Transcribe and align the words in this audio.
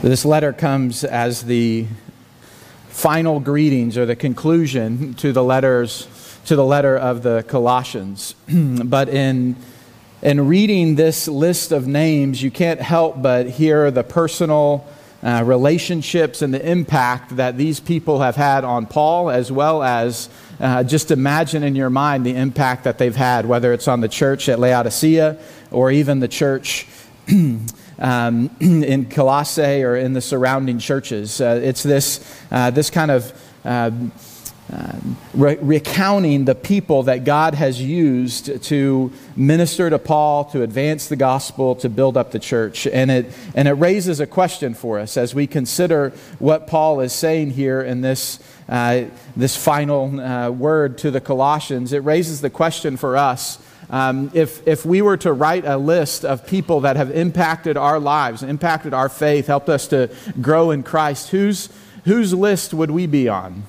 This 0.00 0.24
letter 0.24 0.52
comes 0.52 1.02
as 1.02 1.42
the 1.42 1.88
final 2.86 3.40
greetings 3.40 3.98
or 3.98 4.06
the 4.06 4.14
conclusion 4.14 5.14
to 5.14 5.32
the 5.32 5.42
letters 5.42 6.06
to 6.44 6.54
the 6.54 6.64
letter 6.64 6.96
of 6.96 7.24
the 7.24 7.44
Colossians. 7.48 8.36
but 8.48 9.08
in 9.08 9.56
in 10.22 10.46
reading 10.46 10.94
this 10.94 11.26
list 11.26 11.72
of 11.72 11.88
names, 11.88 12.40
you 12.40 12.50
can't 12.52 12.80
help 12.80 13.20
but 13.20 13.50
hear 13.50 13.90
the 13.90 14.04
personal 14.04 14.86
uh, 15.20 15.42
relationships 15.44 16.42
and 16.42 16.54
the 16.54 16.70
impact 16.70 17.34
that 17.34 17.56
these 17.56 17.80
people 17.80 18.20
have 18.20 18.36
had 18.36 18.62
on 18.62 18.86
Paul, 18.86 19.30
as 19.30 19.50
well 19.50 19.82
as 19.82 20.28
uh, 20.60 20.84
just 20.84 21.10
imagine 21.10 21.64
in 21.64 21.74
your 21.74 21.90
mind 21.90 22.24
the 22.24 22.36
impact 22.36 22.84
that 22.84 22.98
they've 22.98 23.16
had, 23.16 23.46
whether 23.46 23.72
it's 23.72 23.88
on 23.88 24.00
the 24.00 24.08
church 24.08 24.48
at 24.48 24.60
Laodicea 24.60 25.38
or 25.72 25.90
even 25.90 26.20
the 26.20 26.28
church 26.28 26.86
um, 27.98 28.50
in 28.60 29.06
Colossae 29.06 29.82
or 29.82 29.96
in 29.96 30.12
the 30.12 30.20
surrounding 30.20 30.78
churches. 30.78 31.40
Uh, 31.40 31.60
it's 31.62 31.82
this, 31.82 32.40
uh, 32.50 32.70
this 32.70 32.90
kind 32.90 33.10
of 33.10 33.32
uh, 33.64 33.90
re- 35.32 35.58
recounting 35.60 36.44
the 36.44 36.54
people 36.54 37.04
that 37.04 37.24
God 37.24 37.54
has 37.54 37.80
used 37.80 38.62
to 38.64 39.12
minister 39.34 39.88
to 39.88 39.98
Paul, 39.98 40.44
to 40.46 40.62
advance 40.62 41.08
the 41.08 41.16
gospel, 41.16 41.74
to 41.76 41.88
build 41.88 42.16
up 42.16 42.32
the 42.32 42.38
church. 42.38 42.86
And 42.86 43.10
it, 43.10 43.32
and 43.54 43.66
it 43.66 43.72
raises 43.72 44.20
a 44.20 44.26
question 44.26 44.74
for 44.74 44.98
us 44.98 45.16
as 45.16 45.34
we 45.34 45.46
consider 45.46 46.10
what 46.38 46.66
Paul 46.66 47.00
is 47.00 47.12
saying 47.12 47.52
here 47.52 47.80
in 47.80 48.02
this, 48.02 48.40
uh, 48.68 49.04
this 49.36 49.56
final 49.56 50.20
uh, 50.20 50.50
word 50.50 50.98
to 50.98 51.10
the 51.10 51.20
Colossians. 51.20 51.92
It 51.92 52.04
raises 52.04 52.42
the 52.42 52.50
question 52.50 52.96
for 52.98 53.16
us 53.16 53.58
um, 53.90 54.30
if, 54.34 54.66
if 54.66 54.84
we 54.84 55.00
were 55.00 55.16
to 55.18 55.32
write 55.32 55.64
a 55.64 55.76
list 55.76 56.24
of 56.24 56.46
people 56.46 56.80
that 56.80 56.96
have 56.96 57.10
impacted 57.10 57.76
our 57.76 57.98
lives, 57.98 58.42
impacted 58.42 58.92
our 58.92 59.08
faith, 59.08 59.46
helped 59.46 59.68
us 59.68 59.86
to 59.88 60.10
grow 60.40 60.70
in 60.70 60.82
Christ, 60.82 61.30
whose, 61.30 61.70
whose 62.04 62.34
list 62.34 62.74
would 62.74 62.90
we 62.90 63.06
be 63.06 63.28
on? 63.28 63.64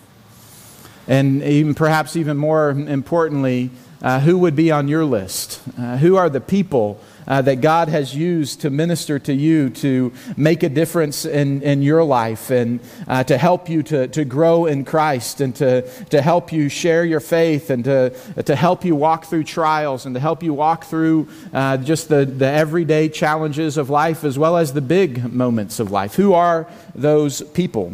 And 1.08 1.42
even, 1.42 1.74
perhaps 1.74 2.16
even 2.16 2.38
more 2.38 2.70
importantly, 2.70 3.72
uh, 4.02 4.20
who 4.20 4.38
would 4.38 4.56
be 4.56 4.72
on 4.72 4.88
your 4.88 5.06
list? 5.06 5.62
Uh, 5.78 5.98
who 5.98 6.16
are 6.16 6.30
the 6.30 6.42
people 6.42 7.02
uh, 7.30 7.42
that 7.44 7.62
God 7.62 7.88
has 7.88 8.14
used 8.16 8.62
to 8.62 8.70
minister 8.70 9.20
to 9.20 9.34
you, 9.34 9.70
to 9.70 10.12
make 10.36 10.64
a 10.64 10.70
difference 10.70 11.26
in, 11.26 11.62
in 11.62 11.82
your 11.82 12.04
life, 12.04 12.50
and 12.50 12.80
uh, 13.08 13.24
to 13.24 13.38
help 13.38 13.70
you 13.70 13.84
to, 13.84 14.08
to 14.10 14.26
grow 14.26 14.66
in 14.66 14.84
Christ, 14.84 15.40
and 15.40 15.56
to, 15.58 15.84
to 16.06 16.22
help 16.22 16.52
you 16.52 16.68
share 16.68 17.06
your 17.06 17.20
faith, 17.20 17.70
and 17.70 17.84
to, 17.86 18.10
to 18.44 18.56
help 18.56 18.84
you 18.84 18.96
walk 18.96 19.26
through 19.26 19.44
trials, 19.44 20.06
and 20.06 20.16
to 20.16 20.20
help 20.20 20.44
you 20.44 20.54
walk 20.54 20.86
through 20.86 21.28
uh, 21.54 21.78
just 21.78 22.10
the, 22.10 22.26
the 22.26 22.48
everyday 22.48 23.08
challenges 23.10 23.78
of 23.78 23.90
life 23.90 24.24
as 24.24 24.38
well 24.38 24.58
as 24.58 24.74
the 24.74 24.82
big 24.82 25.32
moments 25.32 25.80
of 25.80 25.92
life. 25.92 26.16
Who 26.16 26.34
are 26.34 26.68
those 26.96 27.42
people? 27.42 27.94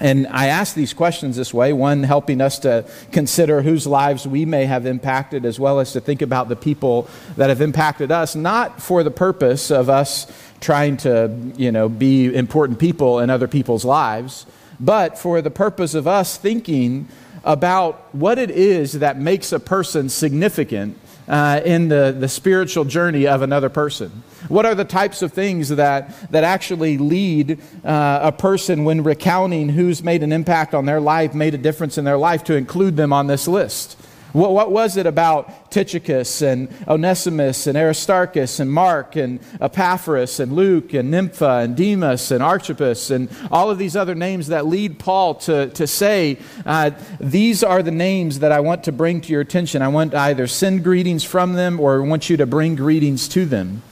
And 0.00 0.26
I 0.26 0.46
ask 0.48 0.74
these 0.74 0.92
questions 0.92 1.36
this 1.36 1.54
way 1.54 1.72
one, 1.72 2.02
helping 2.02 2.40
us 2.40 2.58
to 2.60 2.84
consider 3.12 3.62
whose 3.62 3.86
lives 3.86 4.26
we 4.26 4.44
may 4.44 4.64
have 4.64 4.86
impacted, 4.86 5.44
as 5.44 5.60
well 5.60 5.78
as 5.78 5.92
to 5.92 6.00
think 6.00 6.20
about 6.20 6.48
the 6.48 6.56
people 6.56 7.08
that 7.36 7.48
have 7.48 7.60
impacted 7.60 8.10
us, 8.10 8.34
not 8.34 8.82
for 8.82 9.02
the 9.02 9.10
purpose 9.10 9.70
of 9.70 9.88
us 9.88 10.26
trying 10.60 10.96
to, 10.96 11.30
you 11.56 11.70
know, 11.70 11.88
be 11.88 12.34
important 12.34 12.78
people 12.78 13.20
in 13.20 13.30
other 13.30 13.46
people's 13.46 13.84
lives, 13.84 14.46
but 14.80 15.18
for 15.18 15.40
the 15.42 15.50
purpose 15.50 15.94
of 15.94 16.08
us 16.08 16.36
thinking 16.36 17.06
about 17.44 18.12
what 18.14 18.38
it 18.38 18.50
is 18.50 18.94
that 18.94 19.18
makes 19.18 19.52
a 19.52 19.60
person 19.60 20.08
significant 20.08 20.98
uh, 21.28 21.60
in 21.64 21.88
the, 21.88 22.14
the 22.18 22.28
spiritual 22.28 22.84
journey 22.84 23.26
of 23.26 23.42
another 23.42 23.68
person? 23.68 24.22
What 24.48 24.66
are 24.66 24.74
the 24.74 24.84
types 24.84 25.22
of 25.22 25.32
things 25.32 25.70
that, 25.70 26.30
that 26.30 26.44
actually 26.44 26.98
lead 26.98 27.60
uh, 27.84 28.20
a 28.22 28.32
person 28.32 28.84
when 28.84 29.02
recounting 29.02 29.70
who's 29.70 30.02
made 30.02 30.22
an 30.22 30.32
impact 30.32 30.74
on 30.74 30.84
their 30.84 31.00
life, 31.00 31.34
made 31.34 31.54
a 31.54 31.58
difference 31.58 31.98
in 31.98 32.04
their 32.04 32.18
life, 32.18 32.44
to 32.44 32.54
include 32.54 32.96
them 32.96 33.12
on 33.12 33.26
this 33.26 33.48
list? 33.48 33.98
What, 34.34 34.50
what 34.50 34.72
was 34.72 34.96
it 34.96 35.06
about 35.06 35.70
Tychicus 35.70 36.42
and 36.42 36.68
Onesimus 36.88 37.68
and 37.68 37.78
Aristarchus 37.78 38.58
and 38.58 38.68
Mark 38.68 39.14
and 39.14 39.38
Epaphras 39.60 40.40
and 40.40 40.54
Luke 40.54 40.92
and 40.92 41.08
Nympha 41.08 41.60
and 41.62 41.76
Demas 41.76 42.32
and 42.32 42.42
Archippus 42.42 43.12
and 43.12 43.28
all 43.52 43.70
of 43.70 43.78
these 43.78 43.94
other 43.94 44.16
names 44.16 44.48
that 44.48 44.66
lead 44.66 44.98
Paul 44.98 45.36
to, 45.36 45.68
to 45.68 45.86
say, 45.86 46.38
uh, 46.66 46.90
These 47.20 47.62
are 47.62 47.80
the 47.80 47.92
names 47.92 48.40
that 48.40 48.50
I 48.50 48.58
want 48.58 48.82
to 48.84 48.92
bring 48.92 49.20
to 49.20 49.30
your 49.30 49.40
attention. 49.40 49.82
I 49.82 49.88
want 49.88 50.16
either 50.16 50.48
send 50.48 50.82
greetings 50.82 51.22
from 51.22 51.52
them 51.52 51.78
or 51.78 52.02
I 52.02 52.04
want 52.04 52.28
you 52.28 52.36
to 52.38 52.46
bring 52.46 52.74
greetings 52.74 53.28
to 53.28 53.46
them. 53.46 53.82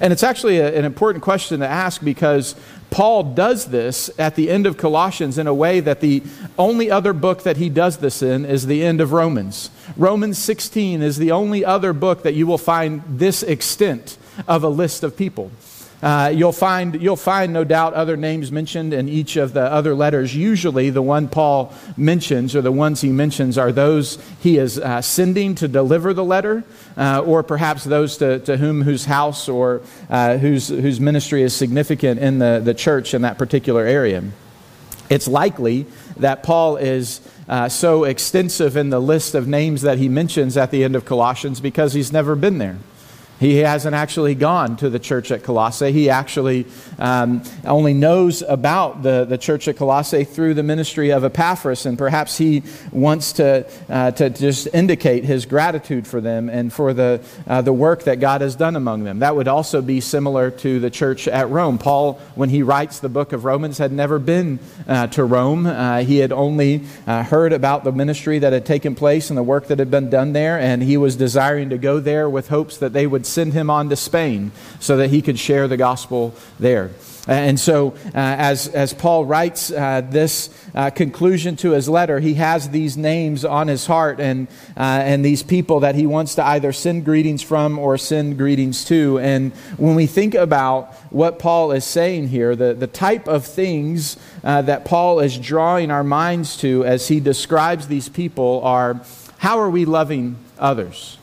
And 0.00 0.14
it's 0.14 0.22
actually 0.22 0.60
a, 0.60 0.78
an 0.78 0.86
important 0.86 1.22
question 1.22 1.60
to 1.60 1.68
ask 1.68 2.02
because 2.02 2.54
Paul 2.90 3.22
does 3.22 3.66
this 3.66 4.10
at 4.18 4.34
the 4.34 4.50
end 4.50 4.66
of 4.66 4.76
Colossians 4.76 5.38
in 5.38 5.46
a 5.46 5.54
way 5.54 5.80
that 5.80 6.00
the 6.00 6.22
only 6.58 6.90
other 6.90 7.12
book 7.12 7.44
that 7.44 7.56
he 7.56 7.68
does 7.68 7.98
this 7.98 8.20
in 8.20 8.44
is 8.44 8.66
the 8.66 8.84
end 8.84 9.00
of 9.00 9.12
Romans. 9.12 9.70
Romans 9.96 10.38
16 10.38 11.00
is 11.00 11.16
the 11.16 11.30
only 11.30 11.64
other 11.64 11.92
book 11.92 12.24
that 12.24 12.34
you 12.34 12.46
will 12.46 12.58
find 12.58 13.02
this 13.06 13.42
extent 13.42 14.18
of 14.48 14.64
a 14.64 14.68
list 14.68 15.04
of 15.04 15.16
people. 15.16 15.50
Uh, 16.02 16.32
you'll, 16.34 16.52
find, 16.52 17.00
you'll 17.02 17.16
find, 17.16 17.52
no 17.52 17.62
doubt, 17.62 17.92
other 17.92 18.16
names 18.16 18.50
mentioned 18.50 18.94
in 18.94 19.08
each 19.08 19.36
of 19.36 19.52
the 19.52 19.60
other 19.62 19.94
letters. 19.94 20.34
Usually, 20.34 20.88
the 20.88 21.02
one 21.02 21.28
Paul 21.28 21.74
mentions, 21.96 22.56
or 22.56 22.62
the 22.62 22.72
ones 22.72 23.02
he 23.02 23.10
mentions, 23.10 23.58
are 23.58 23.70
those 23.70 24.18
he 24.40 24.56
is 24.56 24.78
uh, 24.78 25.02
sending 25.02 25.54
to 25.56 25.68
deliver 25.68 26.14
the 26.14 26.24
letter, 26.24 26.64
uh, 26.96 27.20
or 27.20 27.42
perhaps 27.42 27.84
those 27.84 28.16
to, 28.18 28.38
to 28.40 28.56
whom 28.56 28.82
whose 28.82 29.04
house 29.04 29.48
or 29.48 29.82
uh, 30.08 30.38
whose, 30.38 30.68
whose 30.68 31.00
ministry 31.00 31.42
is 31.42 31.54
significant 31.54 32.18
in 32.18 32.38
the, 32.38 32.62
the 32.64 32.74
church 32.74 33.12
in 33.12 33.22
that 33.22 33.36
particular 33.36 33.84
area. 33.84 34.24
It's 35.10 35.26
likely 35.28 35.86
that 36.18 36.42
Paul 36.42 36.76
is 36.76 37.20
uh, 37.48 37.68
so 37.68 38.04
extensive 38.04 38.76
in 38.76 38.90
the 38.90 39.00
list 39.00 39.34
of 39.34 39.48
names 39.48 39.82
that 39.82 39.98
he 39.98 40.08
mentions 40.08 40.56
at 40.56 40.70
the 40.70 40.84
end 40.84 40.94
of 40.94 41.04
Colossians 41.04 41.60
because 41.60 41.92
he's 41.92 42.12
never 42.12 42.36
been 42.36 42.58
there. 42.58 42.78
He 43.40 43.56
hasn't 43.56 43.94
actually 43.94 44.34
gone 44.34 44.76
to 44.76 44.90
the 44.90 44.98
church 44.98 45.30
at 45.30 45.42
Colossae. 45.42 45.92
He 45.92 46.10
actually 46.10 46.66
um, 46.98 47.42
only 47.64 47.94
knows 47.94 48.42
about 48.42 49.02
the, 49.02 49.24
the 49.24 49.38
church 49.38 49.66
at 49.66 49.78
Colossae 49.78 50.24
through 50.24 50.52
the 50.52 50.62
ministry 50.62 51.08
of 51.08 51.24
Epaphras, 51.24 51.86
and 51.86 51.96
perhaps 51.96 52.36
he 52.36 52.62
wants 52.92 53.32
to, 53.32 53.66
uh, 53.88 54.10
to 54.10 54.28
just 54.28 54.68
indicate 54.74 55.24
his 55.24 55.46
gratitude 55.46 56.06
for 56.06 56.20
them 56.20 56.50
and 56.50 56.70
for 56.70 56.92
the, 56.92 57.22
uh, 57.46 57.62
the 57.62 57.72
work 57.72 58.02
that 58.02 58.20
God 58.20 58.42
has 58.42 58.56
done 58.56 58.76
among 58.76 59.04
them. 59.04 59.20
That 59.20 59.34
would 59.34 59.48
also 59.48 59.80
be 59.80 60.02
similar 60.02 60.50
to 60.50 60.78
the 60.78 60.90
church 60.90 61.26
at 61.26 61.48
Rome. 61.48 61.78
Paul, 61.78 62.20
when 62.34 62.50
he 62.50 62.62
writes 62.62 63.00
the 63.00 63.08
book 63.08 63.32
of 63.32 63.46
Romans, 63.46 63.78
had 63.78 63.90
never 63.90 64.18
been 64.18 64.58
uh, 64.86 65.06
to 65.06 65.24
Rome. 65.24 65.64
Uh, 65.64 66.02
he 66.02 66.18
had 66.18 66.30
only 66.30 66.84
uh, 67.06 67.22
heard 67.22 67.54
about 67.54 67.84
the 67.84 67.92
ministry 67.92 68.38
that 68.38 68.52
had 68.52 68.66
taken 68.66 68.94
place 68.94 69.30
and 69.30 69.38
the 69.38 69.42
work 69.42 69.68
that 69.68 69.78
had 69.78 69.90
been 69.90 70.10
done 70.10 70.34
there, 70.34 70.60
and 70.60 70.82
he 70.82 70.98
was 70.98 71.16
desiring 71.16 71.70
to 71.70 71.78
go 71.78 72.00
there 72.00 72.28
with 72.28 72.48
hopes 72.48 72.76
that 72.76 72.92
they 72.92 73.06
would 73.06 73.24
send 73.30 73.52
him 73.52 73.70
on 73.70 73.88
to 73.88 73.96
Spain 73.96 74.52
so 74.78 74.96
that 74.98 75.10
he 75.10 75.22
could 75.22 75.38
share 75.38 75.68
the 75.68 75.76
gospel 75.76 76.34
there. 76.58 76.90
And 77.26 77.60
so, 77.60 77.94
uh, 78.06 78.10
as, 78.14 78.66
as 78.68 78.94
Paul 78.94 79.24
writes 79.24 79.70
uh, 79.70 80.00
this 80.00 80.48
uh, 80.74 80.90
conclusion 80.90 81.54
to 81.56 81.72
his 81.72 81.88
letter, 81.88 82.18
he 82.18 82.34
has 82.34 82.70
these 82.70 82.96
names 82.96 83.44
on 83.44 83.68
his 83.68 83.86
heart 83.86 84.20
and, 84.20 84.48
uh, 84.76 84.80
and 84.80 85.24
these 85.24 85.42
people 85.42 85.80
that 85.80 85.94
he 85.94 86.06
wants 86.06 86.34
to 86.36 86.44
either 86.44 86.72
send 86.72 87.04
greetings 87.04 87.42
from 87.42 87.78
or 87.78 87.98
send 87.98 88.38
greetings 88.38 88.84
to. 88.86 89.18
And 89.18 89.52
when 89.76 89.94
we 89.94 90.06
think 90.06 90.34
about 90.34 90.94
what 91.10 91.38
Paul 91.38 91.72
is 91.72 91.84
saying 91.84 92.28
here, 92.28 92.56
the, 92.56 92.72
the 92.72 92.86
type 92.86 93.28
of 93.28 93.44
things 93.44 94.16
uh, 94.42 94.62
that 94.62 94.84
Paul 94.84 95.20
is 95.20 95.38
drawing 95.38 95.90
our 95.90 96.04
minds 96.04 96.56
to 96.58 96.84
as 96.84 97.08
he 97.08 97.20
describes 97.20 97.86
these 97.86 98.08
people 98.08 98.62
are 98.64 99.02
how 99.38 99.58
are 99.58 99.70
we 99.70 99.84
loving 99.84 100.36
others? 100.58 101.16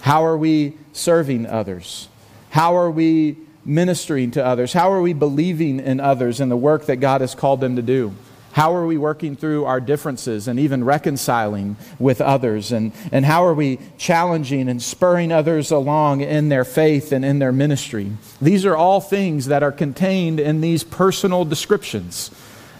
How 0.00 0.24
are 0.24 0.36
we 0.36 0.74
serving 0.94 1.46
others? 1.46 2.08
How 2.50 2.76
are 2.76 2.90
we 2.90 3.36
ministering 3.64 4.30
to 4.32 4.44
others? 4.44 4.72
How 4.72 4.92
are 4.92 5.02
we 5.02 5.12
believing 5.12 5.80
in 5.80 6.00
others 6.00 6.40
and 6.40 6.50
the 6.50 6.56
work 6.56 6.86
that 6.86 6.96
God 6.96 7.20
has 7.20 7.34
called 7.34 7.60
them 7.60 7.76
to 7.76 7.82
do? 7.82 8.14
How 8.52 8.72
are 8.76 8.86
we 8.86 8.96
working 8.96 9.34
through 9.34 9.64
our 9.64 9.80
differences 9.80 10.46
and 10.46 10.60
even 10.60 10.84
reconciling 10.84 11.76
with 11.98 12.20
others? 12.20 12.70
And, 12.70 12.92
and 13.10 13.24
how 13.24 13.44
are 13.44 13.54
we 13.54 13.80
challenging 13.98 14.68
and 14.68 14.80
spurring 14.80 15.32
others 15.32 15.72
along 15.72 16.20
in 16.20 16.50
their 16.50 16.64
faith 16.64 17.10
and 17.10 17.24
in 17.24 17.40
their 17.40 17.50
ministry? 17.50 18.12
These 18.40 18.64
are 18.64 18.76
all 18.76 19.00
things 19.00 19.46
that 19.46 19.64
are 19.64 19.72
contained 19.72 20.38
in 20.38 20.60
these 20.60 20.84
personal 20.84 21.44
descriptions. 21.44 22.30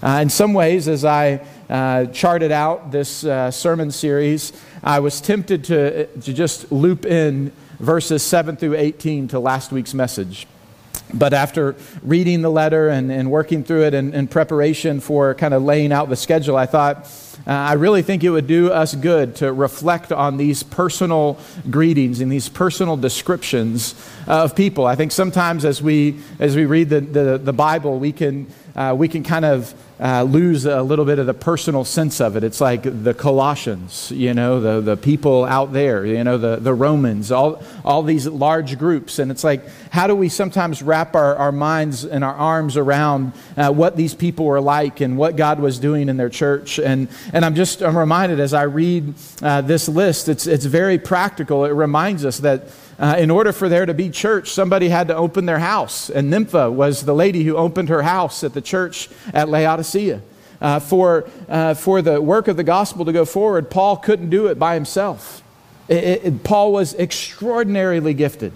Uh, 0.00 0.20
in 0.22 0.30
some 0.30 0.54
ways, 0.54 0.86
as 0.86 1.04
I 1.04 1.44
uh, 1.68 2.06
charted 2.06 2.52
out 2.52 2.92
this 2.92 3.24
uh, 3.24 3.50
sermon 3.50 3.90
series, 3.90 4.52
I 4.84 5.00
was 5.00 5.20
tempted 5.20 5.64
to, 5.64 6.06
to 6.06 6.32
just 6.32 6.70
loop 6.70 7.04
in 7.04 7.50
verses 7.84 8.22
7 8.22 8.56
through 8.56 8.74
18 8.74 9.28
to 9.28 9.38
last 9.38 9.70
week's 9.70 9.94
message. 9.94 10.46
But 11.12 11.32
after 11.32 11.76
reading 12.02 12.42
the 12.42 12.50
letter 12.50 12.88
and, 12.88 13.12
and 13.12 13.30
working 13.30 13.62
through 13.62 13.84
it 13.84 13.94
in, 13.94 14.14
in 14.14 14.26
preparation 14.26 15.00
for 15.00 15.34
kind 15.34 15.54
of 15.54 15.62
laying 15.62 15.92
out 15.92 16.08
the 16.08 16.16
schedule, 16.16 16.56
I 16.56 16.66
thought, 16.66 17.08
uh, 17.46 17.50
I 17.50 17.74
really 17.74 18.02
think 18.02 18.24
it 18.24 18.30
would 18.30 18.46
do 18.46 18.72
us 18.72 18.94
good 18.94 19.36
to 19.36 19.52
reflect 19.52 20.10
on 20.10 20.38
these 20.38 20.62
personal 20.62 21.38
greetings 21.70 22.20
and 22.20 22.32
these 22.32 22.48
personal 22.48 22.96
descriptions 22.96 23.94
of 24.26 24.56
people. 24.56 24.86
I 24.86 24.96
think 24.96 25.12
sometimes 25.12 25.64
as 25.64 25.80
we, 25.80 26.18
as 26.40 26.56
we 26.56 26.64
read 26.64 26.88
the, 26.88 27.00
the, 27.00 27.38
the 27.38 27.52
Bible, 27.52 27.98
we 27.98 28.10
can, 28.10 28.46
uh, 28.76 28.94
we 28.96 29.08
can 29.08 29.22
kind 29.22 29.44
of 29.44 29.74
uh, 30.00 30.24
lose 30.24 30.66
a 30.66 30.82
little 30.82 31.04
bit 31.04 31.20
of 31.20 31.26
the 31.26 31.34
personal 31.34 31.84
sense 31.84 32.20
of 32.20 32.36
it. 32.36 32.42
It's 32.42 32.60
like 32.60 32.82
the 32.82 33.14
Colossians, 33.14 34.10
you 34.10 34.34
know, 34.34 34.60
the, 34.60 34.80
the 34.80 34.96
people 34.96 35.44
out 35.44 35.72
there, 35.72 36.04
you 36.04 36.24
know, 36.24 36.36
the, 36.36 36.56
the 36.56 36.74
Romans, 36.74 37.30
all, 37.30 37.62
all 37.84 38.02
these 38.02 38.26
large 38.26 38.76
groups. 38.76 39.20
And 39.20 39.30
it's 39.30 39.44
like, 39.44 39.62
how 39.90 40.08
do 40.08 40.16
we 40.16 40.28
sometimes 40.28 40.82
wrap 40.82 41.14
our, 41.14 41.36
our 41.36 41.52
minds 41.52 42.04
and 42.04 42.24
our 42.24 42.34
arms 42.34 42.76
around 42.76 43.32
uh, 43.56 43.70
what 43.70 43.96
these 43.96 44.14
people 44.14 44.46
were 44.46 44.60
like 44.60 45.00
and 45.00 45.16
what 45.16 45.36
God 45.36 45.60
was 45.60 45.78
doing 45.78 46.08
in 46.08 46.16
their 46.16 46.28
church? 46.28 46.80
And, 46.80 47.08
and 47.32 47.44
I'm 47.44 47.54
just 47.54 47.80
I'm 47.80 47.96
reminded 47.96 48.40
as 48.40 48.52
I 48.52 48.64
read 48.64 49.14
uh, 49.42 49.60
this 49.60 49.88
list, 49.88 50.28
it's, 50.28 50.48
it's 50.48 50.64
very 50.64 50.98
practical. 50.98 51.64
It 51.64 51.70
reminds 51.70 52.24
us 52.24 52.38
that 52.38 52.68
uh, 52.98 53.16
in 53.18 53.30
order 53.30 53.52
for 53.52 53.68
there 53.68 53.86
to 53.86 53.94
be 53.94 54.10
church, 54.10 54.50
somebody 54.50 54.88
had 54.88 55.08
to 55.08 55.16
open 55.16 55.46
their 55.46 55.58
house. 55.58 56.10
And 56.10 56.30
Nympha 56.30 56.70
was 56.70 57.04
the 57.04 57.14
lady 57.14 57.44
who 57.44 57.56
opened 57.56 57.88
her 57.88 58.02
house 58.02 58.44
at 58.44 58.54
the 58.54 58.60
church 58.60 59.08
at 59.32 59.48
Laodicea. 59.48 60.22
Uh, 60.60 60.80
for, 60.80 61.28
uh, 61.48 61.74
for 61.74 62.00
the 62.00 62.22
work 62.22 62.48
of 62.48 62.56
the 62.56 62.64
gospel 62.64 63.04
to 63.04 63.12
go 63.12 63.24
forward, 63.24 63.68
Paul 63.68 63.96
couldn't 63.96 64.30
do 64.30 64.46
it 64.46 64.58
by 64.58 64.74
himself. 64.74 65.42
It, 65.88 66.24
it, 66.24 66.44
Paul 66.44 66.72
was 66.72 66.94
extraordinarily 66.94 68.14
gifted. 68.14 68.52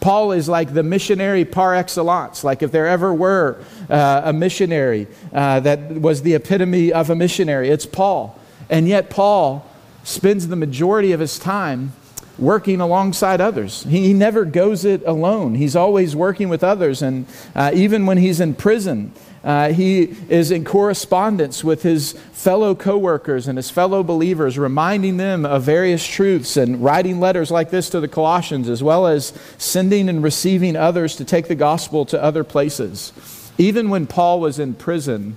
Paul 0.00 0.32
is 0.32 0.48
like 0.48 0.72
the 0.72 0.82
missionary 0.82 1.44
par 1.44 1.74
excellence. 1.74 2.44
Like 2.44 2.62
if 2.62 2.70
there 2.72 2.86
ever 2.86 3.12
were 3.12 3.58
uh, 3.90 4.22
a 4.24 4.32
missionary 4.32 5.06
uh, 5.32 5.60
that 5.60 5.92
was 5.92 6.22
the 6.22 6.34
epitome 6.34 6.92
of 6.92 7.10
a 7.10 7.14
missionary, 7.14 7.68
it's 7.68 7.86
Paul. 7.86 8.38
And 8.70 8.88
yet, 8.88 9.10
Paul 9.10 9.66
spends 10.02 10.48
the 10.48 10.56
majority 10.56 11.12
of 11.12 11.20
his 11.20 11.38
time 11.38 11.92
working 12.38 12.80
alongside 12.80 13.40
others. 13.40 13.84
He, 13.84 14.12
never 14.12 14.44
goes 14.44 14.84
it 14.84 15.02
alone. 15.06 15.54
He's 15.54 15.76
always 15.76 16.16
working 16.16 16.48
with 16.48 16.64
others. 16.64 17.02
And 17.02 17.26
uh, 17.54 17.70
even 17.74 18.06
when 18.06 18.18
he's 18.18 18.40
in 18.40 18.54
prison, 18.54 19.12
uh, 19.44 19.72
he 19.72 20.02
is 20.28 20.50
in 20.50 20.64
correspondence 20.64 21.62
with 21.62 21.82
his 21.82 22.12
fellow 22.32 22.74
coworkers 22.74 23.46
and 23.46 23.58
his 23.58 23.70
fellow 23.70 24.02
believers, 24.02 24.58
reminding 24.58 25.16
them 25.16 25.44
of 25.44 25.62
various 25.62 26.06
truths 26.06 26.56
and 26.56 26.82
writing 26.82 27.20
letters 27.20 27.50
like 27.50 27.70
this 27.70 27.90
to 27.90 28.00
the 28.00 28.08
Colossians, 28.08 28.68
as 28.68 28.82
well 28.82 29.06
as 29.06 29.32
sending 29.58 30.08
and 30.08 30.22
receiving 30.22 30.76
others 30.76 31.16
to 31.16 31.24
take 31.24 31.48
the 31.48 31.54
gospel 31.54 32.04
to 32.06 32.22
other 32.22 32.42
places. 32.42 33.12
Even 33.58 33.90
when 33.90 34.06
Paul 34.06 34.40
was 34.40 34.58
in 34.58 34.74
prison, 34.74 35.36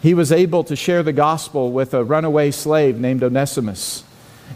he 0.00 0.14
was 0.14 0.30
able 0.30 0.62
to 0.64 0.76
share 0.76 1.02
the 1.02 1.12
gospel 1.12 1.72
with 1.72 1.92
a 1.92 2.04
runaway 2.04 2.50
slave 2.50 2.98
named 2.98 3.22
Onesimus. 3.22 4.04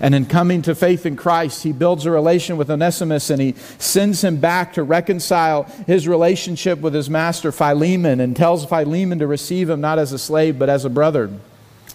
And 0.00 0.15
in 0.15 0.27
coming 0.27 0.62
to 0.62 0.75
faith 0.75 1.06
in 1.06 1.17
Christ, 1.17 1.62
he 1.62 1.73
builds 1.73 2.06
a 2.06 2.11
relation 2.11 2.56
with 2.56 2.71
Onesimus 2.71 3.31
and 3.31 3.41
he 3.41 3.55
sends 3.79 4.23
him 4.23 4.37
back 4.39 4.73
to 4.75 4.83
reconcile 4.83 5.65
his 5.87 6.09
relationship 6.09 6.81
with 6.81 6.94
his 6.94 7.09
master 7.09 7.53
Philemon 7.53 8.21
and 8.21 8.37
tells 8.37 8.65
Philemon 8.65 9.19
to 9.21 9.27
receive 9.27 9.71
him 9.71 9.81
not 9.81 9.99
as 9.99 10.12
a 10.12 10.19
slave 10.19 10.59
but 10.59 10.69
as 10.69 10.85
a 10.85 10.91
brother 10.91 11.31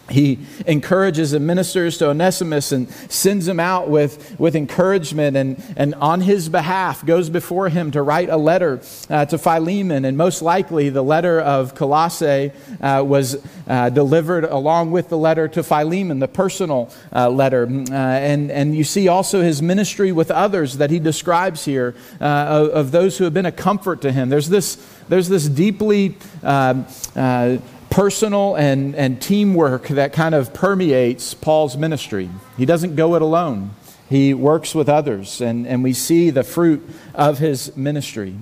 he 0.10 0.40
encourages 0.66 1.34
and 1.34 1.46
ministers 1.46 1.98
to 1.98 2.10
Onesimus 2.10 2.72
and 2.72 2.90
sends 2.90 3.48
him 3.48 3.60
out 3.60 3.90
with, 3.90 4.40
with 4.40 4.56
encouragement 4.56 5.36
and, 5.36 5.62
and 5.76 5.96
on 5.96 6.22
his 6.22 6.50
behalf 6.50 7.06
goes 7.06 7.30
before 7.30 7.70
him 7.70 7.92
to 7.92 8.02
write 8.02 8.30
a 8.30 8.38
letter 8.38 8.82
uh, 9.10 9.26
to 9.26 9.38
Philemon. 9.38 10.06
And 10.06 10.18
most 10.18 10.42
likely, 10.42 10.90
the 10.90 11.04
letter 11.04 11.40
of 11.40 11.76
Colossae 11.76 12.52
uh, 12.82 13.04
was 13.06 13.44
uh, 13.68 13.90
delivered 13.90 14.46
along 14.46 14.92
with 14.92 15.10
the 15.10 15.18
letter 15.18 15.48
to 15.50 15.64
Philemon, 15.64 16.20
the 16.20 16.28
personal 16.28 16.92
uh, 17.14 17.30
letter. 17.30 17.68
Uh, 17.68 17.94
and, 17.94 18.52
and 18.52 18.76
you 18.76 18.84
see 18.84 19.08
also 19.08 19.42
his 19.42 19.62
ministry 19.62 20.12
with 20.12 20.32
others 20.32 20.78
that 20.78 20.90
he 20.90 21.00
describes 21.00 21.66
here 21.66 21.96
uh, 22.22 22.24
of, 22.24 22.70
of, 22.70 22.92
those 22.92 23.18
who 23.18 23.26
have 23.26 23.34
been 23.34 23.46
a 23.46 23.52
comfort 23.52 24.02
to 24.02 24.12
him. 24.12 24.30
There's 24.30 24.50
this, 24.50 24.76
there's 25.10 25.28
this 25.28 25.48
deeply 25.48 26.16
personal 27.98 28.54
and, 28.54 28.96
and 28.96 29.20
teamwork 29.20 29.88
that 29.88 30.14
kind 30.14 30.36
of 30.36 30.54
permeates 30.54 31.34
Paul's 31.34 31.76
ministry. 31.76 32.30
He 32.56 32.64
doesn't 32.64 32.96
go 32.96 33.16
it 33.16 33.24
alone, 33.24 33.72
he 34.08 34.36
works 34.36 34.76
with 34.76 34.88
others, 34.88 35.42
and, 35.42 35.66
and 35.66 35.82
we 35.82 35.94
see 35.94 36.30
the 36.30 36.44
fruit 36.44 36.88
of 37.16 37.40
his 37.40 37.76
ministry. 37.76 38.36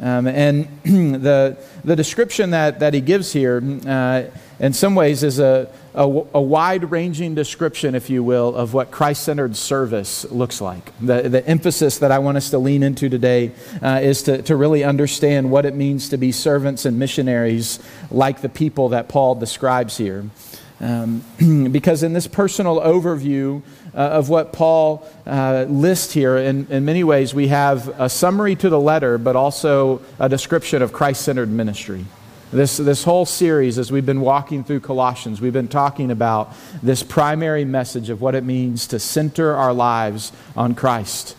Um, 0.00 0.26
and 0.26 0.66
the, 1.22 1.56
the 1.84 1.94
description 1.94 2.50
that, 2.50 2.80
that 2.80 2.94
he 2.94 3.00
gives 3.00 3.32
here, 3.32 3.62
uh, 3.86 4.24
in 4.58 4.72
some 4.72 4.96
ways, 4.96 5.22
is 5.22 5.38
a, 5.38 5.70
a, 5.96 6.02
a 6.02 6.40
wide 6.40 6.90
ranging 6.90 7.34
description, 7.34 7.94
if 7.94 8.10
you 8.10 8.22
will, 8.22 8.54
of 8.54 8.74
what 8.74 8.90
Christ 8.90 9.22
centered 9.22 9.56
service 9.56 10.30
looks 10.30 10.60
like. 10.60 10.92
The, 11.00 11.22
the 11.22 11.46
emphasis 11.46 11.98
that 11.98 12.12
I 12.12 12.18
want 12.18 12.36
us 12.36 12.50
to 12.50 12.58
lean 12.58 12.82
into 12.82 13.08
today 13.08 13.52
uh, 13.82 14.00
is 14.02 14.22
to, 14.24 14.42
to 14.42 14.56
really 14.56 14.84
understand 14.84 15.50
what 15.50 15.64
it 15.64 15.74
means 15.74 16.10
to 16.10 16.18
be 16.18 16.32
servants 16.32 16.84
and 16.84 16.98
missionaries 16.98 17.78
like 18.10 18.42
the 18.42 18.50
people 18.50 18.90
that 18.90 19.08
Paul 19.08 19.36
describes 19.36 19.96
here. 19.96 20.26
Um, 20.78 21.24
because 21.72 22.02
in 22.02 22.12
this 22.12 22.26
personal 22.26 22.78
overview 22.80 23.62
uh, 23.94 23.96
of 23.96 24.28
what 24.28 24.52
Paul 24.52 25.08
uh, 25.26 25.64
lists 25.66 26.12
here, 26.12 26.36
in, 26.36 26.66
in 26.70 26.84
many 26.84 27.04
ways, 27.04 27.32
we 27.32 27.48
have 27.48 27.88
a 27.98 28.10
summary 28.10 28.54
to 28.56 28.68
the 28.68 28.78
letter, 28.78 29.16
but 29.16 29.34
also 29.34 30.02
a 30.18 30.28
description 30.28 30.82
of 30.82 30.92
Christ 30.92 31.22
centered 31.22 31.48
ministry. 31.48 32.04
This, 32.56 32.78
this 32.78 33.04
whole 33.04 33.26
series, 33.26 33.76
as 33.76 33.92
we've 33.92 34.06
been 34.06 34.22
walking 34.22 34.64
through 34.64 34.80
Colossians, 34.80 35.42
we've 35.42 35.52
been 35.52 35.68
talking 35.68 36.10
about 36.10 36.54
this 36.82 37.02
primary 37.02 37.66
message 37.66 38.08
of 38.08 38.22
what 38.22 38.34
it 38.34 38.44
means 38.44 38.86
to 38.86 38.98
center 38.98 39.54
our 39.54 39.74
lives 39.74 40.32
on 40.56 40.74
Christ. 40.74 41.36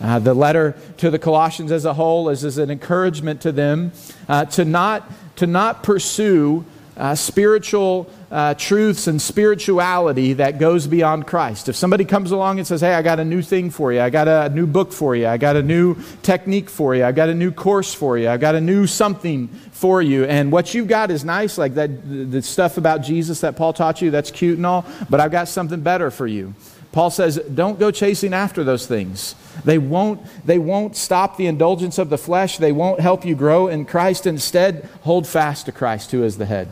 Uh, 0.00 0.20
the 0.20 0.32
letter 0.32 0.76
to 0.98 1.10
the 1.10 1.18
Colossians 1.18 1.72
as 1.72 1.84
a 1.84 1.94
whole 1.94 2.28
is, 2.28 2.44
is 2.44 2.56
an 2.56 2.70
encouragement 2.70 3.40
to 3.40 3.50
them 3.50 3.90
uh, 4.28 4.44
to, 4.44 4.64
not, 4.64 5.10
to 5.34 5.48
not 5.48 5.82
pursue 5.82 6.64
uh, 7.00 7.14
spiritual 7.14 8.10
uh, 8.30 8.52
truths 8.54 9.06
and 9.06 9.20
spirituality 9.20 10.34
that 10.34 10.58
goes 10.58 10.86
beyond 10.86 11.26
Christ. 11.26 11.70
If 11.70 11.74
somebody 11.74 12.04
comes 12.04 12.30
along 12.30 12.58
and 12.58 12.66
says, 12.66 12.82
Hey, 12.82 12.92
I 12.92 13.00
got 13.00 13.18
a 13.18 13.24
new 13.24 13.40
thing 13.40 13.70
for 13.70 13.90
you, 13.90 14.02
I 14.02 14.10
got 14.10 14.28
a 14.28 14.50
new 14.50 14.66
book 14.66 14.92
for 14.92 15.16
you, 15.16 15.26
I 15.26 15.38
got 15.38 15.56
a 15.56 15.62
new 15.62 15.96
technique 16.22 16.68
for 16.68 16.94
you, 16.94 17.02
I 17.06 17.12
got 17.12 17.30
a 17.30 17.34
new 17.34 17.52
course 17.52 17.94
for 17.94 18.18
you, 18.18 18.28
I 18.28 18.36
got 18.36 18.54
a 18.54 18.60
new 18.60 18.86
something 18.86 19.48
for 19.72 20.02
you, 20.02 20.24
and 20.26 20.52
what 20.52 20.74
you've 20.74 20.88
got 20.88 21.10
is 21.10 21.24
nice, 21.24 21.56
like 21.56 21.74
that, 21.74 21.90
the 22.30 22.42
stuff 22.42 22.76
about 22.76 23.00
Jesus 23.00 23.40
that 23.40 23.56
Paul 23.56 23.72
taught 23.72 24.02
you, 24.02 24.10
that's 24.10 24.30
cute 24.30 24.58
and 24.58 24.66
all, 24.66 24.84
but 25.08 25.20
I've 25.20 25.32
got 25.32 25.48
something 25.48 25.80
better 25.80 26.10
for 26.10 26.26
you. 26.26 26.54
Paul 26.92 27.08
says, 27.08 27.38
don't 27.54 27.78
go 27.78 27.90
chasing 27.90 28.34
after 28.34 28.62
those 28.62 28.86
things. 28.86 29.36
They 29.64 29.78
won't, 29.78 30.20
they 30.44 30.58
won't 30.58 30.96
stop 30.96 31.36
the 31.36 31.46
indulgence 31.46 31.98
of 31.98 32.10
the 32.10 32.18
flesh. 32.18 32.58
They 32.58 32.72
won't 32.72 32.98
help 32.98 33.24
you 33.24 33.36
grow 33.36 33.68
in 33.68 33.84
Christ. 33.84 34.26
Instead, 34.26 34.88
hold 35.02 35.26
fast 35.26 35.66
to 35.66 35.72
Christ, 35.72 36.10
who 36.10 36.24
is 36.24 36.36
the 36.36 36.46
head. 36.46 36.68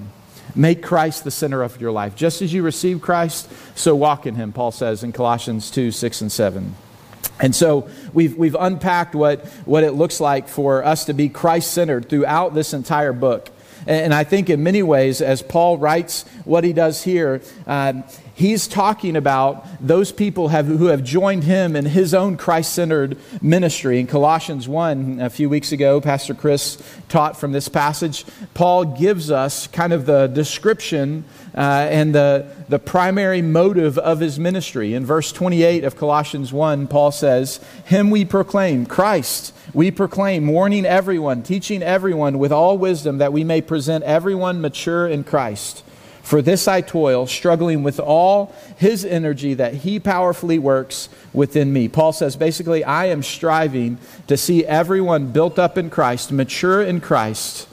Make 0.54 0.82
Christ 0.82 1.24
the 1.24 1.30
center 1.30 1.62
of 1.62 1.80
your 1.80 1.92
life. 1.92 2.16
Just 2.16 2.42
as 2.42 2.52
you 2.52 2.62
receive 2.62 3.00
Christ, 3.00 3.50
so 3.74 3.94
walk 3.94 4.26
in 4.26 4.34
him, 4.34 4.52
Paul 4.52 4.72
says 4.72 5.02
in 5.02 5.12
Colossians 5.12 5.70
2 5.70 5.90
6 5.90 6.20
and 6.22 6.32
7. 6.32 6.74
And 7.40 7.54
so 7.54 7.88
we've, 8.12 8.36
we've 8.36 8.56
unpacked 8.58 9.14
what, 9.14 9.46
what 9.64 9.84
it 9.84 9.92
looks 9.92 10.20
like 10.20 10.48
for 10.48 10.84
us 10.84 11.04
to 11.04 11.12
be 11.12 11.28
Christ 11.28 11.72
centered 11.72 12.08
throughout 12.08 12.54
this 12.54 12.74
entire 12.74 13.12
book. 13.12 13.50
And 13.88 14.12
I 14.12 14.22
think 14.22 14.50
in 14.50 14.62
many 14.62 14.82
ways, 14.82 15.22
as 15.22 15.40
Paul 15.40 15.78
writes 15.78 16.26
what 16.44 16.62
he 16.62 16.74
does 16.74 17.04
here, 17.04 17.40
uh, 17.66 18.02
he's 18.34 18.68
talking 18.68 19.16
about 19.16 19.66
those 19.80 20.12
people 20.12 20.48
have, 20.48 20.66
who 20.66 20.86
have 20.86 21.02
joined 21.02 21.44
him 21.44 21.74
in 21.74 21.86
his 21.86 22.12
own 22.12 22.36
Christ 22.36 22.74
centered 22.74 23.16
ministry. 23.40 23.98
In 23.98 24.06
Colossians 24.06 24.68
1, 24.68 25.20
a 25.22 25.30
few 25.30 25.48
weeks 25.48 25.72
ago, 25.72 26.02
Pastor 26.02 26.34
Chris 26.34 26.76
taught 27.08 27.40
from 27.40 27.52
this 27.52 27.70
passage. 27.70 28.26
Paul 28.52 28.84
gives 28.84 29.30
us 29.30 29.66
kind 29.68 29.94
of 29.94 30.04
the 30.04 30.26
description 30.26 31.24
uh, 31.56 31.88
and 31.90 32.14
the, 32.14 32.46
the 32.68 32.78
primary 32.78 33.40
motive 33.40 33.96
of 33.96 34.20
his 34.20 34.38
ministry. 34.38 34.92
In 34.92 35.06
verse 35.06 35.32
28 35.32 35.84
of 35.84 35.96
Colossians 35.96 36.52
1, 36.52 36.88
Paul 36.88 37.10
says, 37.10 37.58
Him 37.86 38.10
we 38.10 38.26
proclaim, 38.26 38.84
Christ 38.84 39.54
we 39.74 39.90
proclaim, 39.90 40.46
warning 40.46 40.86
everyone, 40.86 41.42
teaching 41.42 41.82
everyone 41.82 42.38
with 42.38 42.52
all 42.52 42.78
wisdom 42.78 43.18
that 43.18 43.32
we 43.32 43.44
may 43.44 43.60
present 43.60 44.04
everyone 44.04 44.60
mature 44.60 45.06
in 45.06 45.24
Christ. 45.24 45.84
For 46.22 46.42
this 46.42 46.68
I 46.68 46.82
toil, 46.82 47.26
struggling 47.26 47.82
with 47.82 47.98
all 47.98 48.54
his 48.76 49.04
energy 49.04 49.54
that 49.54 49.72
he 49.72 49.98
powerfully 49.98 50.58
works 50.58 51.08
within 51.32 51.72
me. 51.72 51.88
Paul 51.88 52.12
says 52.12 52.36
basically, 52.36 52.84
I 52.84 53.06
am 53.06 53.22
striving 53.22 53.96
to 54.26 54.36
see 54.36 54.64
everyone 54.66 55.32
built 55.32 55.58
up 55.58 55.78
in 55.78 55.88
Christ, 55.88 56.30
mature 56.30 56.82
in 56.82 57.00
Christ, 57.00 57.66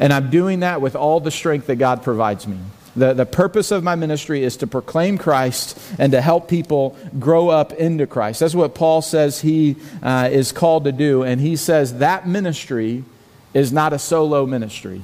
and 0.00 0.12
I'm 0.12 0.30
doing 0.30 0.60
that 0.60 0.80
with 0.80 0.96
all 0.96 1.20
the 1.20 1.30
strength 1.30 1.68
that 1.68 1.76
God 1.76 2.02
provides 2.02 2.46
me. 2.48 2.58
The, 2.96 3.12
the 3.12 3.26
purpose 3.26 3.70
of 3.70 3.84
my 3.84 3.94
ministry 3.94 4.42
is 4.42 4.56
to 4.58 4.66
proclaim 4.66 5.18
Christ 5.18 5.78
and 5.98 6.12
to 6.12 6.20
help 6.22 6.48
people 6.48 6.96
grow 7.18 7.50
up 7.50 7.74
into 7.74 8.06
Christ. 8.06 8.40
That's 8.40 8.54
what 8.54 8.74
Paul 8.74 9.02
says 9.02 9.42
he 9.42 9.76
uh, 10.02 10.30
is 10.32 10.50
called 10.50 10.84
to 10.84 10.92
do. 10.92 11.22
And 11.22 11.38
he 11.38 11.56
says 11.56 11.98
that 11.98 12.26
ministry 12.26 13.04
is 13.52 13.70
not 13.70 13.92
a 13.92 13.98
solo 13.98 14.46
ministry. 14.46 15.02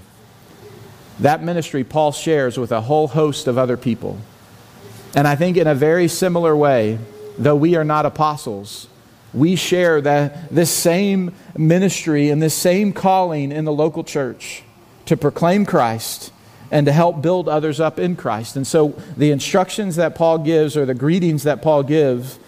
That 1.21 1.43
ministry 1.43 1.85
Paul 1.85 2.13
shares 2.13 2.57
with 2.57 2.73
a 2.73 2.81
whole 2.81 3.09
host 3.09 3.47
of 3.47 3.59
other 3.59 3.77
people. 3.77 4.19
And 5.15 5.29
I 5.29 5.37
think 5.37 5.59
in 5.59 5.67
a 5.67 5.75
very 5.75 6.09
similar 6.09 6.57
way, 6.57 6.99
though 7.37 7.57
we 7.57 7.77
are 7.77 7.85
not 7.85 8.07
apostles, 8.07 8.89
we 9.35 9.57
share 9.57 10.01
that 10.01 10.51
this 10.51 10.71
same 10.71 11.35
ministry 11.57 12.31
and 12.31 12.41
this 12.41 12.55
same 12.55 12.95
calling 12.95 13.53
in 13.53 13.67
the 13.67 13.73
local 13.73 14.03
church 14.03 14.63
to 15.07 15.17
proclaim 15.17 15.67
Christ 15.67 16.33
and 16.73 16.87
to 16.87 16.93
help 16.93 17.23
build 17.23 17.49
others 17.49 17.79
up 17.79 18.01
in 18.01 18.17
Christ. 18.17 18.57
And 18.57 18.67
so 18.67 19.01
the 19.17 19.31
instructions 19.31 19.97
that 19.97 20.17
Paul 20.17 20.39
gives 20.39 20.77
or 20.77 20.87
the 20.87 20.95
greetings 20.95 21.45
that 21.45 21.63
Paul 21.63 21.85
gives 21.85 22.41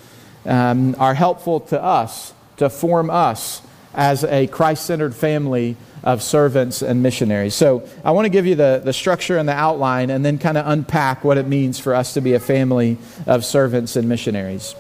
um, 0.47 0.97
are 0.99 1.15
helpful 1.15 1.61
to 1.61 1.81
us 1.81 2.33
to 2.57 2.71
form 2.71 3.11
us 3.11 3.61
as 3.95 4.25
a 4.25 4.47
Christ 4.47 4.87
centered 4.87 5.15
family 5.15 5.77
of 6.03 6.23
servants 6.23 6.83
and 6.83 7.03
missionaries. 7.03 7.55
So 7.55 7.87
I 8.05 8.11
want 8.11 8.25
to 8.25 8.31
give 8.31 8.47
you 8.47 8.55
the, 8.55 8.81
the 8.83 8.93
structure 8.93 9.39
and 9.39 9.49
the 9.49 9.53
outline 9.55 10.11
and 10.11 10.25
then 10.25 10.39
kind 10.39 10.59
of 10.59 10.67
unpack 10.67 11.23
what 11.23 11.39
it 11.39 11.47
means 11.47 11.79
for 11.79 11.95
us 11.95 12.15
to 12.15 12.21
be 12.21 12.33
a 12.33 12.41
family 12.41 12.99
of 13.27 13.45
servants 13.45 13.95
and 13.97 14.09
missionaries. 14.09 14.75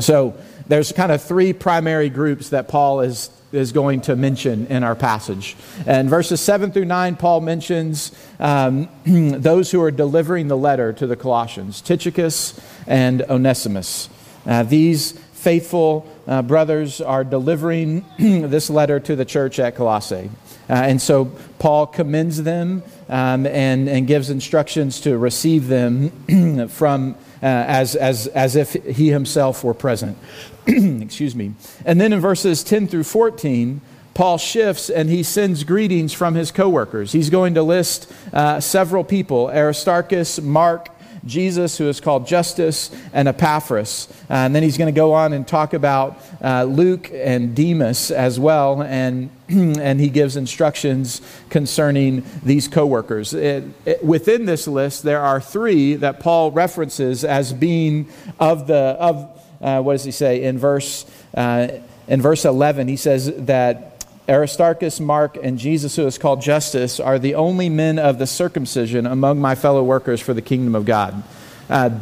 So 0.00 0.34
there's 0.68 0.92
kind 0.92 1.12
of 1.12 1.22
three 1.22 1.52
primary 1.52 2.10
groups 2.10 2.50
that 2.50 2.68
Paul 2.68 3.00
is, 3.00 3.30
is 3.52 3.72
going 3.72 4.00
to 4.02 4.16
mention 4.16 4.66
in 4.66 4.82
our 4.82 4.94
passage. 4.94 5.56
And 5.86 6.10
verses 6.10 6.40
7 6.40 6.72
through 6.72 6.84
9, 6.84 7.16
Paul 7.16 7.40
mentions 7.40 8.12
um, 8.38 8.88
those 9.04 9.70
who 9.70 9.80
are 9.82 9.90
delivering 9.90 10.48
the 10.48 10.56
letter 10.56 10.92
to 10.94 11.06
the 11.06 11.16
Colossians 11.16 11.80
Tychicus 11.80 12.60
and 12.86 13.22
Onesimus. 13.22 14.08
Uh, 14.44 14.62
these 14.62 15.12
faithful 15.12 16.06
uh, 16.26 16.42
brothers 16.42 17.00
are 17.00 17.22
delivering 17.22 18.04
this 18.18 18.68
letter 18.68 18.98
to 18.98 19.14
the 19.14 19.24
church 19.24 19.58
at 19.58 19.76
Colossae. 19.76 20.30
Uh, 20.68 20.72
and 20.72 21.00
so 21.00 21.26
Paul 21.60 21.86
commends 21.86 22.42
them 22.42 22.82
um, 23.08 23.46
and, 23.46 23.88
and 23.88 24.06
gives 24.06 24.30
instructions 24.30 25.00
to 25.02 25.16
receive 25.16 25.68
them 25.68 26.68
from 26.68 27.16
as, 27.46 27.94
as, 27.96 28.26
as 28.28 28.56
if 28.56 28.72
he 28.72 29.10
himself 29.10 29.62
were 29.64 29.74
present. 29.74 30.18
Excuse 30.66 31.34
me. 31.34 31.54
And 31.84 32.00
then 32.00 32.12
in 32.12 32.20
verses 32.20 32.64
10 32.64 32.88
through 32.88 33.04
14, 33.04 33.80
Paul 34.14 34.38
shifts 34.38 34.88
and 34.88 35.10
he 35.10 35.22
sends 35.22 35.62
greetings 35.62 36.12
from 36.12 36.34
his 36.34 36.50
coworkers. 36.50 37.12
He's 37.12 37.28
going 37.28 37.54
to 37.54 37.62
list 37.62 38.10
uh, 38.32 38.60
several 38.60 39.04
people 39.04 39.50
Aristarchus, 39.50 40.40
Mark, 40.40 40.88
Jesus, 41.26 41.76
who 41.78 41.88
is 41.88 42.00
called 42.00 42.26
Justus, 42.26 42.90
and 43.12 43.28
Epaphras. 43.28 44.08
Uh, 44.30 44.34
and 44.34 44.54
then 44.54 44.62
he's 44.62 44.78
going 44.78 44.92
to 44.92 44.98
go 44.98 45.12
on 45.12 45.32
and 45.32 45.46
talk 45.46 45.74
about 45.74 46.18
uh, 46.42 46.64
Luke 46.64 47.10
and 47.12 47.54
Demas 47.54 48.10
as 48.10 48.38
well, 48.38 48.82
and, 48.82 49.30
and 49.48 50.00
he 50.00 50.08
gives 50.08 50.36
instructions 50.36 51.20
concerning 51.50 52.24
these 52.42 52.68
co-workers. 52.68 53.34
It, 53.34 53.64
it, 53.84 54.04
within 54.04 54.46
this 54.46 54.66
list, 54.66 55.02
there 55.02 55.20
are 55.20 55.40
three 55.40 55.94
that 55.96 56.20
Paul 56.20 56.50
references 56.52 57.24
as 57.24 57.52
being 57.52 58.08
of 58.38 58.66
the, 58.66 58.96
of, 58.98 59.42
uh, 59.60 59.82
what 59.82 59.94
does 59.94 60.04
he 60.04 60.12
say, 60.12 60.42
in 60.42 60.58
verse, 60.58 61.04
uh, 61.34 61.68
in 62.08 62.22
verse 62.22 62.44
11, 62.44 62.88
he 62.88 62.96
says 62.96 63.32
that 63.46 63.95
Aristarchus, 64.28 64.98
Mark, 64.98 65.38
and 65.40 65.56
Jesus, 65.58 65.94
who 65.94 66.06
is 66.06 66.18
called 66.18 66.42
Justus, 66.42 66.98
are 66.98 67.18
the 67.18 67.36
only 67.36 67.68
men 67.68 67.98
of 67.98 68.18
the 68.18 68.26
circumcision 68.26 69.06
among 69.06 69.40
my 69.40 69.54
fellow 69.54 69.84
workers 69.84 70.20
for 70.20 70.34
the 70.34 70.42
kingdom 70.42 70.74
of 70.74 70.84
God. 70.84 71.22
Uh, 71.70 72.00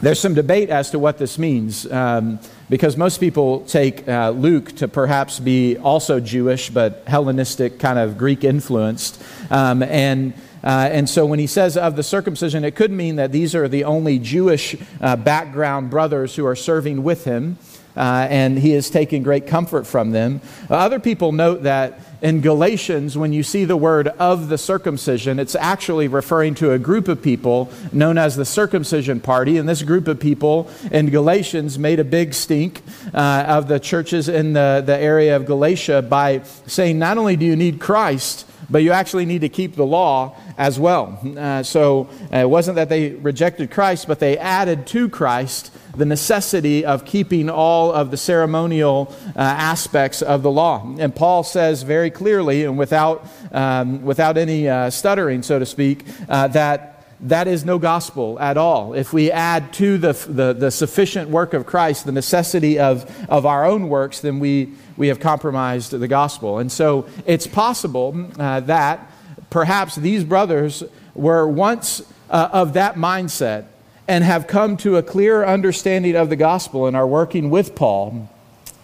there's 0.00 0.18
some 0.18 0.32
debate 0.32 0.70
as 0.70 0.90
to 0.92 0.98
what 0.98 1.18
this 1.18 1.38
means 1.38 1.90
um, 1.92 2.38
because 2.70 2.96
most 2.96 3.20
people 3.20 3.60
take 3.66 4.08
uh, 4.08 4.30
Luke 4.30 4.74
to 4.76 4.88
perhaps 4.88 5.38
be 5.38 5.76
also 5.76 6.20
Jewish 6.20 6.70
but 6.70 7.02
Hellenistic, 7.06 7.78
kind 7.78 7.98
of 7.98 8.16
Greek 8.16 8.42
influenced. 8.42 9.22
Um, 9.50 9.82
and 9.82 10.32
uh, 10.62 10.88
and 10.92 11.08
so 11.08 11.24
when 11.24 11.38
he 11.38 11.46
says 11.46 11.76
of 11.76 11.96
the 11.96 12.02
circumcision, 12.02 12.64
it 12.64 12.76
could 12.76 12.90
mean 12.90 13.16
that 13.16 13.32
these 13.32 13.54
are 13.54 13.66
the 13.68 13.84
only 13.84 14.18
Jewish 14.18 14.76
uh, 15.00 15.16
background 15.16 15.90
brothers 15.90 16.36
who 16.36 16.44
are 16.46 16.56
serving 16.56 17.02
with 17.02 17.24
him 17.24 17.56
uh, 17.96 18.26
and 18.30 18.58
he 18.58 18.72
is 18.72 18.90
taking 18.90 19.22
great 19.22 19.46
comfort 19.46 19.86
from 19.86 20.12
them. 20.12 20.40
Other 20.68 21.00
people 21.00 21.32
note 21.32 21.62
that 21.64 22.00
in 22.22 22.42
Galatians, 22.42 23.16
when 23.16 23.32
you 23.32 23.42
see 23.42 23.64
the 23.64 23.76
word 23.76 24.08
of 24.08 24.48
the 24.48 24.58
circumcision, 24.58 25.38
it's 25.38 25.54
actually 25.54 26.06
referring 26.06 26.54
to 26.56 26.72
a 26.72 26.78
group 26.78 27.08
of 27.08 27.22
people 27.22 27.70
known 27.92 28.18
as 28.18 28.36
the 28.36 28.44
circumcision 28.44 29.20
party. 29.20 29.56
And 29.56 29.68
this 29.68 29.82
group 29.82 30.06
of 30.06 30.20
people 30.20 30.70
in 30.92 31.08
Galatians 31.08 31.78
made 31.78 31.98
a 31.98 32.04
big 32.04 32.34
stink 32.34 32.82
uh, 33.14 33.44
of 33.48 33.68
the 33.68 33.80
churches 33.80 34.28
in 34.28 34.52
the, 34.52 34.82
the 34.84 34.96
area 34.96 35.34
of 35.34 35.46
Galatia 35.46 36.02
by 36.02 36.42
saying, 36.66 36.98
not 36.98 37.16
only 37.16 37.36
do 37.36 37.46
you 37.46 37.56
need 37.56 37.80
Christ, 37.80 38.46
but 38.68 38.82
you 38.82 38.92
actually 38.92 39.24
need 39.24 39.40
to 39.40 39.48
keep 39.48 39.74
the 39.74 39.86
law 39.86 40.36
as 40.58 40.78
well. 40.78 41.18
Uh, 41.36 41.62
so 41.62 42.08
uh, 42.32 42.38
it 42.38 42.50
wasn't 42.50 42.76
that 42.76 42.88
they 42.88 43.10
rejected 43.10 43.70
Christ, 43.70 44.06
but 44.06 44.20
they 44.20 44.36
added 44.38 44.86
to 44.88 45.08
Christ 45.08 45.72
the 45.96 46.04
necessity 46.06 46.84
of 46.84 47.04
keeping 47.04 47.50
all 47.50 47.92
of 47.92 48.10
the 48.10 48.16
ceremonial 48.16 49.14
uh, 49.28 49.40
aspects 49.40 50.22
of 50.22 50.42
the 50.42 50.50
law. 50.50 50.94
And 50.98 51.14
Paul 51.14 51.42
says 51.42 51.82
very 51.82 52.10
clearly, 52.10 52.64
and 52.64 52.78
without, 52.78 53.26
um, 53.52 54.02
without 54.02 54.36
any 54.36 54.68
uh, 54.68 54.90
stuttering, 54.90 55.42
so 55.42 55.58
to 55.58 55.66
speak, 55.66 56.04
uh, 56.28 56.48
that 56.48 56.90
that 57.22 57.46
is 57.46 57.64
no 57.64 57.78
gospel 57.78 58.40
at 58.40 58.56
all. 58.56 58.94
If 58.94 59.12
we 59.12 59.30
add 59.30 59.74
to 59.74 59.98
the, 59.98 60.12
the, 60.12 60.54
the, 60.54 60.70
sufficient 60.70 61.28
work 61.28 61.52
of 61.52 61.66
Christ 61.66 62.06
the 62.06 62.12
necessity 62.12 62.78
of, 62.78 63.04
of 63.28 63.44
our 63.44 63.66
own 63.66 63.90
works, 63.90 64.20
then 64.20 64.40
we, 64.40 64.72
we 64.96 65.08
have 65.08 65.20
compromised 65.20 65.92
the 65.92 66.08
gospel. 66.08 66.58
And 66.58 66.72
so 66.72 67.06
it's 67.26 67.46
possible 67.46 68.28
uh, 68.38 68.60
that 68.60 69.10
perhaps 69.50 69.96
these 69.96 70.24
brothers 70.24 70.82
were 71.14 71.46
once 71.46 72.00
uh, 72.30 72.48
of 72.52 72.72
that 72.74 72.94
mindset 72.94 73.66
and 74.10 74.24
have 74.24 74.48
come 74.48 74.76
to 74.76 74.96
a 74.96 75.04
clear 75.04 75.44
understanding 75.44 76.16
of 76.16 76.28
the 76.30 76.34
gospel 76.34 76.88
and 76.88 76.96
are 76.96 77.06
working 77.06 77.48
with 77.48 77.76
Paul 77.76 78.28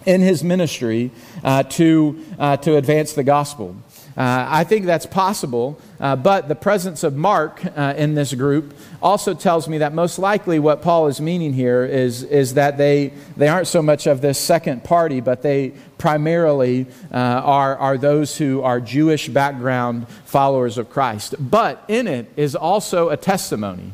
in 0.05 0.21
his 0.21 0.45
ministry 0.45 1.11
uh, 1.43 1.65
to, 1.65 2.25
uh, 2.39 2.57
to 2.59 2.77
advance 2.77 3.15
the 3.15 3.25
gospel. 3.25 3.75
Uh, 4.17 4.47
I 4.49 4.63
think 4.63 4.87
that's 4.87 5.05
possible, 5.05 5.81
uh, 5.99 6.15
but 6.15 6.47
the 6.47 6.55
presence 6.55 7.03
of 7.03 7.17
Mark 7.17 7.61
uh, 7.77 7.95
in 7.97 8.15
this 8.15 8.33
group 8.35 8.73
also 9.03 9.35
tells 9.35 9.69
me 9.69 9.79
that 9.79 9.93
most 9.93 10.21
likely 10.21 10.61
what 10.61 10.81
Paul 10.81 11.09
is 11.09 11.21
meaning 11.21 11.53
here 11.53 11.85
is, 11.85 12.23
is 12.23 12.55
that 12.55 12.79
they, 12.79 13.13
they 13.37 13.49
aren't 13.49 13.67
so 13.67 13.83
much 13.83 14.07
of 14.07 14.21
this 14.21 14.39
second 14.39 14.85
party, 14.85 15.21
but 15.21 15.43
they 15.43 15.73
primarily 15.99 16.87
uh, 17.13 17.17
are, 17.17 17.77
are 17.79 17.99
those 17.99 18.39
who 18.39 18.63
are 18.63 18.79
Jewish 18.79 19.29
background 19.29 20.07
followers 20.25 20.79
of 20.79 20.89
Christ. 20.89 21.35
But 21.41 21.83
in 21.89 22.07
it 22.07 22.31
is 22.37 22.55
also 22.55 23.09
a 23.09 23.17
testimony 23.17 23.93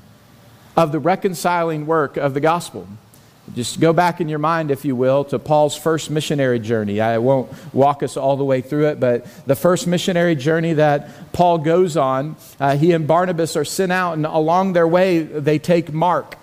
of 0.77 0.93
the 0.93 0.99
reconciling 0.99 1.87
work 1.87 2.17
of 2.17 2.35
the 2.35 2.41
gospel. 2.41 2.87
Just 3.55 3.81
go 3.81 3.93
back 3.93 4.21
in 4.21 4.29
your 4.29 4.39
mind, 4.39 4.71
if 4.71 4.85
you 4.85 4.95
will, 4.95 5.25
to 5.25 5.39
Paul's 5.39 5.77
first 5.77 6.11
missionary 6.11 6.61
journey. 6.61 7.01
I 7.01 7.19
won't 7.19 7.53
walk 7.75 8.03
us 8.03 8.17
all 8.17 8.37
the 8.37 8.45
way 8.45 8.61
through 8.61 8.89
it, 8.89 9.01
but 9.01 9.27
the 9.47 9.57
first 9.57 9.87
missionary 9.87 10.37
journey 10.37 10.75
that 10.75 11.33
Paul 11.33 11.59
goes 11.59 11.97
on, 11.97 12.37
uh, 12.61 12.77
he 12.77 12.93
and 12.93 13.07
Barnabas 13.07 13.57
are 13.57 13.65
sent 13.65 13.91
out, 13.91 14.13
and 14.15 14.27
along 14.27 14.75
their 14.75 14.87
way, 14.87 15.19
they 15.19 15.59
take 15.59 15.93
Mark. 15.93 16.37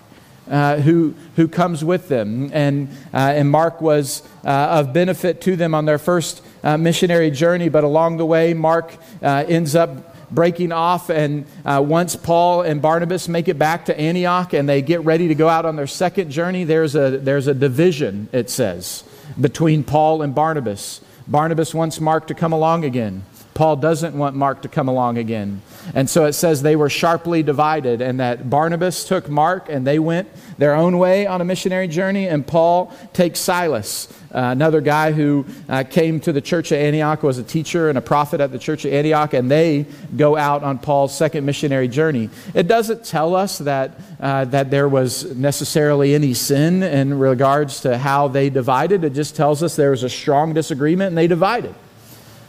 Uh, 0.50 0.78
who, 0.78 1.14
who 1.36 1.48
comes 1.48 1.86
with 1.86 2.08
them. 2.08 2.50
And, 2.52 2.90
uh, 3.14 3.18
and 3.36 3.52
Mark 3.52 3.82
was 3.82 4.24
uh, 4.44 4.50
of 4.50 4.94
benefit 4.94 5.42
to 5.42 5.56
them 5.56 5.76
on 5.76 5.86
their 5.86 6.00
first 6.00 6.42
uh, 6.64 6.76
missionary 6.76 7.30
journey, 7.30 7.70
but 7.70 7.84
along 7.84 8.18
the 8.18 8.26
way, 8.26 8.56
Mark 8.56 8.96
uh, 9.22 9.46
ends 9.48 9.76
up 9.76 10.09
breaking 10.32 10.72
off. 10.72 11.10
And 11.10 11.46
uh, 11.66 11.84
once 11.86 12.16
Paul 12.16 12.62
and 12.62 12.82
Barnabas 12.82 13.28
make 13.28 13.48
it 13.48 13.58
back 13.58 13.86
to 13.86 14.00
Antioch 14.00 14.54
and 14.54 14.68
they 14.68 14.82
get 14.82 15.02
ready 15.02 15.28
to 15.28 15.36
go 15.36 15.50
out 15.50 15.66
on 15.66 15.76
their 15.76 15.88
second 15.88 16.32
journey, 16.32 16.64
there's 16.64 16.96
a, 16.96 17.18
there's 17.18 17.48
a 17.48 17.54
division, 17.54 18.30
it 18.32 18.50
says, 18.50 19.04
between 19.40 19.84
Paul 19.84 20.22
and 20.22 20.34
Barnabas. 20.34 21.02
Barnabas 21.28 21.74
wants 21.74 22.00
Mark 22.00 22.28
to 22.28 22.34
come 22.34 22.54
along 22.54 22.86
again. 22.86 23.24
Paul 23.54 23.76
doesn't 23.76 24.18
want 24.18 24.38
Mark 24.38 24.62
to 24.62 24.70
come 24.70 24.88
along 24.88 25.18
again. 25.18 25.62
And 25.94 26.10
so 26.10 26.24
it 26.24 26.34
says 26.34 26.62
they 26.62 26.78
were 26.78 26.90
sharply 26.90 27.44
divided, 27.44 28.02
and 28.02 28.20
that 28.22 28.50
Barnabas 28.50 29.04
took 29.04 29.28
Mark 29.28 29.68
and 29.68 29.86
they 29.86 30.00
went 30.00 30.30
their 30.58 30.74
own 30.74 30.98
way 30.98 31.28
on 31.28 31.42
a 31.42 31.44
missionary 31.44 31.90
journey, 31.90 32.26
and 32.28 32.48
Paul 32.48 32.94
takes 33.12 33.40
Silas 33.42 34.08
uh, 34.34 34.50
another 34.52 34.80
guy 34.80 35.12
who 35.12 35.46
uh, 35.68 35.84
came 35.84 36.20
to 36.20 36.32
the 36.32 36.42
church 36.42 36.72
at 36.72 36.80
Antioch 36.80 37.24
was 37.24 37.40
a 37.40 37.44
teacher 37.44 37.90
and 37.90 37.98
a 37.98 38.02
prophet 38.02 38.40
at 38.40 38.52
the 38.52 38.60
church 38.60 38.86
at 38.86 38.94
Antioch, 38.94 39.34
and 39.34 39.50
they 39.50 39.86
go 40.16 40.38
out 40.38 40.64
on 40.64 40.78
Paul's 40.78 41.18
second 41.18 41.46
missionary 41.46 41.88
journey. 41.88 42.30
It 42.54 42.68
doesn't 42.68 43.06
tell 43.06 43.36
us 43.36 43.58
that, 43.60 44.00
uh, 44.20 44.46
that 44.46 44.70
there 44.70 44.88
was 44.88 45.36
necessarily 45.36 46.14
any 46.14 46.36
sin 46.36 46.84
in 46.84 47.18
regards 47.18 47.82
to 47.82 47.98
how 47.98 48.28
they 48.28 48.52
divided. 48.52 49.04
It 49.04 49.14
just 49.14 49.36
tells 49.36 49.64
us 49.64 49.76
there 49.76 49.92
was 49.92 50.04
a 50.04 50.10
strong 50.10 50.54
disagreement 50.54 51.10
and 51.10 51.18
they 51.18 51.28
divided, 51.28 51.74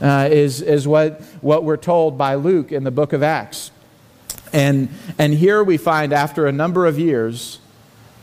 uh, 0.03 0.29
is, 0.31 0.61
is 0.61 0.87
what, 0.87 1.23
what 1.41 1.65
we're 1.65 1.79
told 1.79 2.19
by 2.19 2.35
Luke 2.35 2.73
in 2.73 2.85
the 2.85 2.91
book 2.91 3.15
of 3.15 3.23
Acts. 3.23 3.71
And, 4.53 4.89
and 5.17 5.33
here 5.33 5.65
we 5.65 5.77
find, 5.77 6.13
after 6.13 6.47
a 6.47 6.53
number 6.53 6.85
of 6.87 6.99
years, 6.99 7.59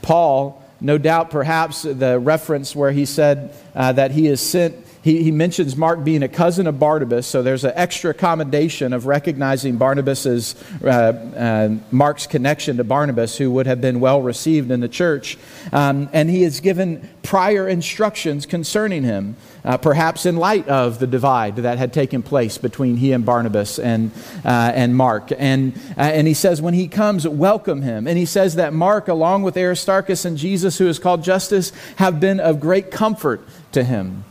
Paul 0.02 0.64
no 0.80 0.98
doubt, 0.98 1.30
perhaps 1.30 1.82
the 1.82 2.20
reference 2.20 2.76
where 2.76 2.92
he 2.92 3.06
said 3.06 3.54
uh, 3.76 3.92
that 3.94 4.12
he 4.12 4.28
is 4.28 4.42
sent, 4.42 4.76
he, 5.08 5.24
he 5.24 5.32
mentions 5.32 5.78
Mark 5.78 6.04
being 6.04 6.22
a 6.22 6.28
cousin 6.28 6.68
of 6.68 6.80
Barnabas, 6.80 7.26
so 7.26 7.42
there's 7.42 7.64
an 7.64 7.72
extra 7.76 8.14
commendation 8.14 8.92
of 8.92 9.06
recognizing 9.06 9.78
Barnabas's, 9.78 10.54
uh, 10.84 10.88
uh, 10.88 11.76
Mark's 11.92 12.28
connection 12.28 12.76
to 12.76 12.84
Barnabas, 12.84 13.38
who 13.38 13.50
would 13.52 13.68
have 13.68 13.80
been 13.80 14.02
well 14.02 14.22
received 14.22 14.70
in 14.70 14.82
the 14.82 14.90
church. 14.90 15.38
Um, 15.72 16.10
and 16.12 16.30
he 16.30 16.44
is 16.44 16.60
given 16.60 17.08
prior 17.24 17.70
instructions 17.70 18.46
concerning 18.46 19.04
him, 19.04 19.38
uh, 19.64 19.78
perhaps 19.78 20.26
in 20.26 20.36
light 20.36 20.68
of 20.68 21.00
the 21.00 21.08
divide 21.08 21.56
that 21.56 21.78
had 21.78 21.94
taken 21.94 22.22
place 22.22 22.58
between 22.58 22.98
he 22.98 23.14
and 23.14 23.26
Barnabas 23.26 23.80
and, 23.80 24.12
uh, 24.44 24.74
and 24.76 24.94
Mark. 24.94 25.32
And, 25.38 25.74
uh, 25.98 26.02
and 26.02 26.28
he 26.28 26.34
says, 26.34 26.62
when 26.62 26.74
he 26.74 26.90
comes, 26.90 27.26
welcome 27.26 27.82
him. 27.82 28.08
And 28.08 28.18
he 28.18 28.26
says 28.26 28.56
that 28.56 28.74
Mark, 28.74 29.08
along 29.08 29.44
with 29.44 29.56
Aristarchus 29.56 30.26
and 30.26 30.38
Jesus, 30.38 30.78
who 30.78 30.90
is 30.90 31.00
called 31.00 31.24
Justus, 31.24 31.72
have 31.96 32.20
been 32.20 32.42
of 32.42 32.60
great 32.60 32.92
comfort 32.92 33.40
to 33.72 33.86
him. 33.86 34.26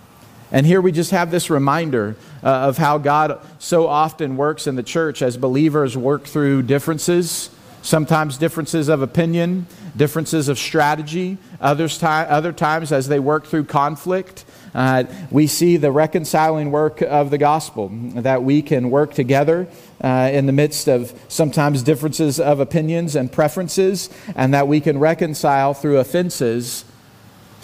And 0.57 0.65
here 0.65 0.81
we 0.81 0.91
just 0.91 1.11
have 1.11 1.31
this 1.31 1.51
reminder 1.51 2.17
uh, 2.43 2.49
of 2.49 2.79
how 2.79 2.97
God 2.97 3.43
so 3.59 3.87
often 3.87 4.39
works 4.39 4.67
in 4.67 4.75
the 4.75 4.83
church 4.83 5.21
as 5.21 5.37
believers 5.37 5.99
work 5.99 6.25
through 6.25 6.63
differences, 6.63 7.51
sometimes 7.83 8.39
differences 8.39 8.89
of 8.89 9.03
opinion, 9.03 9.67
differences 9.99 10.49
of 10.49 10.59
strategy, 10.59 11.37
others 11.61 11.99
ti- 11.99 12.07
other 12.07 12.55
times 12.55 12.91
as 12.91 13.07
they 13.07 13.21
work 13.21 13.45
through 13.45 13.65
conflict. 13.65 14.47
Uh, 14.75 15.05
we 15.31 15.47
see 15.47 15.77
the 15.77 15.93
reconciling 15.93 16.71
work 16.71 17.03
of 17.03 17.29
the 17.29 17.37
gospel, 17.37 17.91
that 18.15 18.43
we 18.43 18.63
can 18.63 18.89
work 18.89 19.13
together 19.13 19.69
uh, 20.03 20.31
in 20.33 20.47
the 20.47 20.53
midst 20.53 20.89
of 20.89 21.13
sometimes 21.29 21.83
differences 21.83 22.41
of 22.41 22.61
opinions 22.61 23.15
and 23.15 23.31
preferences, 23.31 24.09
and 24.35 24.55
that 24.55 24.67
we 24.67 24.81
can 24.81 24.99
reconcile 24.99 25.75
through 25.75 25.99
offenses 25.99 26.87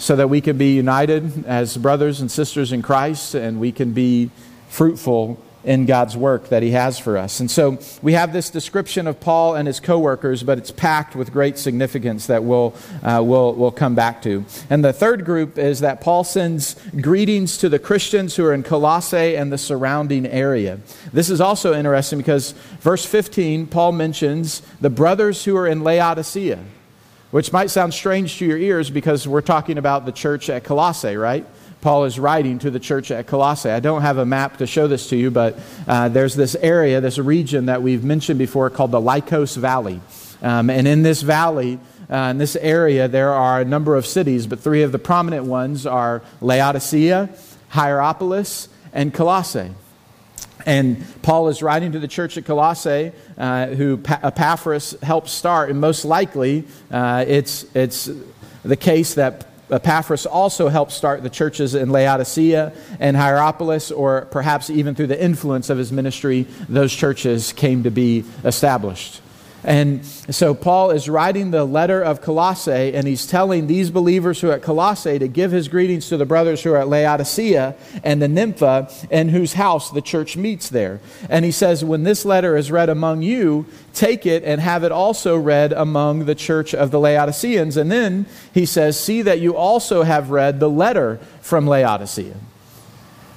so 0.03 0.17
that 0.17 0.27
we 0.27 0.41
can 0.41 0.57
be 0.57 0.73
united 0.73 1.45
as 1.45 1.77
brothers 1.77 2.19
and 2.19 2.29
sisters 2.29 2.73
in 2.73 2.81
Christ 2.81 3.35
and 3.35 3.57
we 3.57 3.71
can 3.71 3.93
be 3.93 4.29
fruitful 4.67 5.41
in 5.63 5.85
God's 5.85 6.17
work 6.17 6.49
that 6.49 6.61
He 6.61 6.71
has 6.71 6.99
for 6.99 7.17
us. 7.17 7.39
And 7.39 7.49
so 7.49 7.79
we 8.01 8.11
have 8.11 8.33
this 8.33 8.49
description 8.49 9.07
of 9.07 9.21
Paul 9.21 9.55
and 9.55 9.65
his 9.65 9.79
coworkers, 9.79 10.43
but 10.43 10.57
it's 10.57 10.71
packed 10.71 11.15
with 11.15 11.31
great 11.31 11.57
significance 11.57 12.27
that 12.27 12.43
we'll, 12.43 12.75
uh, 13.01 13.23
we'll, 13.23 13.53
we'll 13.53 13.71
come 13.71 13.95
back 13.95 14.21
to. 14.23 14.43
And 14.69 14.83
the 14.83 14.91
third 14.91 15.23
group 15.23 15.57
is 15.57 15.79
that 15.79 16.01
Paul 16.01 16.25
sends 16.25 16.75
greetings 16.99 17.57
to 17.59 17.69
the 17.69 17.79
Christians 17.79 18.35
who 18.35 18.43
are 18.43 18.53
in 18.53 18.63
Colossae 18.63 19.37
and 19.37 19.53
the 19.53 19.57
surrounding 19.57 20.25
area. 20.25 20.81
This 21.13 21.29
is 21.29 21.39
also 21.39 21.73
interesting 21.73 22.19
because 22.19 22.51
verse 22.81 23.05
15, 23.05 23.67
Paul 23.67 23.93
mentions 23.93 24.63
the 24.81 24.89
brothers 24.89 25.45
who 25.45 25.55
are 25.55 25.65
in 25.65 25.81
Laodicea 25.81 26.59
which 27.33 27.51
might 27.51 27.71
sound 27.71 27.91
strange 27.91 28.37
to 28.37 28.45
your 28.45 28.59
ears 28.59 28.91
because 28.91 29.27
we're 29.27 29.41
talking 29.41 29.79
about 29.79 30.05
the 30.05 30.11
church 30.11 30.51
at 30.51 30.63
Colossae, 30.63 31.15
right? 31.15 31.43
Paul 31.81 32.03
is 32.03 32.19
writing 32.19 32.59
to 32.59 32.69
the 32.69 32.79
church 32.79 33.09
at 33.09 33.25
Colossae. 33.25 33.71
I 33.71 33.79
don't 33.79 34.03
have 34.03 34.19
a 34.19 34.25
map 34.25 34.57
to 34.57 34.67
show 34.67 34.85
this 34.87 35.09
to 35.09 35.15
you, 35.15 35.31
but 35.31 35.57
uh, 35.87 36.09
there's 36.09 36.35
this 36.35 36.53
area, 36.53 37.01
this 37.01 37.17
region 37.17 37.65
that 37.65 37.81
we've 37.81 38.03
mentioned 38.03 38.37
before 38.37 38.69
called 38.69 38.91
the 38.91 39.01
Lycos 39.01 39.57
Valley. 39.57 39.99
Um, 40.43 40.69
and 40.69 40.87
in 40.87 41.01
this 41.01 41.23
valley, 41.23 41.79
uh, 42.07 42.29
in 42.29 42.37
this 42.37 42.55
area, 42.55 43.07
there 43.07 43.33
are 43.33 43.61
a 43.61 43.65
number 43.65 43.95
of 43.95 44.05
cities, 44.05 44.45
but 44.45 44.59
three 44.59 44.83
of 44.83 44.91
the 44.91 44.99
prominent 44.99 45.45
ones 45.45 45.87
are 45.87 46.21
Laodicea, 46.39 47.31
Hierapolis, 47.69 48.67
and 48.93 49.11
Colossae. 49.11 49.71
And 50.65 51.05
Paul 51.21 51.49
is 51.49 51.61
writing 51.61 51.91
to 51.91 51.99
the 51.99 52.07
church 52.07 52.37
at 52.37 52.45
Colossae, 52.45 53.11
uh, 53.37 53.67
who 53.67 54.01
Epaphras 54.05 54.95
helped 55.01 55.29
start, 55.29 55.69
and 55.69 55.79
most 55.79 56.05
likely 56.05 56.65
uh, 56.91 57.25
it's, 57.27 57.65
it's 57.75 58.09
the 58.63 58.77
case 58.77 59.15
that 59.15 59.47
Epaphras 59.69 60.25
also 60.25 60.69
helped 60.69 60.91
start 60.91 61.23
the 61.23 61.29
churches 61.29 61.73
in 61.73 61.89
Laodicea 61.89 62.73
and 62.99 63.17
Hierapolis, 63.17 63.91
or 63.91 64.25
perhaps 64.25 64.69
even 64.69 64.93
through 64.93 65.07
the 65.07 65.21
influence 65.21 65.69
of 65.69 65.77
his 65.77 65.91
ministry, 65.91 66.43
those 66.69 66.93
churches 66.93 67.53
came 67.53 67.83
to 67.83 67.91
be 67.91 68.23
established. 68.45 69.22
And 69.63 70.05
so 70.05 70.53
Paul 70.53 70.91
is 70.91 71.07
writing 71.07 71.51
the 71.51 71.63
letter 71.63 72.01
of 72.01 72.21
Colossae, 72.21 72.93
and 72.93 73.07
he's 73.07 73.25
telling 73.25 73.67
these 73.67 73.91
believers 73.91 74.41
who 74.41 74.49
are 74.49 74.53
at 74.53 74.61
Colossae 74.61 75.17
to 75.19 75.27
give 75.29 75.51
his 75.51 75.69
greetings 75.69 76.09
to 76.09 76.17
the 76.17 76.25
brothers 76.25 76.63
who 76.63 76.73
are 76.73 76.77
at 76.77 76.89
Laodicea 76.89 77.75
and 78.03 78.21
the 78.21 78.27
Nympha, 78.27 78.91
in 79.09 79.29
whose 79.29 79.53
house 79.53 79.89
the 79.89 80.01
church 80.01 80.35
meets 80.35 80.67
there. 80.67 80.99
And 81.29 81.45
he 81.45 81.51
says, 81.51 81.83
When 81.83 82.03
this 82.03 82.25
letter 82.25 82.57
is 82.57 82.71
read 82.71 82.89
among 82.89 83.21
you, 83.21 83.65
take 83.93 84.25
it 84.25 84.43
and 84.43 84.59
have 84.59 84.83
it 84.83 84.91
also 84.91 85.37
read 85.37 85.71
among 85.71 86.25
the 86.25 86.35
church 86.35 86.73
of 86.75 86.91
the 86.91 86.99
Laodiceans. 86.99 87.77
And 87.77 87.89
then 87.89 88.25
he 88.53 88.65
says, 88.65 88.99
See 88.99 89.21
that 89.21 89.39
you 89.39 89.55
also 89.55 90.03
have 90.03 90.29
read 90.29 90.59
the 90.59 90.69
letter 90.69 91.21
from 91.39 91.67
Laodicea. 91.67 92.35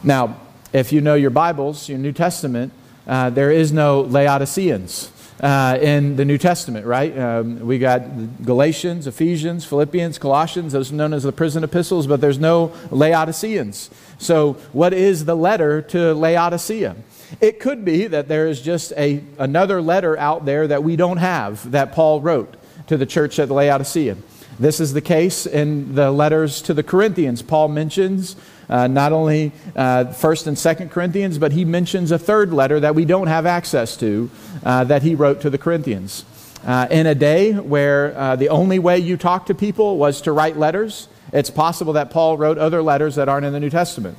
Now, 0.02 0.40
if 0.72 0.92
you 0.92 1.00
know 1.00 1.14
your 1.14 1.30
Bibles, 1.30 1.88
your 1.88 1.98
New 1.98 2.12
Testament, 2.12 2.72
uh, 3.06 3.30
there 3.30 3.52
is 3.52 3.72
no 3.72 4.00
Laodiceans 4.00 5.12
uh, 5.40 5.78
in 5.80 6.16
the 6.16 6.24
New 6.24 6.38
Testament, 6.38 6.86
right? 6.86 7.16
Um, 7.16 7.60
we 7.60 7.78
got 7.78 8.44
Galatians, 8.44 9.06
Ephesians, 9.06 9.64
Philippians, 9.64 10.18
Colossians, 10.18 10.72
those 10.72 10.92
are 10.92 10.94
known 10.94 11.12
as 11.12 11.24
the 11.24 11.32
prison 11.32 11.62
epistles, 11.64 12.06
but 12.06 12.20
there's 12.20 12.38
no 12.38 12.72
Laodiceans. 12.90 13.90
So, 14.18 14.54
what 14.72 14.92
is 14.92 15.24
the 15.24 15.36
letter 15.36 15.82
to 15.82 16.14
Laodicea? 16.14 16.96
It 17.40 17.60
could 17.60 17.84
be 17.84 18.06
that 18.06 18.28
there 18.28 18.46
is 18.46 18.62
just 18.62 18.92
a, 18.96 19.22
another 19.38 19.82
letter 19.82 20.16
out 20.16 20.44
there 20.44 20.66
that 20.66 20.82
we 20.82 20.96
don't 20.96 21.18
have 21.18 21.70
that 21.72 21.92
Paul 21.92 22.20
wrote 22.20 22.56
to 22.86 22.96
the 22.96 23.06
church 23.06 23.38
at 23.38 23.50
Laodicea. 23.50 24.16
This 24.58 24.80
is 24.80 24.94
the 24.94 25.02
case 25.02 25.44
in 25.44 25.94
the 25.94 26.10
letters 26.10 26.62
to 26.62 26.72
the 26.72 26.82
Corinthians. 26.82 27.42
Paul 27.42 27.68
mentions 27.68 28.36
uh, 28.68 28.86
not 28.86 29.12
only 29.12 29.52
uh, 29.74 30.06
First 30.06 30.46
and 30.46 30.58
Second 30.58 30.90
Corinthians, 30.90 31.38
but 31.38 31.52
he 31.52 31.64
mentions 31.64 32.10
a 32.10 32.18
third 32.18 32.52
letter 32.52 32.80
that 32.80 32.94
we 32.94 33.04
don't 33.04 33.28
have 33.28 33.46
access 33.46 33.96
to 33.98 34.30
uh, 34.64 34.84
that 34.84 35.02
he 35.02 35.14
wrote 35.14 35.40
to 35.42 35.50
the 35.50 35.58
Corinthians. 35.58 36.24
Uh, 36.64 36.88
in 36.90 37.06
a 37.06 37.14
day 37.14 37.52
where 37.52 38.36
the 38.36 38.48
only 38.48 38.78
way 38.78 38.98
you 38.98 39.16
talk 39.16 39.46
to 39.46 39.54
people 39.54 39.98
was 39.98 40.20
to 40.22 40.32
write 40.32 40.56
letters, 40.56 41.08
it's 41.32 41.50
possible 41.50 41.92
that 41.94 42.10
Paul 42.10 42.36
wrote 42.36 42.58
other 42.58 42.82
letters 42.82 43.16
that 43.16 43.28
aren't 43.28 43.46
in 43.46 43.52
the 43.52 43.60
New 43.60 43.70
Testament. 43.70 44.18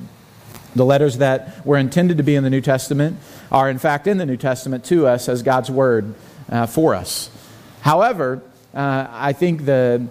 The 0.74 0.84
letters 0.84 1.18
that 1.18 1.64
were 1.66 1.78
intended 1.78 2.18
to 2.18 2.22
be 2.22 2.34
in 2.34 2.44
the 2.44 2.50
New 2.50 2.60
Testament 2.60 3.18
are, 3.50 3.70
in 3.70 3.78
fact, 3.78 4.06
in 4.06 4.18
the 4.18 4.26
New 4.26 4.36
Testament 4.36 4.84
to 4.86 5.06
us 5.06 5.28
as 5.28 5.42
God's 5.42 5.70
Word 5.70 6.14
uh, 6.50 6.66
for 6.66 6.94
us. 6.94 7.30
However, 7.80 8.42
I 8.78 9.32
think 9.32 9.64
the 9.64 10.06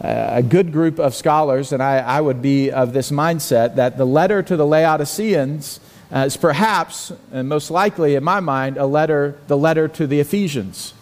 a 0.00 0.42
good 0.42 0.72
group 0.72 0.98
of 0.98 1.14
scholars, 1.14 1.72
and 1.72 1.82
I, 1.82 1.98
I, 1.98 2.20
would 2.20 2.42
be 2.42 2.70
of 2.70 2.92
this 2.92 3.10
mindset, 3.10 3.76
that 3.76 3.96
the 3.96 4.04
letter 4.04 4.42
to 4.42 4.56
the 4.56 4.66
Laodiceans 4.66 5.80
uh, 6.12 6.24
is 6.26 6.36
perhaps, 6.36 7.12
and 7.32 7.48
most 7.48 7.70
likely 7.70 8.14
in 8.14 8.24
my 8.24 8.40
mind, 8.40 8.76
a 8.76 8.86
letter, 8.86 9.38
the 9.46 9.56
letter 9.56 9.88
to 9.88 10.06
the 10.06 10.20
Ephesians. 10.20 10.92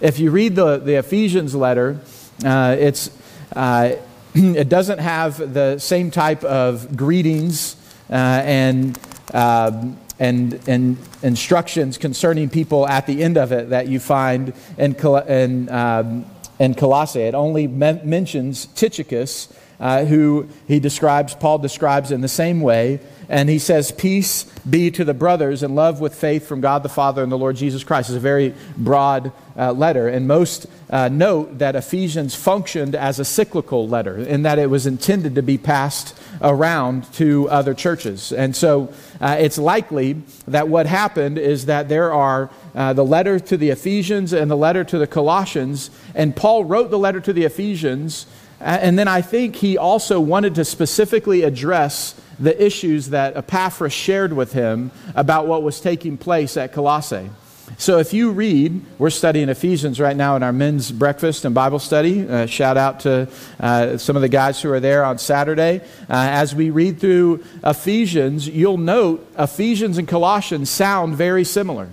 If 0.00 0.18
you 0.18 0.30
read 0.30 0.56
the, 0.56 0.78
the 0.78 0.94
Ephesians 0.94 1.54
letter, 1.54 2.00
uh, 2.44 2.76
it's, 2.78 3.10
uh, 3.54 3.96
it 4.34 4.68
doesn't 4.68 4.98
have 4.98 5.54
the 5.54 5.78
same 5.78 6.10
type 6.10 6.42
of 6.44 6.96
greetings 6.96 7.76
uh, 8.10 8.14
and, 8.14 8.98
um, 9.34 9.98
and, 10.18 10.60
and 10.66 10.96
instructions 11.22 11.98
concerning 11.98 12.48
people 12.48 12.86
at 12.86 13.06
the 13.06 13.22
end 13.22 13.36
of 13.36 13.52
it 13.52 13.70
that 13.70 13.88
you 13.88 14.00
find 14.00 14.52
in, 14.78 14.94
in 14.94 15.68
um, 15.68 16.24
and 16.58 16.76
Colossae. 16.76 17.20
It 17.20 17.34
only 17.34 17.66
mentions 17.66 18.66
Tychicus, 18.66 19.52
uh, 19.78 20.04
who 20.04 20.48
he 20.66 20.80
describes, 20.80 21.34
Paul 21.34 21.58
describes 21.58 22.10
in 22.10 22.20
the 22.20 22.28
same 22.28 22.60
way. 22.60 23.00
And 23.28 23.48
he 23.48 23.58
says, 23.58 23.92
Peace 23.92 24.44
be 24.68 24.90
to 24.92 25.04
the 25.04 25.14
brothers 25.14 25.62
and 25.62 25.74
love 25.74 26.00
with 26.00 26.14
faith 26.14 26.46
from 26.46 26.60
God 26.60 26.82
the 26.82 26.88
Father 26.88 27.22
and 27.22 27.30
the 27.30 27.38
Lord 27.38 27.56
Jesus 27.56 27.84
Christ. 27.84 28.10
It's 28.10 28.16
a 28.16 28.20
very 28.20 28.54
broad 28.76 29.32
uh, 29.56 29.72
letter. 29.72 30.08
And 30.08 30.28
most 30.28 30.66
uh, 30.90 31.08
note 31.08 31.58
that 31.58 31.74
Ephesians 31.74 32.34
functioned 32.34 32.94
as 32.94 33.18
a 33.18 33.24
cyclical 33.24 33.88
letter 33.88 34.16
in 34.16 34.42
that 34.42 34.58
it 34.58 34.70
was 34.70 34.86
intended 34.86 35.34
to 35.34 35.42
be 35.42 35.58
passed 35.58 36.16
around 36.40 37.12
to 37.14 37.48
other 37.48 37.74
churches. 37.74 38.32
And 38.32 38.54
so 38.54 38.92
uh, 39.20 39.36
it's 39.38 39.58
likely 39.58 40.22
that 40.46 40.68
what 40.68 40.86
happened 40.86 41.38
is 41.38 41.66
that 41.66 41.88
there 41.88 42.12
are 42.12 42.50
uh, 42.74 42.92
the 42.92 43.04
letter 43.04 43.40
to 43.40 43.56
the 43.56 43.70
Ephesians 43.70 44.32
and 44.32 44.50
the 44.50 44.56
letter 44.56 44.84
to 44.84 44.98
the 44.98 45.06
Colossians, 45.06 45.90
and 46.14 46.36
Paul 46.36 46.64
wrote 46.64 46.90
the 46.90 46.98
letter 46.98 47.20
to 47.20 47.32
the 47.32 47.44
Ephesians. 47.44 48.26
And 48.58 48.98
then 48.98 49.08
I 49.08 49.20
think 49.20 49.56
he 49.56 49.76
also 49.76 50.18
wanted 50.18 50.54
to 50.54 50.64
specifically 50.64 51.42
address 51.42 52.18
the 52.38 52.64
issues 52.64 53.10
that 53.10 53.36
Epaphras 53.36 53.92
shared 53.92 54.32
with 54.32 54.52
him 54.52 54.90
about 55.14 55.46
what 55.46 55.62
was 55.62 55.80
taking 55.80 56.16
place 56.16 56.56
at 56.56 56.72
Colossae. 56.72 57.30
So 57.78 57.98
if 57.98 58.14
you 58.14 58.30
read, 58.30 58.80
we're 58.98 59.10
studying 59.10 59.48
Ephesians 59.48 59.98
right 59.98 60.16
now 60.16 60.36
in 60.36 60.42
our 60.42 60.52
men's 60.52 60.92
breakfast 60.92 61.44
and 61.44 61.54
Bible 61.54 61.80
study. 61.80 62.26
Uh, 62.26 62.46
shout 62.46 62.76
out 62.76 63.00
to 63.00 63.28
uh, 63.58 63.96
some 63.98 64.14
of 64.14 64.22
the 64.22 64.28
guys 64.28 64.62
who 64.62 64.70
are 64.72 64.80
there 64.80 65.04
on 65.04 65.18
Saturday. 65.18 65.80
Uh, 66.08 66.14
as 66.30 66.54
we 66.54 66.70
read 66.70 67.00
through 67.00 67.44
Ephesians, 67.64 68.48
you'll 68.48 68.78
note 68.78 69.26
Ephesians 69.36 69.98
and 69.98 70.06
Colossians 70.06 70.70
sound 70.70 71.16
very 71.16 71.44
similar. 71.44 71.88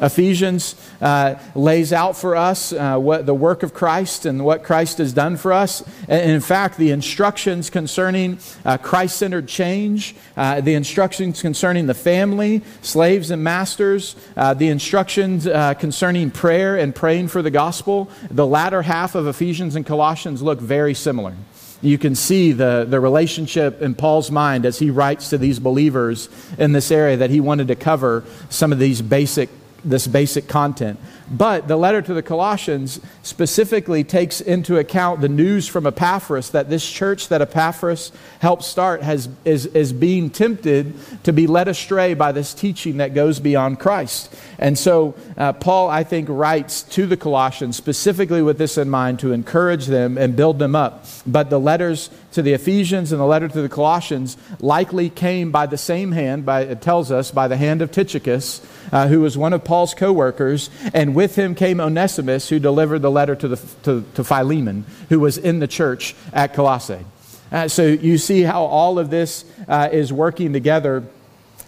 Ephesians 0.00 0.74
uh, 1.00 1.34
lays 1.54 1.92
out 1.92 2.16
for 2.16 2.36
us 2.36 2.72
uh, 2.72 2.96
what 2.98 3.26
the 3.26 3.34
work 3.34 3.62
of 3.62 3.74
Christ 3.74 4.26
and 4.26 4.44
what 4.44 4.64
Christ 4.64 4.98
has 4.98 5.12
done 5.12 5.36
for 5.36 5.52
us. 5.52 5.82
And 6.08 6.30
in 6.30 6.40
fact, 6.40 6.78
the 6.78 6.90
instructions 6.90 7.70
concerning 7.70 8.38
uh, 8.64 8.78
Christ 8.78 9.16
centered 9.16 9.48
change, 9.48 10.14
uh, 10.36 10.60
the 10.60 10.74
instructions 10.74 11.42
concerning 11.42 11.86
the 11.86 11.94
family, 11.94 12.62
slaves 12.82 13.30
and 13.30 13.44
masters, 13.44 14.16
uh, 14.36 14.54
the 14.54 14.68
instructions 14.68 15.46
uh, 15.46 15.74
concerning 15.74 16.30
prayer 16.30 16.76
and 16.76 16.94
praying 16.94 17.28
for 17.28 17.42
the 17.42 17.50
gospel, 17.50 18.10
the 18.30 18.46
latter 18.46 18.82
half 18.82 19.14
of 19.14 19.26
Ephesians 19.26 19.76
and 19.76 19.84
Colossians 19.84 20.42
look 20.42 20.60
very 20.60 20.94
similar 20.94 21.34
you 21.82 21.96
can 21.96 22.14
see 22.14 22.52
the, 22.52 22.86
the 22.88 23.00
relationship 23.00 23.80
in 23.80 23.94
Paul's 23.94 24.30
mind 24.30 24.66
as 24.66 24.78
he 24.78 24.90
writes 24.90 25.30
to 25.30 25.38
these 25.38 25.58
believers 25.58 26.28
in 26.58 26.72
this 26.72 26.90
area 26.90 27.16
that 27.16 27.30
he 27.30 27.40
wanted 27.40 27.68
to 27.68 27.74
cover 27.74 28.24
some 28.50 28.72
of 28.72 28.78
these 28.78 29.00
basic 29.00 29.48
this 29.84 30.06
basic 30.06 30.48
content. 30.48 30.98
But 31.30 31.68
the 31.68 31.76
letter 31.76 32.02
to 32.02 32.12
the 32.12 32.22
Colossians 32.22 33.00
specifically 33.22 34.02
takes 34.02 34.40
into 34.40 34.78
account 34.78 35.20
the 35.20 35.28
news 35.28 35.68
from 35.68 35.86
Epaphras 35.86 36.50
that 36.50 36.68
this 36.68 36.88
church 36.90 37.28
that 37.28 37.40
Epaphras 37.40 38.10
helped 38.40 38.64
start 38.64 39.02
has, 39.02 39.28
is, 39.44 39.66
is 39.66 39.92
being 39.92 40.30
tempted 40.30 40.94
to 41.22 41.32
be 41.32 41.46
led 41.46 41.68
astray 41.68 42.14
by 42.14 42.32
this 42.32 42.52
teaching 42.52 42.96
that 42.96 43.14
goes 43.14 43.38
beyond 43.38 43.78
Christ. 43.78 44.34
And 44.58 44.76
so 44.76 45.14
uh, 45.36 45.52
Paul, 45.52 45.88
I 45.88 46.02
think, 46.02 46.28
writes 46.28 46.82
to 46.82 47.06
the 47.06 47.16
Colossians 47.16 47.76
specifically 47.76 48.42
with 48.42 48.58
this 48.58 48.76
in 48.76 48.90
mind 48.90 49.20
to 49.20 49.32
encourage 49.32 49.86
them 49.86 50.18
and 50.18 50.34
build 50.34 50.58
them 50.58 50.74
up. 50.74 51.06
But 51.26 51.48
the 51.48 51.60
letters 51.60 52.10
to 52.32 52.42
the 52.42 52.52
Ephesians 52.52 53.12
and 53.12 53.20
the 53.20 53.26
letter 53.26 53.48
to 53.48 53.62
the 53.62 53.68
Colossians 53.68 54.36
likely 54.60 55.10
came 55.10 55.50
by 55.50 55.66
the 55.66 55.78
same 55.78 56.12
hand, 56.12 56.44
by, 56.44 56.62
it 56.62 56.80
tells 56.80 57.10
us, 57.10 57.30
by 57.30 57.48
the 57.48 57.56
hand 57.56 57.82
of 57.82 57.90
Tychicus, 57.90 58.64
uh, 58.92 59.08
who 59.08 59.20
was 59.20 59.36
one 59.36 59.52
of 59.52 59.64
Paul's 59.64 59.94
co 59.94 60.12
workers, 60.12 60.70
and 60.94 61.14
with 61.20 61.36
him 61.36 61.54
came 61.54 61.82
Onesimus, 61.82 62.48
who 62.48 62.58
delivered 62.58 63.00
the 63.00 63.10
letter 63.10 63.36
to, 63.36 63.48
the, 63.48 63.56
to, 63.82 64.02
to 64.14 64.24
Philemon, 64.24 64.86
who 65.10 65.20
was 65.20 65.36
in 65.36 65.58
the 65.58 65.68
church 65.68 66.14
at 66.32 66.54
Colossae. 66.54 67.04
Uh, 67.52 67.68
so 67.68 67.84
you 67.84 68.16
see 68.16 68.40
how 68.40 68.64
all 68.64 68.98
of 68.98 69.10
this 69.10 69.44
uh, 69.68 69.90
is 69.92 70.10
working 70.14 70.54
together 70.54 71.04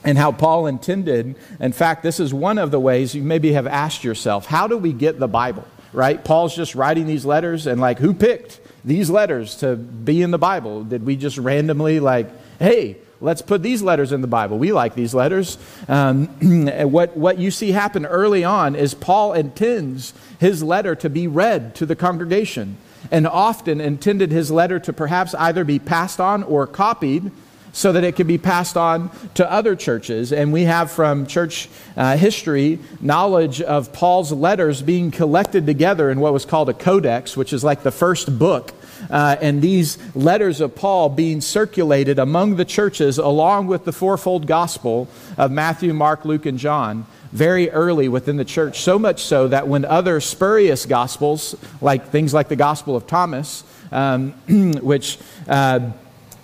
and 0.05 0.17
how 0.17 0.33
Paul 0.33 0.69
intended. 0.69 1.37
In 1.61 1.73
fact, 1.73 2.03
this 2.03 2.19
is 2.19 2.33
one 2.33 2.57
of 2.57 2.71
the 2.71 2.81
ways 2.81 3.15
you 3.15 3.23
maybe 3.23 3.53
have 3.53 3.67
asked 3.67 4.05
yourself 4.05 4.47
how 4.47 4.69
do 4.69 4.79
we 4.79 4.95
get 4.95 5.19
the 5.19 5.29
Bible? 5.29 5.67
Right? 5.93 6.25
Paul's 6.25 6.57
just 6.57 6.75
writing 6.75 7.07
these 7.07 7.27
letters, 7.27 7.67
and 7.67 7.79
like, 7.79 7.99
who 7.99 8.15
picked 8.15 8.59
these 8.87 9.11
letters 9.11 9.57
to 9.57 9.77
be 9.77 10.23
in 10.23 10.31
the 10.31 10.39
Bible? 10.39 10.83
Did 10.83 11.05
we 11.05 11.17
just 11.17 11.37
randomly, 11.37 12.01
like, 12.01 12.29
hey, 12.59 12.97
let's 13.23 13.41
put 13.41 13.63
these 13.63 13.81
letters 13.83 14.13
in 14.13 14.21
the 14.21 14.27
Bible? 14.27 14.59
We 14.59 14.73
like 14.73 14.95
these 14.95 15.15
letters. 15.15 15.57
Um, 15.89 16.27
what, 16.91 17.17
what 17.17 17.39
you 17.39 17.51
see 17.51 17.73
happen 17.73 18.05
early 18.05 18.45
on 18.45 18.75
is 18.75 18.93
Paul 18.95 19.33
intends 19.33 20.13
his 20.39 20.63
letter 20.63 20.95
to 20.97 21.09
be 21.09 21.27
read 21.27 21.75
to 21.77 21.87
the 21.87 21.97
congregation, 21.97 22.77
and 23.11 23.27
often 23.27 23.81
intended 23.81 24.31
his 24.31 24.51
letter 24.51 24.79
to 24.81 24.93
perhaps 24.93 25.35
either 25.35 25.65
be 25.65 25.79
passed 25.79 26.21
on 26.21 26.43
or 26.43 26.67
copied 26.67 27.31
so 27.73 27.93
that 27.93 28.05
it 28.05 28.17
could 28.17 28.27
be 28.27 28.39
passed 28.39 28.77
on 28.77 29.11
to 29.35 29.51
other 29.51 29.75
churches. 29.75 30.33
And 30.33 30.53
we 30.53 30.65
have 30.65 30.91
from 30.91 31.27
church 31.27 31.69
uh, 31.97 32.17
history 32.17 32.79
knowledge 33.01 33.63
of 33.63 33.93
Paul's 33.93 34.31
letters 34.31 34.83
being 34.83 35.11
collected 35.11 35.67
together 35.67 36.11
in 36.11 36.21
what 36.21 36.33
was 36.33 36.45
called 36.45 36.69
a 36.69 36.75
codex, 36.75 37.37
which 37.37 37.53
is 37.53 37.65
like 37.65 37.83
the 37.83 37.91
first 37.91 38.39
book. 38.39 38.75
Uh, 39.11 39.37
and 39.41 39.63
these 39.63 39.99
letters 40.15 40.61
of 40.61 40.75
Paul 40.75 41.09
being 41.09 41.41
circulated 41.41 42.19
among 42.19 42.57
the 42.57 42.65
churches 42.65 43.19
along 43.19 43.67
with 43.67 43.85
the 43.85 43.93
fourfold 43.93 44.47
gospel 44.47 45.09
of 45.37 45.51
Matthew, 45.51 45.93
Mark, 45.93 46.25
Luke, 46.25 46.47
and 46.47 46.59
John 46.59 47.07
very 47.33 47.71
early 47.71 48.09
within 48.09 48.37
the 48.37 48.45
church, 48.45 48.81
so 48.81 48.99
much 48.99 49.25
so 49.25 49.49
that 49.49 49.67
when 49.67 49.85
other 49.87 50.21
spurious 50.21 50.85
gospels, 50.85 51.57
like 51.81 52.09
things 52.09 52.35
like 52.35 52.49
the 52.49 52.57
Gospel 52.57 52.95
of 52.95 53.07
Thomas, 53.07 53.65
um, 53.91 54.33
which 54.83 55.19
uh, 55.49 55.91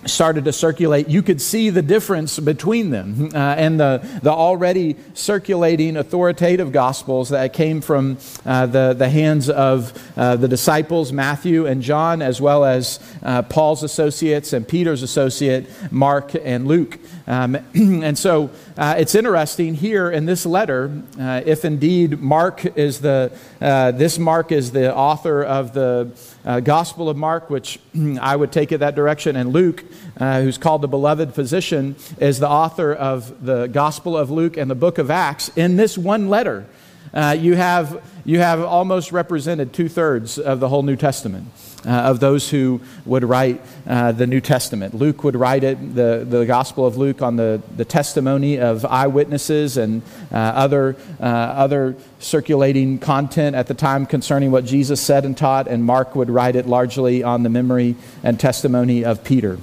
started 0.07 0.45
to 0.45 0.53
circulate, 0.53 1.09
you 1.09 1.23
could 1.23 1.41
see 1.41 1.71
the 1.71 1.83
difference 1.83 2.39
between 2.39 2.91
them 2.91 3.31
uh, 3.35 3.39
and 3.39 3.81
the, 3.81 4.21
the 4.23 4.31
already 4.31 4.97
circulating 5.15 5.97
authoritative 5.97 6.71
gospels 6.71 7.31
that 7.31 7.53
came 7.53 7.81
from 7.81 8.17
uh, 8.47 8.67
the, 8.67 8.95
the 8.95 9.09
hands 9.09 9.51
of 9.51 9.93
uh, 10.17 10.37
the 10.37 10.47
disciples, 10.47 11.13
Matthew 11.13 11.67
and 11.67 11.83
John, 11.83 12.23
as 12.23 12.41
well 12.41 12.65
as 12.65 13.01
uh, 13.23 13.43
Paul's 13.43 13.83
associates 13.83 14.53
and 14.53 14.67
Peter's 14.67 15.03
associate, 15.03 15.69
Mark 15.91 16.33
and 16.35 16.67
Luke. 16.69 16.99
Um, 17.27 17.57
and 17.75 18.17
so 18.17 18.51
uh, 18.77 18.95
it's 18.99 19.15
interesting 19.15 19.75
here 19.75 20.11
in 20.11 20.27
this 20.27 20.47
letter, 20.47 21.03
uh, 21.21 21.43
if 21.45 21.65
indeed 21.65 22.21
Mark 22.21 22.65
is 22.77 23.01
the, 23.01 23.33
this 23.59 24.19
Mark 24.19 24.53
is 24.53 24.71
the 24.71 24.95
author 24.95 25.43
of 25.43 25.73
the 25.75 26.13
Gospel 26.61 27.09
of 27.09 27.17
Mark, 27.17 27.51
which 27.51 27.79
I 28.21 28.35
would 28.35 28.53
take 28.53 28.73
it 28.73 28.79
that 28.79 28.95
direction, 28.95 29.37
and 29.37 29.53
Luke 29.53 29.85
uh, 30.19 30.41
who's 30.43 30.59
called 30.59 30.83
the 30.83 30.89
beloved 30.89 31.35
physician, 31.35 31.97
is 32.19 32.41
the 32.41 32.49
author 32.49 32.93
of 32.93 33.45
the 33.45 33.67
Gospel 33.67 34.17
of 34.17 34.31
Luke 34.31 34.57
and 34.57 34.71
the 34.71 34.75
book 34.75 34.99
of 34.99 35.11
Acts. 35.11 35.51
In 35.57 35.77
this 35.77 35.97
one 35.97 36.29
letter, 36.29 36.67
uh, 37.15 37.37
you, 37.39 37.55
have, 37.55 38.03
you 38.25 38.41
have 38.41 38.61
almost 38.61 39.13
represented 39.13 39.73
two 39.73 39.89
thirds 39.89 40.39
of 40.39 40.61
the 40.61 40.69
whole 40.69 40.83
New 40.83 40.97
Testament. 40.97 41.47
Uh, 41.89 41.93
of 41.93 42.21
those 42.21 42.51
who 42.51 42.83
would 43.07 43.25
write 43.25 43.63
uh, 43.87 44.13
the 44.13 44.27
New 44.27 44.43
Testament. 44.43 44.93
Luke 44.93 45.25
would 45.25 45.35
write 45.35 45.65
it, 45.65 45.95
the, 45.95 46.23
the 46.29 46.45
Gospel 46.45 46.85
of 46.85 46.99
Luke, 46.99 47.23
on 47.23 47.37
the, 47.37 47.63
the 47.79 47.85
testimony 47.87 48.59
of 48.59 48.85
eyewitnesses 48.85 49.79
and 49.79 50.03
uh, 50.31 50.37
other, 50.37 50.97
uh, 51.19 51.25
other 51.25 51.97
circulating 52.19 52.99
content 52.99 53.57
at 53.57 53.69
the 53.69 53.75
time 53.75 54.05
concerning 54.05 54.51
what 54.51 54.67
Jesus 54.67 55.01
said 55.01 55.25
and 55.25 55.35
taught, 55.35 55.67
and 55.67 55.83
Mark 55.83 56.15
would 56.15 56.29
write 56.29 56.57
it 56.57 56.67
largely 56.67 57.23
on 57.23 57.43
the 57.43 57.49
memory 57.49 57.97
and 58.23 58.39
testimony 58.39 59.03
of 59.03 59.25
Peter. 59.25 59.59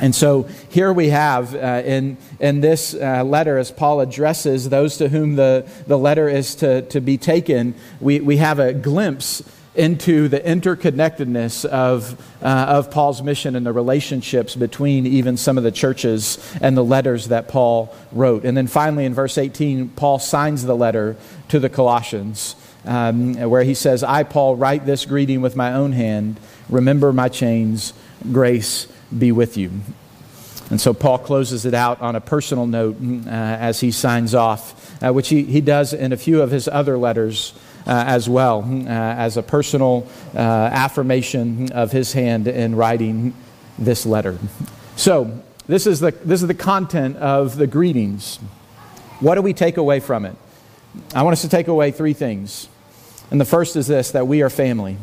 And 0.00 0.12
so 0.12 0.48
here 0.70 0.92
we 0.92 1.10
have 1.10 1.54
uh, 1.54 1.82
in, 1.84 2.16
in 2.40 2.62
this 2.62 2.94
uh, 2.94 3.22
letter, 3.22 3.58
as 3.58 3.70
Paul 3.70 4.00
addresses 4.00 4.68
those 4.70 4.96
to 4.96 5.08
whom 5.08 5.36
the, 5.36 5.68
the 5.86 5.96
letter 5.96 6.28
is 6.28 6.56
to, 6.56 6.82
to 6.82 7.00
be 7.00 7.16
taken, 7.16 7.76
we, 8.00 8.18
we 8.18 8.38
have 8.38 8.58
a 8.58 8.72
glimpse 8.72 9.40
into 9.74 10.28
the 10.28 10.38
interconnectedness 10.40 11.64
of, 11.64 12.20
uh, 12.42 12.46
of 12.46 12.90
Paul's 12.90 13.22
mission 13.22 13.56
and 13.56 13.66
the 13.66 13.72
relationships 13.72 14.54
between 14.54 15.06
even 15.06 15.36
some 15.36 15.58
of 15.58 15.64
the 15.64 15.72
churches 15.72 16.38
and 16.60 16.76
the 16.76 16.84
letters 16.84 17.28
that 17.28 17.48
Paul 17.48 17.94
wrote. 18.12 18.44
And 18.44 18.56
then 18.56 18.66
finally, 18.66 19.04
in 19.04 19.14
verse 19.14 19.36
18, 19.36 19.90
Paul 19.90 20.18
signs 20.18 20.64
the 20.64 20.76
letter 20.76 21.16
to 21.48 21.58
the 21.58 21.68
Colossians, 21.68 22.54
um, 22.84 23.34
where 23.34 23.64
he 23.64 23.74
says, 23.74 24.04
I, 24.04 24.22
Paul, 24.22 24.56
write 24.56 24.86
this 24.86 25.06
greeting 25.06 25.40
with 25.40 25.56
my 25.56 25.72
own 25.72 25.92
hand. 25.92 26.38
Remember 26.68 27.12
my 27.12 27.28
chains. 27.28 27.92
Grace 28.30 28.86
be 29.16 29.32
with 29.32 29.56
you. 29.56 29.70
And 30.70 30.80
so 30.80 30.94
Paul 30.94 31.18
closes 31.18 31.66
it 31.66 31.74
out 31.74 32.00
on 32.00 32.16
a 32.16 32.20
personal 32.20 32.66
note 32.66 32.96
uh, 33.00 33.28
as 33.28 33.80
he 33.80 33.90
signs 33.90 34.34
off, 34.34 35.02
uh, 35.02 35.12
which 35.12 35.28
he, 35.28 35.42
he 35.44 35.60
does 35.60 35.92
in 35.92 36.12
a 36.12 36.16
few 36.16 36.40
of 36.40 36.50
his 36.50 36.68
other 36.68 36.96
letters 36.96 37.52
as 37.90 38.28
well, 38.28 38.62
uh, 38.62 38.88
as 38.88 39.36
a 39.36 39.42
personal 39.42 40.06
uh, 40.34 40.38
affirmation 40.38 41.70
of 41.72 41.92
his 41.92 42.12
hand 42.12 42.48
in 42.48 42.74
writing 42.74 43.34
this 43.78 44.06
letter. 44.06 44.38
So, 44.96 45.42
this 45.66 45.86
is, 45.86 46.00
the, 46.00 46.10
this 46.10 46.42
is 46.42 46.48
the 46.48 46.54
content 46.54 47.16
of 47.16 47.56
the 47.56 47.66
greetings. 47.66 48.36
What 49.20 49.36
do 49.36 49.42
we 49.42 49.54
take 49.54 49.78
away 49.78 50.00
from 50.00 50.26
it? 50.26 50.36
I 51.14 51.22
want 51.22 51.32
us 51.32 51.42
to 51.42 51.48
take 51.48 51.68
away 51.68 51.90
three 51.90 52.12
things. 52.12 52.68
And 53.30 53.40
the 53.40 53.46
first 53.46 53.74
is 53.74 53.86
this 53.86 54.10
that 54.10 54.26
we 54.26 54.42
are 54.42 54.50
family. 54.50 54.98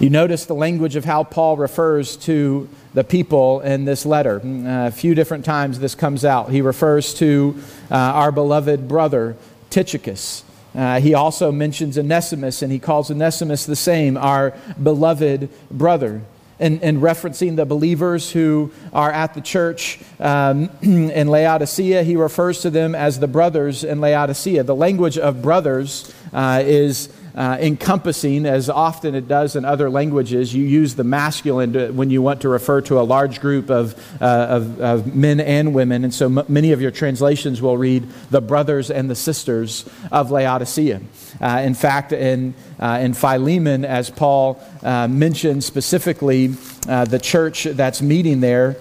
You 0.00 0.08
notice 0.08 0.46
the 0.46 0.54
language 0.54 0.96
of 0.96 1.04
how 1.04 1.24
Paul 1.24 1.56
refers 1.58 2.16
to 2.18 2.68
the 2.94 3.04
people 3.04 3.60
in 3.60 3.84
this 3.84 4.06
letter. 4.06 4.40
Uh, 4.40 4.88
a 4.88 4.90
few 4.90 5.14
different 5.14 5.44
times 5.44 5.78
this 5.78 5.94
comes 5.94 6.24
out. 6.24 6.50
He 6.50 6.62
refers 6.62 7.14
to 7.14 7.62
uh, 7.90 7.94
our 7.94 8.32
beloved 8.32 8.88
brother, 8.88 9.36
Tychicus. 9.70 10.44
Uh, 10.74 11.00
he 11.00 11.14
also 11.14 11.50
mentions 11.50 11.98
Onesimus, 11.98 12.62
and 12.62 12.70
he 12.70 12.78
calls 12.78 13.10
Onesimus 13.10 13.66
the 13.66 13.76
same, 13.76 14.16
our 14.16 14.54
beloved 14.80 15.48
brother. 15.70 16.22
And, 16.60 16.82
and 16.82 16.98
referencing 16.98 17.56
the 17.56 17.64
believers 17.64 18.30
who 18.30 18.70
are 18.92 19.10
at 19.10 19.32
the 19.32 19.40
church 19.40 19.98
um, 20.20 20.68
in 20.82 21.26
Laodicea, 21.28 22.02
he 22.02 22.16
refers 22.16 22.60
to 22.60 22.70
them 22.70 22.94
as 22.94 23.18
the 23.18 23.26
brothers 23.26 23.82
in 23.82 24.00
Laodicea. 24.00 24.62
The 24.64 24.76
language 24.76 25.16
of 25.16 25.40
brothers 25.40 26.14
uh, 26.34 26.62
is 26.64 27.08
uh, 27.34 27.56
encompassing, 27.60 28.46
as 28.46 28.68
often 28.68 29.14
it 29.14 29.28
does 29.28 29.56
in 29.56 29.64
other 29.64 29.90
languages. 29.90 30.54
You 30.54 30.64
use 30.64 30.94
the 30.94 31.04
masculine 31.04 31.72
to, 31.74 31.90
when 31.90 32.10
you 32.10 32.22
want 32.22 32.42
to 32.42 32.48
refer 32.48 32.80
to 32.82 33.00
a 33.00 33.02
large 33.02 33.40
group 33.40 33.70
of, 33.70 33.94
uh, 34.20 34.24
of, 34.24 34.80
of, 34.80 35.14
men 35.14 35.40
and 35.40 35.74
women. 35.74 36.04
And 36.04 36.12
so 36.12 36.26
m- 36.26 36.44
many 36.48 36.72
of 36.72 36.80
your 36.80 36.90
translations 36.90 37.62
will 37.62 37.76
read 37.76 38.08
the 38.30 38.40
brothers 38.40 38.90
and 38.90 39.08
the 39.08 39.14
sisters 39.14 39.88
of 40.10 40.30
Laodicea. 40.30 41.00
Uh, 41.40 41.62
in 41.64 41.74
fact, 41.74 42.12
in, 42.12 42.54
uh, 42.78 42.98
in 43.00 43.14
Philemon, 43.14 43.84
as 43.84 44.10
Paul 44.10 44.60
uh, 44.82 45.08
mentioned 45.08 45.64
specifically 45.64 46.54
uh, 46.88 47.04
the 47.04 47.18
church 47.18 47.64
that's 47.64 48.02
meeting 48.02 48.40
there, 48.40 48.76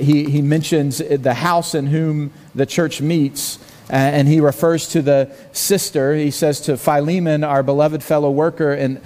he, 0.00 0.30
he 0.30 0.42
mentions 0.42 0.98
the 0.98 1.34
house 1.34 1.74
in 1.74 1.86
whom 1.86 2.32
the 2.54 2.66
church 2.66 3.00
meets 3.00 3.58
Uh, 3.90 3.94
and 3.94 4.28
he 4.28 4.40
refers 4.40 4.88
to 4.88 5.02
the 5.02 5.34
sister. 5.52 6.14
He 6.14 6.30
says 6.30 6.60
to 6.62 6.76
Philemon, 6.76 7.42
our 7.42 7.64
beloved 7.64 8.04
fellow 8.04 8.30
worker, 8.30 8.72
and 8.72 9.00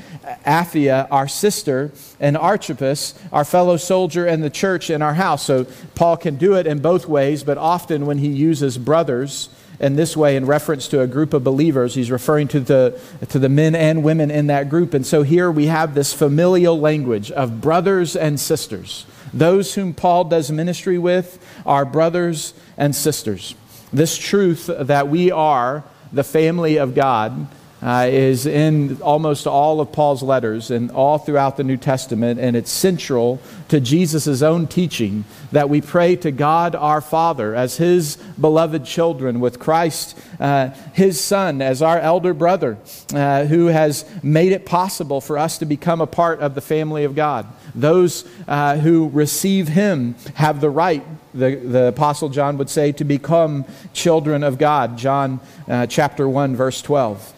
Apphia, 0.44 1.08
our 1.10 1.26
sister, 1.26 1.90
and 2.20 2.36
Archippus, 2.36 3.14
our 3.32 3.46
fellow 3.46 3.78
soldier 3.78 4.26
in 4.26 4.42
the 4.42 4.50
church 4.50 4.90
in 4.90 5.00
our 5.00 5.14
house. 5.14 5.44
So 5.44 5.66
Paul 5.94 6.18
can 6.18 6.36
do 6.36 6.54
it 6.54 6.66
in 6.66 6.80
both 6.80 7.08
ways, 7.08 7.42
but 7.44 7.56
often 7.56 8.04
when 8.04 8.18
he 8.18 8.28
uses 8.28 8.76
brothers 8.76 9.48
in 9.80 9.96
this 9.96 10.16
way 10.16 10.36
in 10.36 10.44
reference 10.44 10.86
to 10.88 11.00
a 11.00 11.06
group 11.06 11.32
of 11.32 11.42
believers, 11.42 11.94
he's 11.94 12.10
referring 12.10 12.48
to 12.48 12.60
the, 12.60 13.00
to 13.30 13.38
the 13.38 13.48
men 13.48 13.74
and 13.74 14.04
women 14.04 14.30
in 14.30 14.48
that 14.48 14.68
group. 14.68 14.92
And 14.92 15.06
so 15.06 15.22
here 15.22 15.50
we 15.50 15.66
have 15.66 15.94
this 15.94 16.12
familial 16.12 16.78
language 16.78 17.30
of 17.32 17.62
brothers 17.62 18.16
and 18.16 18.38
sisters. 18.38 19.06
Those 19.32 19.74
whom 19.74 19.94
Paul 19.94 20.24
does 20.24 20.50
ministry 20.50 20.98
with 20.98 21.44
are 21.64 21.84
brothers 21.84 22.52
and 22.76 22.94
sisters. 22.94 23.54
This 23.94 24.18
truth 24.18 24.68
that 24.76 25.06
we 25.06 25.30
are 25.30 25.84
the 26.12 26.24
family 26.24 26.78
of 26.78 26.96
God 26.96 27.46
uh, 27.80 28.08
is 28.10 28.44
in 28.44 29.00
almost 29.02 29.46
all 29.46 29.80
of 29.80 29.92
Paul's 29.92 30.20
letters 30.20 30.72
and 30.72 30.90
all 30.90 31.18
throughout 31.18 31.56
the 31.56 31.62
New 31.62 31.76
Testament, 31.76 32.40
and 32.40 32.56
it's 32.56 32.72
central 32.72 33.40
to 33.68 33.78
Jesus' 33.78 34.42
own 34.42 34.66
teaching 34.66 35.24
that 35.52 35.70
we 35.70 35.80
pray 35.80 36.16
to 36.16 36.32
God 36.32 36.74
our 36.74 37.00
Father 37.00 37.54
as 37.54 37.76
His 37.76 38.16
beloved 38.40 38.84
children, 38.84 39.38
with 39.38 39.60
Christ, 39.60 40.18
uh, 40.40 40.70
His 40.92 41.20
Son, 41.22 41.62
as 41.62 41.80
our 41.80 42.00
elder 42.00 42.34
brother, 42.34 42.78
uh, 43.14 43.44
who 43.44 43.66
has 43.66 44.04
made 44.24 44.50
it 44.50 44.66
possible 44.66 45.20
for 45.20 45.38
us 45.38 45.58
to 45.58 45.66
become 45.66 46.00
a 46.00 46.06
part 46.08 46.40
of 46.40 46.56
the 46.56 46.60
family 46.60 47.04
of 47.04 47.14
God. 47.14 47.46
Those 47.74 48.24
uh, 48.46 48.76
who 48.76 49.08
receive 49.08 49.68
Him 49.68 50.14
have 50.34 50.60
the 50.60 50.70
right 50.70 51.04
the, 51.32 51.56
the 51.56 51.88
apostle 51.88 52.28
john 52.28 52.56
would 52.58 52.70
say 52.70 52.92
to 52.92 53.02
become 53.02 53.64
children 53.92 54.44
of 54.44 54.56
god 54.56 54.96
john 54.96 55.40
uh, 55.66 55.84
chapter 55.84 56.28
1 56.28 56.54
verse 56.54 56.80
12 56.80 57.34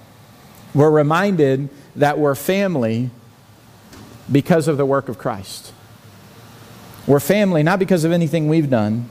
we're 0.75 0.90
reminded 0.90 1.70
that 1.96 2.18
we're 2.18 2.35
family 2.35 3.09
because 4.31 4.68
of 4.68 4.77
the 4.77 4.87
work 4.87 5.09
of 5.09 5.18
Christ. 5.18 5.72
We're 7.07 7.20
family 7.20 7.62
not 7.62 7.79
because 7.79 8.05
of 8.05 8.12
anything 8.12 8.49
we've 8.49 8.68
done, 8.68 9.09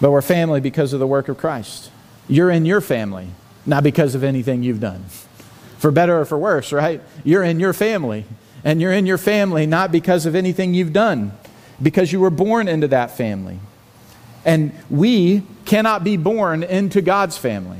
but 0.00 0.10
we're 0.10 0.22
family 0.22 0.60
because 0.60 0.92
of 0.92 1.00
the 1.00 1.06
work 1.06 1.28
of 1.28 1.36
Christ. 1.36 1.90
You're 2.28 2.50
in 2.50 2.64
your 2.64 2.80
family, 2.80 3.28
not 3.64 3.82
because 3.82 4.14
of 4.14 4.24
anything 4.24 4.62
you've 4.62 4.80
done. 4.80 5.04
For 5.78 5.90
better 5.90 6.20
or 6.20 6.24
for 6.24 6.38
worse, 6.38 6.72
right? 6.72 7.02
You're 7.24 7.42
in 7.42 7.60
your 7.60 7.72
family. 7.72 8.24
And 8.66 8.80
you're 8.80 8.92
in 8.92 9.06
your 9.06 9.16
family 9.16 9.64
not 9.64 9.92
because 9.92 10.26
of 10.26 10.34
anything 10.34 10.74
you've 10.74 10.92
done, 10.92 11.30
because 11.80 12.12
you 12.12 12.18
were 12.18 12.30
born 12.30 12.66
into 12.66 12.88
that 12.88 13.16
family. 13.16 13.60
And 14.44 14.72
we 14.90 15.44
cannot 15.66 16.02
be 16.02 16.16
born 16.16 16.64
into 16.64 17.00
God's 17.00 17.38
family. 17.38 17.78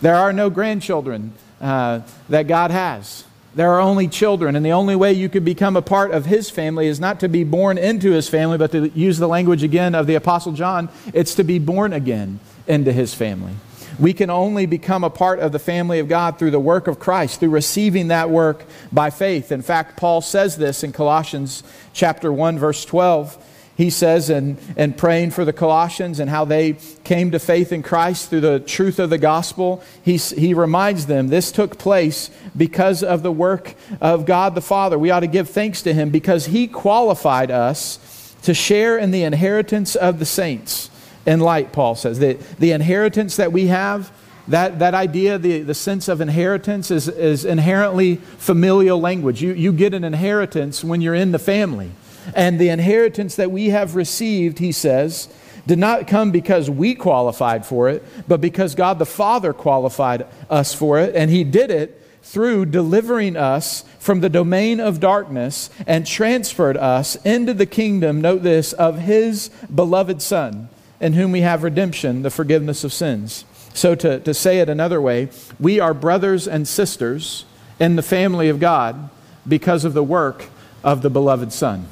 There 0.00 0.14
are 0.14 0.32
no 0.32 0.50
grandchildren 0.50 1.32
uh, 1.60 2.02
that 2.28 2.46
God 2.46 2.70
has. 2.70 3.24
There 3.56 3.72
are 3.72 3.80
only 3.80 4.06
children, 4.06 4.54
and 4.54 4.64
the 4.64 4.70
only 4.70 4.94
way 4.94 5.14
you 5.14 5.28
could 5.28 5.44
become 5.44 5.76
a 5.76 5.82
part 5.82 6.12
of 6.12 6.26
His 6.26 6.48
family 6.48 6.86
is 6.86 7.00
not 7.00 7.18
to 7.18 7.28
be 7.28 7.42
born 7.42 7.76
into 7.76 8.12
His 8.12 8.28
family, 8.28 8.58
but 8.58 8.70
to 8.70 8.88
use 8.90 9.18
the 9.18 9.26
language 9.26 9.64
again 9.64 9.96
of 9.96 10.06
the 10.06 10.14
Apostle 10.14 10.52
John, 10.52 10.90
it's 11.12 11.34
to 11.34 11.42
be 11.42 11.58
born 11.58 11.92
again 11.92 12.38
into 12.68 12.92
His 12.92 13.14
family. 13.14 13.54
We 13.98 14.12
can 14.12 14.30
only 14.30 14.66
become 14.66 15.04
a 15.04 15.10
part 15.10 15.40
of 15.40 15.52
the 15.52 15.58
family 15.58 15.98
of 15.98 16.08
God 16.08 16.38
through 16.38 16.50
the 16.50 16.60
work 16.60 16.86
of 16.86 16.98
Christ, 16.98 17.40
through 17.40 17.50
receiving 17.50 18.08
that 18.08 18.30
work 18.30 18.64
by 18.90 19.10
faith. 19.10 19.52
In 19.52 19.62
fact, 19.62 19.96
Paul 19.96 20.20
says 20.20 20.56
this 20.56 20.82
in 20.82 20.92
Colossians 20.92 21.62
chapter 21.92 22.32
1 22.32 22.58
verse 22.58 22.84
12 22.84 23.48
he 23.74 23.88
says, 23.88 24.28
and, 24.28 24.58
and 24.76 24.96
praying 24.96 25.30
for 25.30 25.44
the 25.44 25.52
Colossians 25.52 26.20
and 26.20 26.28
how 26.28 26.44
they 26.44 26.74
came 27.04 27.30
to 27.30 27.38
faith 27.38 27.72
in 27.72 27.82
Christ 27.82 28.28
through 28.28 28.42
the 28.42 28.60
truth 28.60 28.98
of 28.98 29.08
the 29.08 29.18
gospel, 29.18 29.82
he, 30.04 30.18
he 30.18 30.52
reminds 30.52 31.06
them 31.06 31.28
this 31.28 31.50
took 31.50 31.78
place 31.78 32.30
because 32.56 33.02
of 33.02 33.22
the 33.22 33.32
work 33.32 33.74
of 34.00 34.26
God 34.26 34.54
the 34.54 34.60
Father. 34.60 34.98
We 34.98 35.10
ought 35.10 35.20
to 35.20 35.26
give 35.26 35.48
thanks 35.48 35.82
to 35.82 35.94
him 35.94 36.10
because 36.10 36.46
he 36.46 36.68
qualified 36.68 37.50
us 37.50 38.36
to 38.42 38.52
share 38.52 38.98
in 38.98 39.10
the 39.10 39.22
inheritance 39.22 39.96
of 39.96 40.18
the 40.18 40.26
saints 40.26 40.90
in 41.26 41.40
light, 41.40 41.72
Paul 41.72 41.94
says. 41.94 42.18
The, 42.18 42.34
the 42.58 42.72
inheritance 42.72 43.36
that 43.36 43.52
we 43.52 43.68
have, 43.68 44.12
that, 44.48 44.78
that 44.80 44.94
idea, 44.94 45.38
the, 45.38 45.62
the 45.62 45.74
sense 45.74 46.08
of 46.08 46.20
inheritance, 46.20 46.90
is, 46.90 47.08
is 47.08 47.44
inherently 47.44 48.16
familial 48.16 49.00
language. 49.00 49.42
You, 49.42 49.52
you 49.52 49.72
get 49.72 49.94
an 49.94 50.04
inheritance 50.04 50.82
when 50.82 51.00
you're 51.00 51.14
in 51.14 51.32
the 51.32 51.38
family. 51.38 51.92
And 52.34 52.58
the 52.58 52.68
inheritance 52.68 53.36
that 53.36 53.50
we 53.50 53.70
have 53.70 53.94
received, 53.94 54.58
he 54.58 54.72
says, 54.72 55.28
did 55.66 55.78
not 55.78 56.06
come 56.06 56.30
because 56.30 56.68
we 56.68 56.94
qualified 56.94 57.64
for 57.64 57.88
it, 57.88 58.04
but 58.26 58.40
because 58.40 58.74
God 58.74 58.98
the 58.98 59.06
Father 59.06 59.52
qualified 59.52 60.26
us 60.50 60.74
for 60.74 60.98
it. 60.98 61.14
And 61.14 61.30
he 61.30 61.44
did 61.44 61.70
it 61.70 62.00
through 62.22 62.66
delivering 62.66 63.36
us 63.36 63.84
from 63.98 64.20
the 64.20 64.28
domain 64.28 64.80
of 64.80 65.00
darkness 65.00 65.70
and 65.86 66.06
transferred 66.06 66.76
us 66.76 67.16
into 67.24 67.54
the 67.54 67.66
kingdom, 67.66 68.20
note 68.20 68.42
this, 68.42 68.72
of 68.72 68.98
his 68.98 69.48
beloved 69.72 70.22
Son, 70.22 70.68
in 71.02 71.14
whom 71.14 71.32
we 71.32 71.40
have 71.40 71.64
redemption, 71.64 72.22
the 72.22 72.30
forgiveness 72.30 72.84
of 72.84 72.92
sins. 72.92 73.44
So, 73.74 73.94
to, 73.96 74.20
to 74.20 74.32
say 74.32 74.60
it 74.60 74.68
another 74.68 75.00
way, 75.00 75.28
we 75.58 75.80
are 75.80 75.92
brothers 75.92 76.46
and 76.46 76.66
sisters 76.66 77.44
in 77.80 77.96
the 77.96 78.02
family 78.02 78.48
of 78.48 78.60
God 78.60 79.10
because 79.46 79.84
of 79.84 79.94
the 79.94 80.04
work 80.04 80.46
of 80.84 81.02
the 81.02 81.10
beloved 81.10 81.52
Son. 81.52 81.88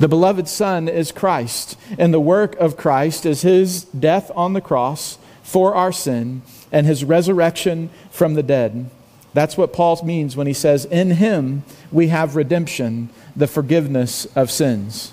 The 0.00 0.08
beloved 0.08 0.48
Son 0.48 0.88
is 0.88 1.12
Christ, 1.12 1.78
and 1.98 2.12
the 2.12 2.20
work 2.20 2.56
of 2.56 2.76
Christ 2.76 3.24
is 3.24 3.42
his 3.42 3.84
death 3.84 4.30
on 4.34 4.52
the 4.52 4.60
cross 4.60 5.16
for 5.42 5.74
our 5.74 5.92
sin 5.92 6.42
and 6.72 6.86
his 6.86 7.04
resurrection 7.04 7.90
from 8.10 8.34
the 8.34 8.42
dead. 8.42 8.90
That's 9.32 9.56
what 9.56 9.72
Paul 9.72 10.02
means 10.04 10.36
when 10.36 10.46
he 10.46 10.52
says, 10.52 10.84
In 10.86 11.12
him 11.12 11.62
we 11.92 12.08
have 12.08 12.36
redemption, 12.36 13.10
the 13.36 13.46
forgiveness 13.46 14.26
of 14.34 14.50
sins. 14.50 15.12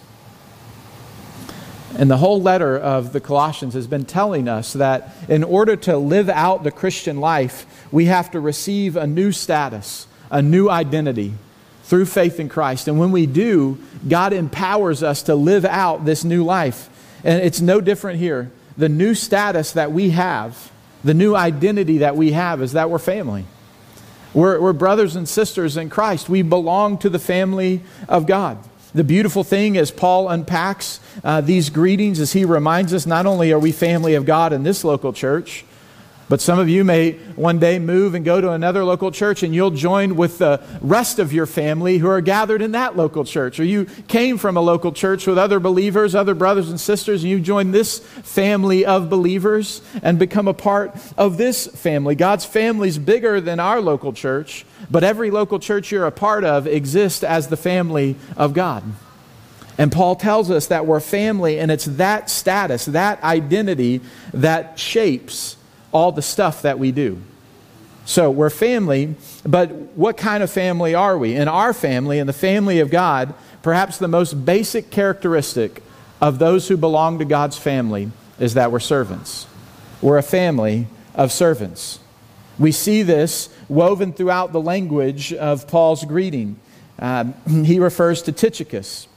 And 1.98 2.10
the 2.10 2.18
whole 2.18 2.42
letter 2.42 2.78
of 2.78 3.14
the 3.14 3.20
Colossians 3.20 3.76
has 3.76 3.88
been 3.88 4.06
telling 4.06 4.48
us 4.48 4.74
that 4.74 5.16
in 5.30 5.44
order 5.44 5.76
to 5.76 5.98
live 5.98 6.30
out 6.30 6.64
the 6.64 6.72
Christian 6.72 7.20
life, 7.20 7.66
we 7.92 8.06
have 8.06 8.32
to 8.32 8.40
receive 8.40 8.96
a 8.96 9.06
new 9.06 9.32
status, 9.32 10.08
a 10.32 10.42
new 10.42 10.70
identity 10.70 11.34
through 11.84 12.06
faith 12.06 12.40
in 12.40 12.50
Christ. 12.50 12.88
And 12.88 13.00
when 13.00 13.12
we 13.12 13.28
do, 13.28 13.78
God 14.08 14.34
empowers 14.34 15.04
us 15.04 15.24
to 15.24 15.36
live 15.36 15.66
out 15.66 16.06
this 16.06 16.24
new 16.24 16.44
life. 16.44 16.90
And 17.24 17.44
it's 17.44 17.62
no 17.62 17.80
different 17.80 18.20
here. 18.20 18.52
The 18.78 18.90
new 18.90 19.14
status 19.14 19.74
that 19.74 19.92
we 19.92 20.10
have, 20.12 20.72
the 21.04 21.14
new 21.14 21.36
identity 21.36 22.00
that 22.00 22.16
we 22.16 22.32
have, 22.32 22.62
is 22.62 22.72
that 22.72 22.90
we're 22.90 23.00
family. 23.00 23.46
We're, 24.34 24.60
we're 24.60 24.74
brothers 24.74 25.16
and 25.16 25.30
sisters 25.30 25.78
in 25.78 25.92
Christ. 25.92 26.28
We 26.28 26.42
belong 26.42 26.98
to 27.00 27.10
the 27.10 27.20
family 27.20 27.82
of 28.10 28.26
God. 28.26 28.58
The 28.96 29.04
beautiful 29.04 29.44
thing 29.44 29.76
as 29.78 29.90
Paul 29.90 30.30
unpacks 30.30 31.00
uh, 31.24 31.42
these 31.42 31.72
greetings, 31.72 32.20
as 32.20 32.34
he 32.34 32.46
reminds 32.46 32.94
us 32.94 33.06
not 33.08 33.26
only 33.26 33.52
are 33.52 33.60
we 33.60 33.72
family 33.72 34.14
of 34.14 34.26
God 34.26 34.54
in 34.54 34.62
this 34.62 34.84
local 34.84 35.14
church, 35.14 35.66
but 36.34 36.42
some 36.42 36.58
of 36.58 36.68
you 36.68 36.84
may 36.84 37.12
one 37.36 37.60
day 37.60 37.78
move 37.78 38.16
and 38.16 38.26
go 38.26 38.42
to 38.42 38.50
another 38.50 38.84
local 38.84 39.12
church 39.12 39.44
and 39.44 39.54
you'll 39.54 39.70
join 39.70 40.16
with 40.16 40.40
the 40.40 40.60
rest 40.82 41.20
of 41.20 41.32
your 41.32 41.46
family 41.46 42.00
who 42.00 42.08
are 42.08 42.22
gathered 42.22 42.64
in 42.64 42.72
that 42.72 42.98
local 42.98 43.24
church. 43.24 43.60
Or 43.60 43.64
you 43.64 43.86
came 44.08 44.40
from 44.40 44.58
a 44.58 44.60
local 44.60 44.92
church 44.92 45.28
with 45.28 45.38
other 45.38 45.60
believers, 45.60 46.16
other 46.16 46.34
brothers 46.34 46.72
and 46.72 46.80
sisters, 46.80 47.22
and 47.22 47.30
you 47.30 47.40
join 47.40 47.70
this 47.70 48.00
family 48.00 48.84
of 48.84 49.12
believers 49.12 49.84
and 50.02 50.18
become 50.18 50.48
a 50.48 50.56
part 50.56 50.96
of 51.20 51.38
this 51.38 51.68
family. 51.68 52.16
God's 52.16 52.46
family 52.46 52.88
is 52.88 52.98
bigger 52.98 53.40
than 53.40 53.60
our 53.60 53.80
local 53.80 54.12
church, 54.12 54.66
but 54.90 55.04
every 55.04 55.30
local 55.30 55.60
church 55.60 55.92
you're 55.92 56.08
a 56.08 56.12
part 56.12 56.44
of 56.44 56.66
exists 56.66 57.24
as 57.24 57.50
the 57.50 57.58
family 57.58 58.16
of 58.36 58.56
God. 58.56 58.84
And 59.78 59.92
Paul 59.92 60.16
tells 60.16 60.50
us 60.50 60.66
that 60.66 60.88
we're 60.88 61.00
family, 61.00 61.60
and 61.60 61.70
it's 61.70 61.86
that 61.86 62.32
status, 62.32 62.86
that 62.86 63.22
identity 63.22 64.02
that 64.34 64.80
shapes 64.80 65.58
all 65.94 66.12
the 66.12 66.22
stuff 66.22 66.64
that 66.64 66.78
we 66.78 66.92
do. 66.92 67.22
So 68.06 68.30
we're 68.30 68.50
family, 68.50 69.16
but 69.46 69.72
what 69.96 70.18
kind 70.18 70.44
of 70.44 70.52
family 70.52 70.94
are 70.94 71.18
we? 71.18 71.36
In 71.36 71.48
our 71.48 71.74
family, 71.74 72.20
in 72.20 72.28
the 72.28 72.34
family 72.34 72.80
of 72.80 72.90
God, 72.92 73.34
perhaps 73.62 73.98
the 73.98 74.10
most 74.10 74.46
basic 74.46 74.90
characteristic 74.90 75.82
of 76.20 76.38
those 76.38 76.68
who 76.68 76.76
belong 76.76 77.20
to 77.20 77.26
God's 77.26 77.58
family 77.58 78.12
is 78.40 78.56
that 78.56 78.72
we're 78.72 78.80
servants. 78.80 79.48
We're 80.02 80.18
a 80.18 80.24
family 80.24 80.88
of 81.16 81.32
servants. 81.32 82.00
We 82.60 82.72
see 82.72 83.04
this 83.04 83.50
woven 83.70 84.12
throughout 84.12 84.52
the 84.52 84.62
language 84.62 85.34
of 85.34 85.68
Paul's 85.68 86.04
greeting. 86.04 86.60
Um, 87.00 87.34
he 87.66 87.80
refers 87.80 88.22
to 88.24 88.32
Tychicus, 88.34 89.08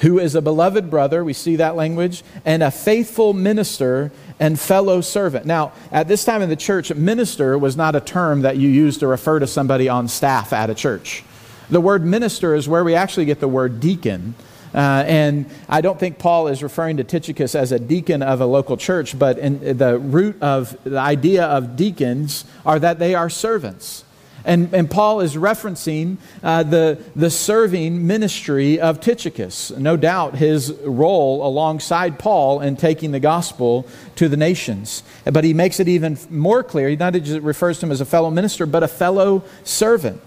who 0.00 0.18
is 0.18 0.34
a 0.34 0.42
beloved 0.42 0.90
brother, 0.90 1.24
we 1.24 1.32
see 1.32 1.56
that 1.56 1.76
language, 1.76 2.22
and 2.44 2.62
a 2.62 2.70
faithful 2.70 3.32
minister 3.32 4.12
and 4.40 4.58
fellow 4.58 5.00
servant. 5.00 5.46
Now, 5.46 5.72
at 5.90 6.08
this 6.08 6.24
time 6.24 6.42
in 6.42 6.48
the 6.48 6.56
church, 6.56 6.94
minister 6.94 7.58
was 7.58 7.76
not 7.76 7.96
a 7.96 8.00
term 8.00 8.42
that 8.42 8.56
you 8.56 8.68
used 8.68 9.00
to 9.00 9.06
refer 9.06 9.38
to 9.38 9.46
somebody 9.46 9.88
on 9.88 10.08
staff 10.08 10.52
at 10.52 10.70
a 10.70 10.74
church. 10.74 11.24
The 11.70 11.80
word 11.80 12.04
minister 12.04 12.54
is 12.54 12.68
where 12.68 12.84
we 12.84 12.94
actually 12.94 13.26
get 13.26 13.40
the 13.40 13.48
word 13.48 13.80
deacon. 13.80 14.34
Uh, 14.74 15.04
and 15.06 15.46
I 15.68 15.80
don't 15.80 15.98
think 15.98 16.18
Paul 16.18 16.48
is 16.48 16.62
referring 16.62 16.98
to 16.98 17.04
Tychicus 17.04 17.54
as 17.54 17.72
a 17.72 17.78
deacon 17.78 18.22
of 18.22 18.40
a 18.40 18.46
local 18.46 18.76
church, 18.76 19.18
but 19.18 19.36
the 19.38 19.98
root 19.98 20.40
of 20.42 20.76
the 20.84 20.98
idea 20.98 21.44
of 21.44 21.76
deacons 21.76 22.44
are 22.64 22.78
that 22.78 22.98
they 22.98 23.14
are 23.14 23.30
servants. 23.30 24.04
And, 24.48 24.72
and 24.72 24.90
Paul 24.90 25.20
is 25.20 25.36
referencing 25.36 26.16
uh, 26.42 26.62
the, 26.62 26.98
the 27.14 27.28
serving 27.28 28.06
ministry 28.06 28.80
of 28.80 28.98
Tychicus. 28.98 29.70
No 29.72 29.98
doubt 29.98 30.36
his 30.36 30.72
role 30.72 31.46
alongside 31.46 32.18
Paul 32.18 32.62
in 32.62 32.74
taking 32.76 33.12
the 33.12 33.20
gospel 33.20 33.86
to 34.16 34.26
the 34.26 34.38
nations. 34.38 35.02
But 35.30 35.44
he 35.44 35.52
makes 35.52 35.80
it 35.80 35.88
even 35.88 36.16
more 36.30 36.62
clear. 36.62 36.88
He 36.88 36.96
not 36.96 37.12
just 37.12 37.42
refers 37.42 37.78
to 37.80 37.86
him 37.86 37.92
as 37.92 38.00
a 38.00 38.06
fellow 38.06 38.30
minister, 38.30 38.64
but 38.64 38.82
a 38.82 38.88
fellow 38.88 39.44
servant. 39.64 40.22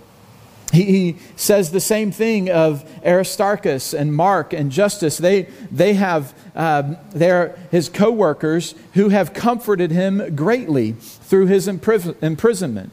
He, 0.72 0.84
he, 0.84 1.18
says 1.36 1.72
the 1.72 1.82
same 1.82 2.12
thing 2.12 2.52
of 2.52 2.88
Aristarchus 3.04 3.92
and 3.92 4.16
Mark 4.16 4.54
and 4.54 4.72
Justus. 4.72 5.18
They, 5.18 5.48
they 5.72 5.96
have, 5.96 6.34
um, 6.56 6.96
they're 7.12 7.58
his 7.72 7.90
co 7.90 8.12
workers 8.12 8.76
who 8.94 9.10
have 9.10 9.34
comforted 9.34 9.90
him 9.90 10.36
greatly 10.36 10.92
through 10.92 11.48
his 11.48 11.68
imprisonment. 11.68 12.92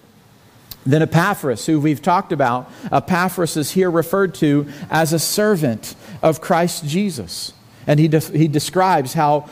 Then 0.88 1.02
Epaphras, 1.02 1.66
who 1.66 1.80
we've 1.80 2.00
talked 2.00 2.32
about, 2.32 2.70
Epaphras 2.90 3.58
is 3.58 3.72
here 3.72 3.90
referred 3.90 4.34
to 4.36 4.66
as 4.90 5.12
a 5.12 5.18
servant 5.18 5.94
of 6.22 6.40
Christ 6.40 6.86
Jesus. 6.86 7.52
And 7.86 8.00
he, 8.00 8.08
de- 8.08 8.20
he 8.20 8.48
describes 8.48 9.12
how 9.12 9.50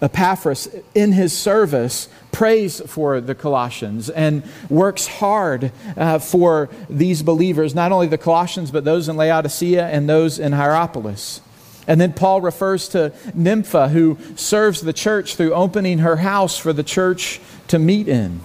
Epaphras, 0.00 0.66
in 0.94 1.12
his 1.12 1.36
service, 1.36 2.08
prays 2.32 2.80
for 2.86 3.20
the 3.20 3.34
Colossians 3.34 4.08
and 4.08 4.42
works 4.70 5.06
hard 5.06 5.72
uh, 5.94 6.20
for 6.20 6.70
these 6.88 7.22
believers, 7.22 7.74
not 7.74 7.92
only 7.92 8.06
the 8.06 8.16
Colossians, 8.16 8.70
but 8.70 8.86
those 8.86 9.10
in 9.10 9.16
Laodicea 9.18 9.88
and 9.88 10.08
those 10.08 10.38
in 10.38 10.52
Hierapolis. 10.52 11.42
And 11.86 12.00
then 12.00 12.14
Paul 12.14 12.40
refers 12.40 12.88
to 12.90 13.12
Nympha, 13.34 13.90
who 13.90 14.16
serves 14.36 14.80
the 14.80 14.94
church 14.94 15.36
through 15.36 15.52
opening 15.52 15.98
her 15.98 16.16
house 16.16 16.56
for 16.56 16.72
the 16.72 16.82
church 16.82 17.42
to 17.66 17.78
meet 17.78 18.08
in. 18.08 18.40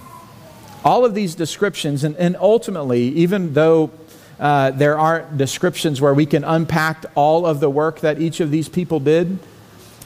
All 0.84 1.04
of 1.04 1.14
these 1.14 1.34
descriptions, 1.34 2.04
and, 2.04 2.14
and 2.16 2.36
ultimately, 2.36 3.08
even 3.08 3.54
though 3.54 3.90
uh, 4.38 4.70
there 4.72 4.98
aren't 4.98 5.38
descriptions 5.38 6.00
where 6.00 6.12
we 6.12 6.26
can 6.26 6.44
unpack 6.44 7.06
all 7.14 7.46
of 7.46 7.60
the 7.60 7.70
work 7.70 8.00
that 8.00 8.20
each 8.20 8.40
of 8.40 8.50
these 8.50 8.68
people 8.68 9.00
did, 9.00 9.38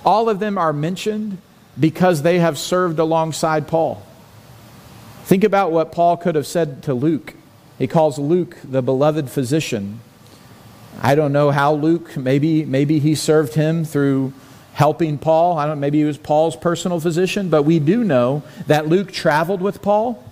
all 0.05 0.29
of 0.29 0.39
them 0.39 0.57
are 0.57 0.73
mentioned 0.73 1.39
because 1.79 2.23
they 2.23 2.39
have 2.39 2.59
served 2.59 2.99
alongside 2.99 3.67
Paul. 3.67 4.03
Think 5.25 5.45
about 5.45 5.73
what 5.73 5.93
Paul 5.93 6.17
could 6.17 6.37
have 6.37 6.47
said 6.47 6.83
to 6.85 6.95
Luke. 6.95 7.35
He 7.79 7.87
calls 7.87 8.19
Luke 8.19 8.57
the 8.65 8.83
beloved 8.83 9.29
physician. 9.31 10.01
I 11.01 11.15
don't 11.15 11.33
know 11.33 11.51
how 11.51 11.75
Luke, 11.75 12.17
maybe, 12.17 12.65
maybe 12.65 12.99
he 12.99 13.15
served 13.15 13.55
him 13.55 13.85
through 13.85 14.33
helping 14.75 15.19
Paul. 15.19 15.59
I 15.59 15.67
don't 15.67 15.81
maybe 15.81 15.99
he 15.99 16.05
was 16.05 16.19
Paul's 16.19 16.57
personal 16.57 17.01
physician, 17.01 17.51
but 17.51 17.65
we 17.65 17.79
do 17.79 18.05
know 18.05 18.43
that 18.67 18.89
Luke 18.89 19.13
traveled 19.13 19.61
with 19.61 19.83
Paul. 19.83 20.25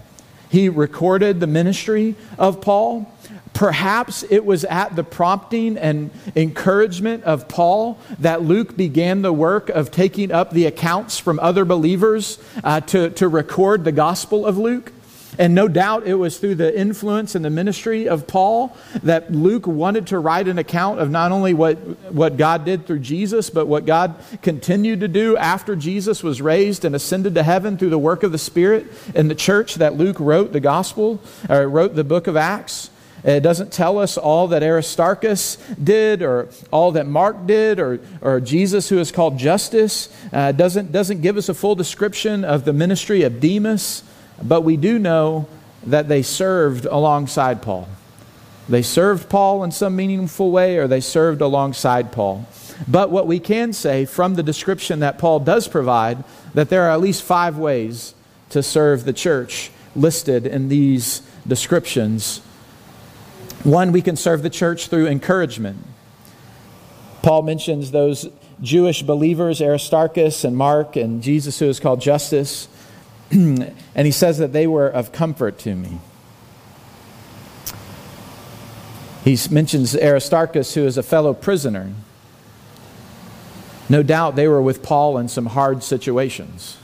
He 0.49 0.69
recorded 0.69 1.41
the 1.41 1.47
ministry 1.47 2.15
of 2.39 2.61
Paul. 2.61 3.13
Perhaps 3.53 4.23
it 4.29 4.45
was 4.45 4.65
at 4.65 4.97
the 4.97 5.03
prompting 5.03 5.79
and 5.79 6.11
encouragement 6.35 7.25
of 7.25 7.49
Paul 7.49 7.99
that 8.19 8.43
Luke 8.43 8.77
began 8.77 9.23
the 9.23 9.33
work 9.33 9.71
of 9.71 9.91
taking 9.91 10.31
up 10.31 10.51
the 10.51 10.67
accounts 10.67 11.19
from 11.19 11.41
other 11.41 11.65
believers 11.65 12.39
uh, 12.63 12.81
to, 12.83 13.11
to 13.11 13.29
record 13.29 13.85
the 13.85 13.93
Gospel 13.93 14.45
of 14.45 14.59
Luke. 14.59 14.93
And 15.39 15.55
no 15.55 15.69
doubt 15.69 16.07
it 16.07 16.15
was 16.15 16.39
through 16.39 16.57
the 16.57 16.79
influence 16.79 17.35
and 17.35 17.45
the 17.45 17.51
ministry 17.51 18.09
of 18.09 18.27
Paul 18.27 18.77
that 19.03 19.33
Luke 19.33 19.67
wanted 19.67 20.07
to 20.09 20.19
write 20.19 20.49
an 20.49 20.59
account 20.59 21.01
of 21.01 21.11
not 21.11 21.33
only 21.33 21.53
what, 21.53 21.77
what 22.13 22.37
God 22.37 22.65
did 22.65 22.87
through 22.87 23.01
Jesus, 23.01 23.51
but 23.51 23.67
what 23.67 23.85
God 23.85 24.15
continued 24.43 25.01
to 25.01 25.09
do 25.09 25.37
after 25.37 25.77
Jesus 25.77 26.23
was 26.23 26.41
raised 26.41 26.85
and 26.85 26.95
ascended 26.95 27.35
to 27.35 27.43
heaven 27.43 27.77
through 27.77 27.91
the 27.91 27.99
work 27.99 28.23
of 28.23 28.33
the 28.33 28.39
Spirit 28.39 28.87
in 29.15 29.29
the 29.29 29.35
church 29.35 29.77
that 29.77 29.95
Luke 29.95 30.19
wrote 30.19 30.53
the 30.53 30.61
gospel, 30.61 31.21
or 31.49 31.69
wrote 31.69 31.95
the 31.95 32.05
book 32.05 32.27
of 32.27 32.37
Acts. 32.37 32.91
It 33.25 33.41
doesn't 33.41 33.73
tell 33.73 33.99
us 33.99 34.17
all 34.17 34.49
that 34.49 34.63
Aristarchus 34.63 35.57
did 35.83 36.23
or 36.23 36.49
all 36.71 36.93
that 36.93 37.07
Mark 37.07 37.47
did 37.47 37.81
or, 37.81 37.99
or 38.21 38.41
Jesus, 38.41 38.89
who 38.89 38.99
is 38.99 39.11
called 39.11 39.37
Justus. 39.37 40.09
Uh, 40.33 40.53
doesn't, 40.53 40.93
doesn't 40.93 41.23
give 41.23 41.37
us 41.37 41.49
a 41.49 41.55
full 41.55 41.75
description 41.75 42.45
of 42.45 42.65
the 42.65 42.73
ministry 42.73 43.23
of 43.23 43.41
Demas, 43.41 44.05
but 44.43 44.63
we 44.63 44.77
do 44.77 44.99
know 44.99 45.49
that 45.85 46.09
they 46.09 46.23
served 46.23 46.85
alongside 46.87 47.63
Paul. 47.63 47.89
They 48.69 48.83
served 48.83 49.29
Paul 49.29 49.63
in 49.63 49.71
some 49.71 49.95
meaningful 49.95 50.51
way 50.51 50.79
or 50.79 50.89
they 50.89 51.01
served 51.01 51.41
alongside 51.41 52.11
Paul. 52.11 52.47
But 52.89 53.11
what 53.11 53.27
we 53.27 53.39
can 53.39 53.73
say 53.73 54.05
from 54.05 54.35
the 54.35 54.43
description 54.43 55.01
that 55.01 55.19
Paul 55.19 55.41
does 55.41 55.69
provide, 55.69 56.25
that 56.55 56.69
there 56.69 56.83
are 56.83 56.91
at 56.91 57.01
least 57.01 57.23
five 57.23 57.57
ways 57.57 58.15
to 58.51 58.63
serve 58.63 59.05
the 59.05 59.13
church 59.13 59.71
listed 59.95 60.47
in 60.47 60.69
these 60.69 61.23
descriptions 61.47 62.43
one, 63.67 63.91
we 63.91 64.01
can 64.01 64.15
serve 64.15 64.45
the 64.45 64.51
church 64.51 64.87
through 64.87 65.09
encouragement. 65.09 65.79
Paul 67.23 67.43
mentions 67.43 67.91
those 67.91 68.29
Jewish 68.63 69.03
believers, 69.03 69.61
Aristarchus 69.61 70.45
and 70.45 70.57
Mark, 70.57 70.95
and 70.95 71.21
Jesus, 71.21 71.59
who 71.59 71.67
is 71.67 71.81
called 71.81 72.01
Justus, 72.01 72.69
and 73.31 73.75
he 73.95 74.11
says 74.11 74.39
that 74.39 74.53
they 74.53 74.67
were 74.67 74.89
of 74.89 75.13
comfort 75.13 75.59
to 75.61 75.75
me. 75.75 76.01
He 79.25 79.37
mentions 79.51 79.97
Aristarchus, 79.97 80.75
who 80.75 80.87
is 80.87 80.97
a 80.97 81.03
fellow 81.03 81.35
prisoner. 81.35 81.93
No 83.89 84.03
doubt 84.03 84.37
they 84.37 84.47
were 84.47 84.63
with 84.63 84.83
Paul 84.83 85.19
in 85.19 85.29
some 85.29 85.47
hard 85.47 85.83
situations. 85.83 86.77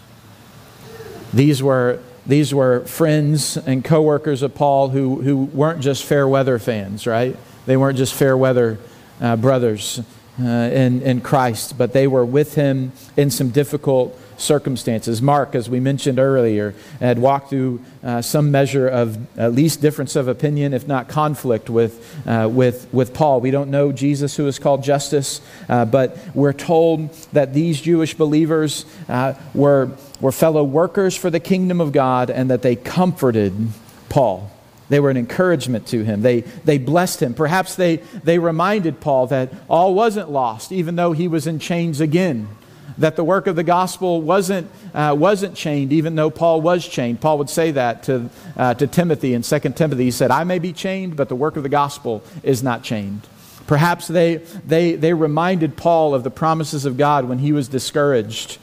These 1.33 1.63
were 1.63 2.01
these 2.27 2.55
were 2.55 2.85
friends 2.85 3.57
and 3.57 3.85
coworkers 3.85 4.43
of 4.43 4.55
Paul 4.55 4.91
who, 4.91 5.23
who 5.23 5.45
weren't 5.45 5.81
just 5.81 6.05
fair 6.05 6.29
weather 6.29 6.59
fans, 6.59 7.07
right? 7.07 7.37
They 7.67 7.77
weren't 7.77 7.99
just 7.99 8.15
fair 8.15 8.37
weather 8.37 8.79
uh, 9.21 9.37
brothers 9.37 10.01
uh, 10.41 10.45
in, 10.45 11.03
in 11.03 11.21
Christ, 11.21 11.77
but 11.77 11.93
they 11.93 12.07
were 12.07 12.25
with 12.25 12.55
him 12.55 12.93
in 13.17 13.31
some 13.31 13.51
difficult 13.51 14.19
circumstances. 14.43 15.23
Mark, 15.23 15.55
as 15.55 15.71
we 15.71 15.81
mentioned 15.81 16.19
earlier, 16.19 16.75
had 17.01 17.19
walked 17.19 17.51
through 17.51 17.81
uh, 18.03 18.21
some 18.21 18.51
measure 18.51 18.89
of 18.89 19.39
at 19.39 19.53
least 19.53 19.81
difference 19.81 20.17
of 20.17 20.29
opinion, 20.29 20.75
if 20.75 20.87
not 20.87 21.09
conflict, 21.09 21.71
with, 21.71 22.23
uh, 22.27 22.49
with, 22.51 22.93
with 22.93 23.15
Paul. 23.15 23.41
We 23.41 23.51
don't 23.51 23.71
know 23.71 23.93
Jesus, 23.93 24.37
who 24.37 24.47
is 24.47 24.59
called 24.59 24.83
Justus, 24.83 25.41
uh, 25.69 25.85
but 25.85 26.19
we're 26.35 26.53
told 26.53 27.13
that 27.33 27.55
these 27.55 27.81
Jewish 27.81 28.15
believers 28.15 28.85
uh, 29.09 29.35
were, 29.55 29.91
were 30.21 30.33
fellow 30.33 30.65
workers 30.65 31.17
for 31.17 31.31
the 31.31 31.41
kingdom 31.41 31.81
of 31.81 31.93
God 31.93 32.31
and 32.31 32.51
that 32.51 32.63
they 32.63 32.77
comforted 32.77 33.55
Paul. 34.09 34.51
They 34.89 35.01
were 35.01 35.09
an 35.09 35.17
encouragement 35.17 35.87
to 35.89 36.05
him. 36.05 36.21
They, 36.21 36.41
they 36.41 36.77
blessed 36.77 37.23
him. 37.23 37.33
Perhaps 37.33 37.77
they, 37.77 37.97
they 38.25 38.39
reminded 38.39 39.01
Paul 39.01 39.29
that 39.29 39.51
all 39.71 39.95
wasn't 39.95 40.31
lost, 40.31 40.71
even 40.71 40.97
though 40.97 41.13
he 41.13 41.29
was 41.29 41.47
in 41.47 41.59
chains 41.59 42.01
again 42.01 42.49
that 42.99 43.17
the 43.17 43.25
work 43.25 43.47
of 43.47 43.57
the 43.57 43.63
gospel 43.63 44.21
wasn't, 44.21 44.71
uh, 44.95 45.15
wasn't 45.19 45.55
chained, 45.55 45.93
even 45.93 46.15
though 46.15 46.31
Paul 46.31 46.61
was 46.61 46.87
chained. 46.87 47.21
Paul 47.21 47.39
would 47.39 47.51
say 47.51 47.71
that 47.73 48.03
to, 48.05 48.31
uh, 48.57 48.75
to 48.75 48.87
Timothy 48.87 49.35
in 49.35 49.43
2 49.43 49.59
Timothy. 49.71 50.05
He 50.05 50.11
said, 50.11 50.31
I 50.31 50.45
may 50.45 50.59
be 50.59 50.73
chained, 50.73 51.17
but 51.17 51.29
the 51.29 51.37
work 51.37 51.57
of 51.57 51.63
the 51.63 51.69
gospel 51.69 52.23
is 52.43 52.63
not 52.63 52.83
chained. 52.83 53.27
Perhaps 53.67 54.09
they, 54.09 54.37
they, 54.67 54.95
they 54.97 55.15
reminded 55.15 55.77
Paul 55.77 56.15
of 56.15 56.25
the 56.25 56.31
promises 56.31 56.85
of 56.85 56.97
God 56.97 57.27
when 57.27 57.39
he 57.39 57.53
was 57.53 57.69
discouraged 57.69 58.59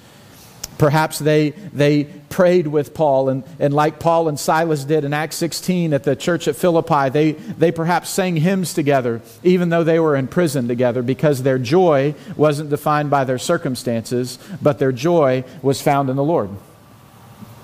Perhaps 0.79 1.19
they, 1.19 1.49
they 1.73 2.05
prayed 2.29 2.65
with 2.65 2.93
Paul, 2.93 3.27
and, 3.27 3.43
and 3.59 3.73
like 3.73 3.99
Paul 3.99 4.29
and 4.29 4.39
Silas 4.39 4.85
did 4.85 5.03
in 5.03 5.13
Acts 5.13 5.35
16 5.35 5.93
at 5.93 6.05
the 6.05 6.15
church 6.15 6.47
at 6.47 6.55
Philippi, 6.55 7.09
they, 7.09 7.33
they 7.33 7.71
perhaps 7.71 8.09
sang 8.09 8.37
hymns 8.37 8.73
together, 8.73 9.21
even 9.43 9.67
though 9.67 9.83
they 9.83 9.99
were 9.99 10.15
in 10.15 10.29
prison 10.29 10.69
together, 10.69 11.03
because 11.03 11.43
their 11.43 11.59
joy 11.59 12.15
wasn't 12.37 12.69
defined 12.69 13.09
by 13.09 13.25
their 13.25 13.37
circumstances, 13.37 14.39
but 14.61 14.79
their 14.79 14.93
joy 14.93 15.43
was 15.61 15.81
found 15.81 16.09
in 16.09 16.15
the 16.15 16.23
Lord. 16.23 16.49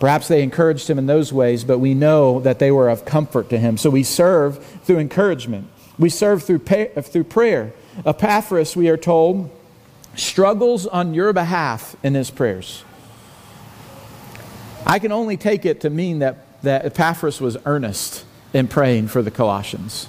Perhaps 0.01 0.28
they 0.28 0.43
encouraged 0.43 0.89
him 0.89 0.99
in 0.99 1.06
those 1.06 1.32
ways, 1.32 1.63
but 1.63 1.80
we 1.80 1.93
know 1.93 2.41
that 2.41 2.60
they 2.60 2.69
were 2.69 2.89
of 2.89 3.06
comfort 3.06 3.49
to 3.49 3.58
him. 3.58 3.78
So 3.78 3.89
we 3.89 4.04
serve 4.04 4.62
through 4.84 4.99
encouragement, 4.99 5.69
we 5.97 6.10
serve 6.10 6.43
through, 6.43 6.60
through 6.60 7.23
prayer. 7.23 7.71
Epaphras, 8.06 8.75
we 8.75 8.89
are 8.89 8.97
told, 8.97 9.49
struggles 10.17 10.86
on 10.86 11.13
your 11.13 11.32
behalf 11.32 11.95
in 12.04 12.13
his 12.13 12.30
prayers. 12.30 12.84
I 14.86 15.00
can 15.00 15.12
only 15.12 15.36
take 15.36 15.65
it 15.65 15.82
to 15.82 15.89
mean 15.89 16.19
that, 16.19 16.38
that 16.62 16.86
Epaphras 16.86 17.41
was 17.41 17.58
earnest 17.65 18.24
in 18.54 18.67
praying 18.67 19.08
for 19.08 19.21
the 19.21 19.32
Colossians. 19.32 20.08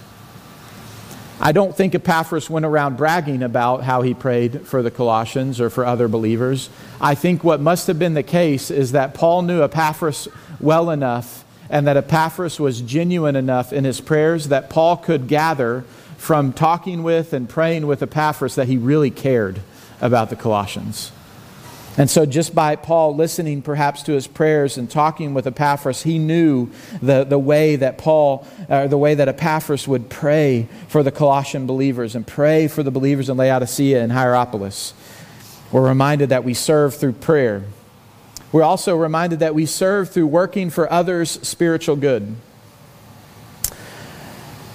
I 1.41 1.53
don't 1.53 1.77
think 1.77 1.95
Epaphras 1.95 2.49
went 2.49 2.65
around 2.65 2.97
bragging 2.97 3.43
about 3.43 3.85
how 3.85 4.03
he 4.03 4.15
prayed 4.15 4.67
for 4.67 4.83
the 4.83 4.91
Colossians 4.91 5.61
or 5.61 5.69
for 5.71 5.85
other 5.85 6.09
believers. 6.09 6.71
I 7.01 7.15
think 7.15 7.45
what 7.45 7.61
must 7.61 7.87
have 7.89 7.99
been 7.99 8.15
the 8.15 8.23
case 8.23 8.71
is 8.71 8.93
that 8.93 9.15
Paul 9.15 9.43
knew 9.43 9.63
Epaphras 9.63 10.29
well 10.61 10.91
enough 10.91 11.45
and 11.69 11.87
that 11.87 11.97
Epaphras 11.97 12.61
was 12.61 12.81
genuine 12.81 13.37
enough 13.37 13.73
in 13.73 13.85
his 13.85 14.01
prayers 14.01 14.49
that 14.49 14.71
Paul 14.71 14.97
could 14.97 15.29
gather 15.29 15.85
from 16.17 16.53
talking 16.53 17.03
with 17.03 17.33
and 17.33 17.49
praying 17.49 17.87
with 17.87 18.03
Epaphras 18.03 18.55
that 18.55 18.69
he 18.69 18.77
really 18.77 19.11
cared 19.11 19.61
about 20.01 20.31
the 20.31 20.37
Colossians. 20.37 21.13
And 21.99 22.11
so, 22.11 22.27
just 22.27 22.55
by 22.55 22.77
Paul 22.77 23.17
listening 23.17 23.63
perhaps 23.63 24.03
to 24.03 24.13
his 24.13 24.27
prayers 24.27 24.77
and 24.77 24.91
talking 24.91 25.33
with 25.33 25.47
Epaphras, 25.47 26.03
he 26.03 26.19
knew 26.19 26.71
the, 27.01 27.25
the 27.25 27.39
way 27.39 27.77
that 27.77 27.97
Paul, 27.97 28.47
uh, 28.69 28.87
the 28.87 28.99
way 28.99 29.15
that 29.15 29.29
Epaphras 29.29 29.89
would 29.89 30.11
pray 30.11 30.69
for 30.89 31.03
the 31.03 31.11
Colossian 31.11 31.67
believers 31.67 32.15
and 32.15 32.27
pray 32.27 32.69
for 32.69 32.83
the 32.83 32.91
believers 32.91 33.31
in 33.31 33.39
Laodicea 33.39 34.03
and 34.03 34.13
Hierapolis. 34.13 34.93
We're 35.73 35.89
reminded 35.89 36.29
that 36.29 36.45
we 36.45 36.53
serve 36.53 36.95
through 36.95 37.15
prayer. 37.15 37.65
We're 38.53 38.63
also 38.63 38.95
reminded 38.95 39.39
that 39.41 39.55
we 39.55 39.65
serve 39.65 40.11
through 40.11 40.27
working 40.27 40.69
for 40.71 40.91
others' 40.93 41.31
spiritual 41.47 41.97
good. 41.97 42.37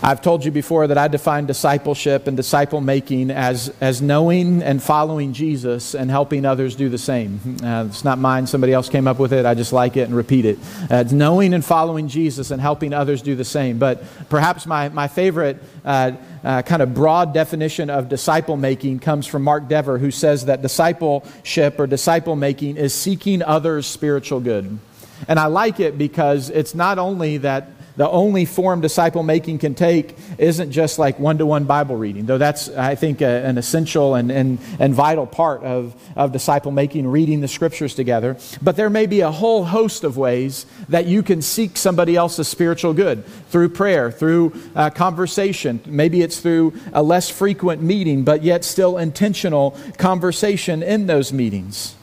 I've 0.03 0.19
told 0.19 0.43
you 0.43 0.49
before 0.49 0.87
that 0.87 0.97
I 0.97 1.07
define 1.07 1.45
discipleship 1.45 2.25
and 2.25 2.35
disciple 2.35 2.81
making 2.81 3.29
as, 3.29 3.71
as 3.79 4.01
knowing 4.01 4.63
and 4.63 4.81
following 4.81 5.31
Jesus 5.31 5.93
and 5.93 6.09
helping 6.09 6.43
others 6.43 6.75
do 6.75 6.89
the 6.89 6.97
same. 6.97 7.39
Uh, 7.63 7.85
it's 7.87 8.03
not 8.03 8.17
mine, 8.17 8.47
somebody 8.47 8.73
else 8.73 8.89
came 8.89 9.07
up 9.07 9.19
with 9.19 9.31
it. 9.31 9.45
I 9.45 9.53
just 9.53 9.71
like 9.71 9.97
it 9.97 10.07
and 10.07 10.15
repeat 10.15 10.45
it. 10.45 10.57
Uh, 10.89 10.95
it's 10.95 11.11
knowing 11.11 11.53
and 11.53 11.63
following 11.63 12.07
Jesus 12.07 12.49
and 12.49 12.59
helping 12.59 12.93
others 12.93 13.21
do 13.21 13.35
the 13.35 13.45
same. 13.45 13.77
But 13.77 14.03
perhaps 14.27 14.65
my, 14.65 14.89
my 14.89 15.07
favorite 15.07 15.61
uh, 15.85 16.13
uh 16.43 16.63
kind 16.63 16.81
of 16.81 16.95
broad 16.95 17.31
definition 17.31 17.91
of 17.91 18.09
disciple 18.09 18.57
making 18.57 18.99
comes 18.99 19.27
from 19.27 19.43
Mark 19.43 19.67
Dever, 19.67 19.99
who 19.99 20.09
says 20.09 20.45
that 20.45 20.63
discipleship 20.63 21.79
or 21.79 21.85
disciple 21.85 22.35
making 22.35 22.77
is 22.77 22.95
seeking 22.95 23.43
others' 23.43 23.85
spiritual 23.85 24.39
good. 24.39 24.79
And 25.27 25.39
I 25.39 25.45
like 25.45 25.79
it 25.79 25.99
because 25.99 26.49
it's 26.49 26.73
not 26.73 26.97
only 26.97 27.37
that 27.37 27.69
the 27.97 28.09
only 28.09 28.45
form 28.45 28.81
disciple 28.81 29.23
making 29.23 29.59
can 29.59 29.75
take 29.75 30.15
isn't 30.37 30.71
just 30.71 30.99
like 30.99 31.19
one 31.19 31.37
to 31.37 31.45
one 31.45 31.65
Bible 31.65 31.95
reading, 31.95 32.25
though 32.25 32.37
that's, 32.37 32.69
I 32.69 32.95
think, 32.95 33.21
a, 33.21 33.45
an 33.45 33.57
essential 33.57 34.15
and, 34.15 34.31
and, 34.31 34.59
and 34.79 34.93
vital 34.93 35.27
part 35.27 35.63
of, 35.63 35.95
of 36.15 36.31
disciple 36.31 36.71
making, 36.71 37.07
reading 37.07 37.41
the 37.41 37.47
scriptures 37.47 37.95
together. 37.95 38.37
But 38.61 38.75
there 38.75 38.89
may 38.89 39.05
be 39.05 39.21
a 39.21 39.31
whole 39.31 39.65
host 39.65 40.03
of 40.03 40.17
ways 40.17 40.65
that 40.89 41.05
you 41.05 41.23
can 41.23 41.41
seek 41.41 41.77
somebody 41.77 42.15
else's 42.15 42.47
spiritual 42.47 42.93
good 42.93 43.25
through 43.49 43.69
prayer, 43.69 44.11
through 44.11 44.53
uh, 44.75 44.89
conversation. 44.89 45.81
Maybe 45.85 46.21
it's 46.21 46.39
through 46.39 46.73
a 46.93 47.03
less 47.03 47.29
frequent 47.29 47.81
meeting, 47.81 48.23
but 48.23 48.43
yet 48.43 48.63
still 48.63 48.97
intentional 48.97 49.77
conversation 49.97 50.83
in 50.83 51.07
those 51.07 51.33
meetings. 51.33 51.95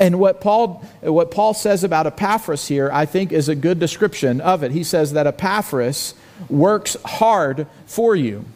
And 0.00 0.18
what 0.18 0.40
Paul, 0.40 0.82
what 1.02 1.30
Paul 1.30 1.52
says 1.52 1.84
about 1.84 2.06
Epaphras 2.06 2.66
here, 2.66 2.90
I 2.90 3.04
think, 3.04 3.32
is 3.32 3.50
a 3.50 3.54
good 3.54 3.78
description 3.78 4.40
of 4.40 4.62
it. 4.62 4.72
He 4.72 4.82
says 4.82 5.12
that 5.12 5.26
Epaphras 5.26 6.14
works 6.48 6.96
hard 7.04 7.66
for 7.84 8.16
you. 8.16 8.46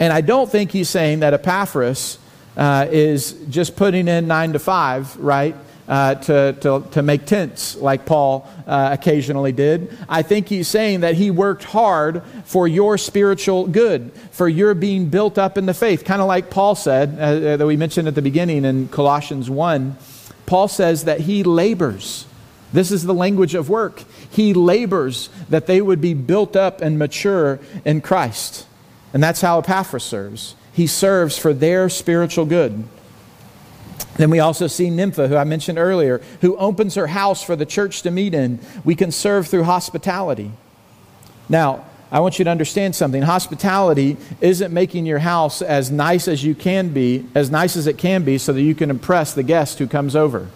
And 0.00 0.14
I 0.14 0.22
don't 0.22 0.50
think 0.50 0.70
he's 0.70 0.88
saying 0.88 1.20
that 1.20 1.34
Epaphras 1.34 2.18
uh, 2.56 2.88
is 2.90 3.32
just 3.50 3.76
putting 3.76 4.08
in 4.08 4.26
nine 4.26 4.54
to 4.54 4.58
five, 4.58 5.14
right? 5.18 5.54
Uh, 5.86 6.14
to, 6.14 6.56
to, 6.60 6.86
to 6.92 7.02
make 7.02 7.26
tents 7.26 7.76
like 7.76 8.06
Paul 8.06 8.48
uh, 8.66 8.90
occasionally 8.92 9.52
did. 9.52 9.94
I 10.08 10.22
think 10.22 10.48
he's 10.48 10.68
saying 10.68 11.00
that 11.00 11.16
he 11.16 11.30
worked 11.30 11.64
hard 11.64 12.22
for 12.44 12.66
your 12.66 12.96
spiritual 12.96 13.66
good, 13.66 14.12
for 14.30 14.48
your 14.48 14.72
being 14.74 15.08
built 15.10 15.36
up 15.36 15.58
in 15.58 15.66
the 15.66 15.74
faith. 15.74 16.04
Kind 16.04 16.22
of 16.22 16.28
like 16.28 16.50
Paul 16.50 16.76
said, 16.76 17.18
uh, 17.18 17.56
that 17.58 17.66
we 17.66 17.76
mentioned 17.76 18.08
at 18.08 18.14
the 18.14 18.22
beginning 18.22 18.64
in 18.64 18.88
Colossians 18.88 19.50
1 19.50 19.98
Paul 20.52 20.68
says 20.68 21.04
that 21.04 21.20
he 21.20 21.42
labors. 21.42 22.26
This 22.74 22.90
is 22.90 23.04
the 23.04 23.14
language 23.14 23.54
of 23.54 23.70
work. 23.70 24.04
He 24.30 24.52
labors 24.52 25.30
that 25.48 25.66
they 25.66 25.80
would 25.80 26.02
be 26.02 26.12
built 26.12 26.56
up 26.56 26.82
and 26.82 26.98
mature 26.98 27.58
in 27.86 28.02
Christ. 28.02 28.66
And 29.14 29.22
that's 29.22 29.40
how 29.40 29.60
Epaphras 29.60 30.04
serves. 30.04 30.54
He 30.74 30.86
serves 30.86 31.38
for 31.38 31.54
their 31.54 31.88
spiritual 31.88 32.44
good. 32.44 32.84
Then 34.18 34.28
we 34.28 34.40
also 34.40 34.66
see 34.66 34.90
Nympha, 34.90 35.26
who 35.26 35.36
I 35.36 35.44
mentioned 35.44 35.78
earlier, 35.78 36.20
who 36.42 36.54
opens 36.58 36.96
her 36.96 37.06
house 37.06 37.42
for 37.42 37.56
the 37.56 37.64
church 37.64 38.02
to 38.02 38.10
meet 38.10 38.34
in. 38.34 38.60
We 38.84 38.94
can 38.94 39.10
serve 39.10 39.48
through 39.48 39.64
hospitality. 39.64 40.52
Now, 41.48 41.86
I 42.12 42.20
want 42.20 42.38
you 42.38 42.44
to 42.44 42.50
understand 42.50 42.94
something. 42.94 43.22
Hospitality 43.22 44.18
isn't 44.42 44.70
making 44.70 45.06
your 45.06 45.20
house 45.20 45.62
as 45.62 45.90
nice 45.90 46.28
as 46.28 46.44
you 46.44 46.54
can 46.54 46.90
be, 46.90 47.24
as 47.34 47.50
nice 47.50 47.74
as 47.74 47.86
it 47.86 47.96
can 47.96 48.22
be, 48.22 48.36
so 48.36 48.52
that 48.52 48.60
you 48.60 48.74
can 48.74 48.90
impress 48.90 49.32
the 49.32 49.42
guest 49.42 49.78
who 49.78 49.86
comes 49.86 50.14
over. 50.14 50.48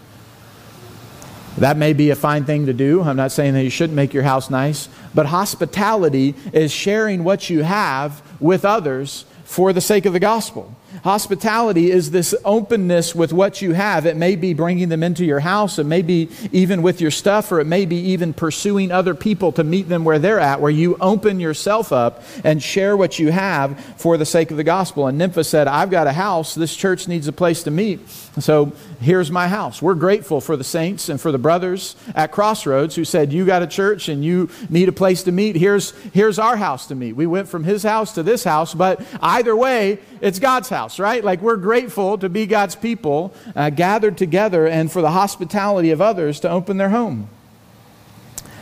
That 1.57 1.79
may 1.79 1.95
be 1.95 2.11
a 2.11 2.15
fine 2.15 2.45
thing 2.45 2.67
to 2.67 2.75
do. 2.75 3.03
I'm 3.03 3.17
not 3.17 3.33
saying 3.33 3.55
that 3.55 3.65
you 3.65 3.71
shouldn't 3.71 3.97
make 3.97 4.13
your 4.13 4.25
house 4.25 4.51
nice, 4.51 4.91
but 5.15 5.25
hospitality 5.25 6.35
is 6.53 6.71
sharing 6.71 7.25
what 7.25 7.49
you 7.49 7.63
have 7.63 8.21
with 8.39 8.67
others 8.67 9.25
for 9.45 9.73
the 9.73 9.81
sake 9.81 10.05
of 10.05 10.13
the 10.13 10.21
gospel. 10.21 10.77
Hospitality 11.05 11.91
is 11.91 12.11
this 12.11 12.35
openness 12.45 13.15
with 13.15 13.33
what 13.33 13.63
you 13.63 13.73
have. 13.73 14.07
It 14.07 14.17
may 14.17 14.37
be 14.37 14.55
bringing 14.55 14.89
them 14.89 15.03
into 15.03 15.25
your 15.25 15.41
house, 15.41 15.79
it 15.79 15.85
may 15.85 16.03
be 16.03 16.29
even 16.53 16.83
with 16.83 17.01
your 17.01 17.11
stuff, 17.11 17.51
or 17.53 17.61
it 17.61 17.67
may 17.67 17.87
be 17.87 17.97
even 17.97 18.33
pursuing 18.33 18.91
other 18.91 19.15
people 19.15 19.53
to 19.53 19.65
meet 19.65 19.89
them 19.89 20.05
where 20.05 20.19
they're 20.19 20.41
at, 20.41 20.61
where 20.61 20.71
you 20.71 20.97
open 21.01 21.41
yourself 21.41 21.93
up 21.93 22.23
and 22.45 22.63
share 22.63 22.97
what 22.97 23.19
you 23.19 23.31
have 23.31 23.79
for 23.97 24.17
the 24.17 24.27
sake 24.27 24.51
of 24.51 24.57
the 24.57 24.65
gospel. 24.65 25.07
And 25.07 25.19
Nympha 25.19 25.45
said, 25.45 25.69
I've 25.69 25.91
got 25.91 26.07
a 26.07 26.13
house. 26.13 26.55
This 26.55 26.75
church 26.75 27.09
needs 27.09 27.29
a 27.29 27.33
place 27.33 27.63
to 27.65 27.71
meet. 27.71 28.09
So 28.39 28.73
here's 29.01 29.31
my 29.31 29.49
house. 29.49 29.81
We're 29.83 29.95
grateful 29.95 30.41
for 30.41 30.57
the 30.57 30.65
saints 30.65 31.09
and 31.09 31.21
for 31.21 31.33
the 31.33 31.39
brothers 31.39 31.97
at 32.15 32.33
Crossroads 32.33 32.95
who 32.95 33.05
said, 33.05 33.33
You 33.33 33.45
got 33.45 33.63
a 33.63 33.67
church 33.67 34.09
and 34.09 34.25
you 34.25 34.49
need 34.69 34.89
a 34.89 34.93
place 34.93 35.23
to 35.25 35.33
meet. 35.33 35.57
Here's, 35.57 35.91
here's 36.13 36.39
our 36.39 36.57
house 36.57 36.87
to 36.89 36.95
meet. 36.95 37.15
We 37.15 37.27
went 37.27 37.49
from 37.49 37.65
his 37.65 37.83
house 37.83 38.13
to 38.15 38.23
this 38.23 38.45
house, 38.45 38.75
but 38.75 39.01
either 39.21 39.55
way, 39.55 39.99
it's 40.21 40.39
God's 40.39 40.69
house, 40.69 40.99
right? 40.99 41.23
Like 41.23 41.41
we're 41.41 41.57
grateful 41.57 42.19
to 42.19 42.29
be 42.29 42.47
God's 42.47 42.75
people 42.75 43.35
uh, 43.55 43.71
gathered 43.71 44.17
together 44.17 44.67
and 44.67 44.91
for 44.91 45.03
the 45.03 45.11
hospitality 45.11 45.91
of 45.91 46.01
others 46.01 46.41
to 46.41 46.51
open 46.51 46.77
their 46.77 46.91
home. 46.91 47.29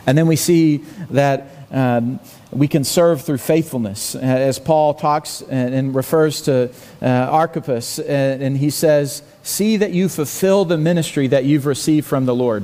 And 0.07 0.17
then 0.17 0.27
we 0.27 0.35
see 0.35 0.77
that 1.09 1.49
um, 1.71 2.19
we 2.51 2.67
can 2.67 2.83
serve 2.83 3.23
through 3.23 3.39
faithfulness. 3.39 4.15
Uh, 4.15 4.19
as 4.19 4.59
Paul 4.59 4.93
talks 4.93 5.41
and, 5.41 5.93
refers 5.95 6.41
to 6.43 6.71
uh, 7.01 7.05
Archippus, 7.05 7.99
uh, 7.99 8.03
and 8.03 8.57
he 8.57 8.69
says, 8.69 9.23
See 9.45 9.77
that 9.77 9.91
you 9.91 10.09
fulfill 10.09 10.65
the 10.65 10.77
ministry 10.77 11.27
that 11.27 11.45
you've 11.45 11.67
received 11.67 12.07
from 12.07 12.25
the 12.25 12.33
Lord. 12.33 12.63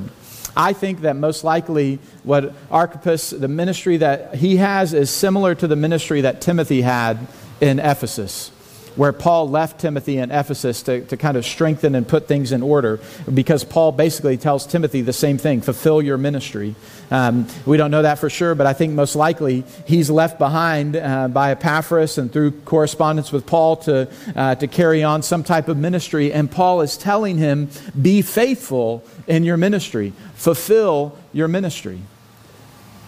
I 0.56 0.72
think 0.72 1.02
that 1.02 1.14
most 1.14 1.44
likely 1.44 2.00
what 2.24 2.52
Archippus, 2.72 3.30
the 3.30 3.46
ministry 3.46 3.98
that 3.98 4.34
he 4.34 4.56
has, 4.56 4.92
is 4.92 5.08
similar 5.08 5.54
to 5.54 5.68
the 5.68 5.76
ministry 5.76 6.22
that 6.22 6.40
Timothy 6.40 6.82
had 6.82 7.24
in 7.60 7.78
Ephesus 7.78 8.50
where 8.96 9.12
Paul 9.12 9.48
left 9.48 9.80
Timothy 9.80 10.18
in 10.18 10.30
Ephesus 10.30 10.82
to, 10.82 11.04
to 11.06 11.16
kind 11.16 11.36
of 11.36 11.44
strengthen 11.44 11.94
and 11.94 12.06
put 12.06 12.28
things 12.28 12.52
in 12.52 12.62
order 12.62 13.00
because 13.32 13.64
Paul 13.64 13.92
basically 13.92 14.36
tells 14.36 14.66
Timothy 14.66 15.00
the 15.00 15.12
same 15.12 15.38
thing 15.38 15.60
fulfill 15.62 16.02
your 16.02 16.18
ministry. 16.18 16.74
Um, 17.10 17.46
we 17.66 17.76
don't 17.76 17.90
know 17.90 18.02
that 18.02 18.18
for 18.18 18.30
sure, 18.30 18.54
but 18.54 18.66
I 18.66 18.72
think 18.72 18.92
most 18.92 19.16
likely 19.16 19.64
he's 19.86 20.10
left 20.10 20.38
behind 20.38 20.96
uh, 20.96 21.28
by 21.28 21.52
Epaphras 21.52 22.18
and 22.18 22.32
through 22.32 22.52
correspondence 22.62 23.32
with 23.32 23.46
Paul 23.46 23.76
to, 23.76 24.10
uh, 24.36 24.54
to 24.56 24.66
carry 24.66 25.02
on 25.02 25.22
some 25.22 25.44
type 25.44 25.68
of 25.68 25.76
ministry. 25.76 26.32
And 26.32 26.50
Paul 26.50 26.80
is 26.82 26.96
telling 26.96 27.38
him, 27.38 27.70
be 28.00 28.22
faithful 28.22 29.04
in 29.26 29.44
your 29.44 29.56
ministry, 29.56 30.12
fulfill 30.34 31.16
your 31.32 31.48
ministry. 31.48 32.00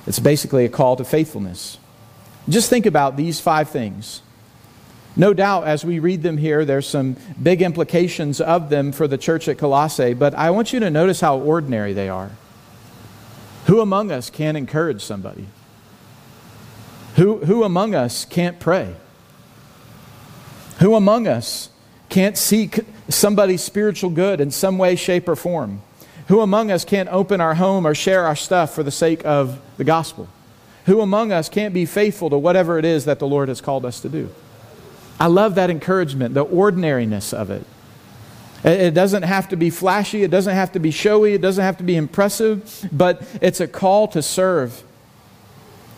It's 0.06 0.18
basically 0.18 0.64
a 0.64 0.68
call 0.68 0.96
to 0.96 1.04
faithfulness. 1.04 1.78
Just 2.48 2.68
think 2.68 2.84
about 2.84 3.16
these 3.16 3.40
five 3.40 3.70
things 3.70 4.20
no 5.16 5.32
doubt, 5.32 5.64
as 5.64 5.84
we 5.84 5.98
read 5.98 6.22
them 6.22 6.38
here, 6.38 6.64
there's 6.64 6.88
some 6.88 7.16
big 7.40 7.62
implications 7.62 8.40
of 8.40 8.68
them 8.68 8.90
for 8.90 9.06
the 9.06 9.18
church 9.18 9.48
at 9.48 9.58
Colossae, 9.58 10.14
but 10.14 10.34
I 10.34 10.50
want 10.50 10.72
you 10.72 10.80
to 10.80 10.90
notice 10.90 11.20
how 11.20 11.38
ordinary 11.38 11.92
they 11.92 12.08
are. 12.08 12.30
Who 13.66 13.80
among 13.80 14.10
us 14.10 14.28
can't 14.28 14.56
encourage 14.56 15.02
somebody? 15.02 15.46
Who, 17.16 17.38
who 17.44 17.62
among 17.62 17.94
us 17.94 18.24
can't 18.24 18.58
pray? 18.58 18.96
Who 20.80 20.96
among 20.96 21.28
us 21.28 21.70
can't 22.08 22.36
seek 22.36 22.80
somebody's 23.08 23.62
spiritual 23.62 24.10
good 24.10 24.40
in 24.40 24.50
some 24.50 24.78
way, 24.78 24.96
shape, 24.96 25.28
or 25.28 25.36
form? 25.36 25.80
Who 26.28 26.40
among 26.40 26.72
us 26.72 26.84
can't 26.84 27.08
open 27.10 27.40
our 27.40 27.54
home 27.54 27.86
or 27.86 27.94
share 27.94 28.26
our 28.26 28.36
stuff 28.36 28.74
for 28.74 28.82
the 28.82 28.90
sake 28.90 29.24
of 29.24 29.60
the 29.76 29.84
gospel? 29.84 30.28
Who 30.86 31.00
among 31.00 31.32
us 31.32 31.48
can't 31.48 31.72
be 31.72 31.86
faithful 31.86 32.30
to 32.30 32.38
whatever 32.38 32.78
it 32.78 32.84
is 32.84 33.04
that 33.04 33.20
the 33.20 33.26
Lord 33.26 33.48
has 33.48 33.60
called 33.60 33.84
us 33.84 34.00
to 34.00 34.08
do? 34.08 34.30
I 35.18 35.26
love 35.26 35.54
that 35.54 35.70
encouragement, 35.70 36.34
the 36.34 36.44
ordinariness 36.44 37.32
of 37.32 37.50
it. 37.50 37.64
It 38.64 38.94
doesn't 38.94 39.24
have 39.24 39.50
to 39.50 39.56
be 39.56 39.68
flashy, 39.68 40.22
it 40.22 40.30
doesn't 40.30 40.54
have 40.54 40.72
to 40.72 40.78
be 40.78 40.90
showy, 40.90 41.34
it 41.34 41.42
doesn't 41.42 41.62
have 41.62 41.76
to 41.78 41.84
be 41.84 41.96
impressive, 41.96 42.88
but 42.90 43.22
it's 43.42 43.60
a 43.60 43.68
call 43.68 44.08
to 44.08 44.22
serve. 44.22 44.82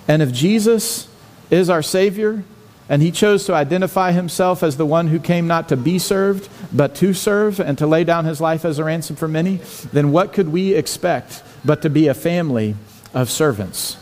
And 0.09 0.21
if 0.21 0.33
Jesus 0.33 1.09
is 1.49 1.71
our 1.71 1.83
Savior, 1.83 2.43
and 2.89 3.03
he 3.03 3.11
chose 3.11 3.47
to 3.47 3.55
identify 3.55 4.13
himself 4.13 4.63
as 4.63 4.77
the 4.77 4.87
one 4.87 5.09
who 5.09 5.19
came 5.19 5.47
not 5.47 5.69
to 5.69 5.77
be 5.77 5.99
served, 5.99 6.49
but 6.73 6.95
to 6.97 7.13
serve 7.15 7.59
and 7.59 7.77
to 7.79 7.87
lay 7.87 8.05
down 8.05 8.25
his 8.25 8.41
life 8.41 8.65
as 8.65 8.79
a 8.79 8.85
ransom 8.85 9.17
for 9.17 9.27
many, 9.27 9.57
then 9.93 10.13
what 10.13 10.33
could 10.33 10.49
we 10.49 10.75
expect 10.75 11.43
but 11.65 11.83
to 11.83 11.91
be 11.91 12.07
a 12.07 12.15
family 12.15 12.77
of 13.13 13.31
servants? 13.31 13.97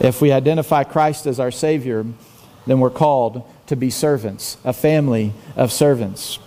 If 0.00 0.20
we 0.20 0.32
identify 0.32 0.84
Christ 0.84 1.26
as 1.26 1.38
our 1.38 1.50
Savior, 1.50 2.04
then 2.66 2.80
we're 2.80 2.90
called 2.90 3.48
to 3.68 3.76
be 3.76 3.90
servants, 3.90 4.56
a 4.64 4.72
family 4.72 5.32
of 5.56 5.70
servants. 5.70 6.38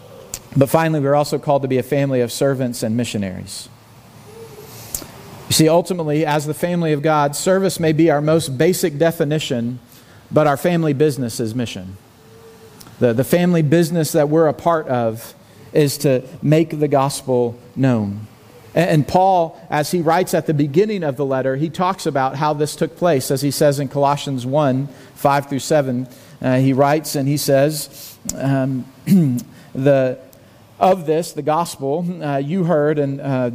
But 0.56 0.70
finally, 0.70 1.00
we're 1.00 1.16
also 1.16 1.40
called 1.40 1.62
to 1.62 1.68
be 1.68 1.78
a 1.78 1.84
family 1.84 2.22
of 2.22 2.32
servants 2.32 2.84
and 2.84 2.98
missionaries. 2.98 3.70
You 5.48 5.54
see, 5.54 5.70
ultimately, 5.70 6.26
as 6.26 6.46
the 6.46 6.54
family 6.54 6.94
of 6.94 7.02
God, 7.02 7.36
service 7.36 7.80
may 7.80 7.94
be 7.94 8.10
our 8.10 8.22
most 8.22 8.58
basic 8.58 8.98
definition, 8.98 9.80
but 10.32 10.48
our 10.48 10.58
family 10.58 10.94
business 10.94 11.40
is 11.40 11.56
mission. 11.56 11.98
The, 13.00 13.14
the 13.14 13.24
family 13.24 13.62
business 13.62 14.12
that 14.14 14.30
we're 14.30 14.48
a 14.48 14.54
part 14.54 14.88
of 14.88 15.34
is 15.74 15.98
to 16.00 16.24
make 16.42 16.80
the 16.80 16.88
gospel 16.88 17.58
known. 17.76 18.28
And 18.74 19.06
Paul, 19.06 19.60
as 19.70 19.92
he 19.92 20.02
writes 20.02 20.34
at 20.34 20.48
the 20.48 20.54
beginning 20.54 21.04
of 21.04 21.18
the 21.18 21.26
letter, 21.26 21.58
he 21.58 21.70
talks 21.70 22.06
about 22.06 22.38
how 22.38 22.54
this 22.54 22.76
took 22.76 22.96
place, 22.96 23.30
as 23.30 23.42
he 23.42 23.52
says 23.52 23.80
in 23.80 23.90
Colossians 23.90 24.46
1 24.46 24.88
5 25.16 25.50
through 25.50 25.60
7. 25.60 26.08
Uh, 26.42 26.58
he 26.58 26.74
writes 26.74 27.16
and 27.16 27.28
he 27.28 27.38
says, 27.38 28.18
um, 28.36 28.86
the, 29.74 30.20
Of 30.80 31.06
this, 31.06 31.34
the 31.34 31.44
gospel, 31.44 32.24
uh, 32.24 32.38
you 32.38 32.64
heard, 32.64 32.98
and 32.98 33.22
uh, 33.22 33.52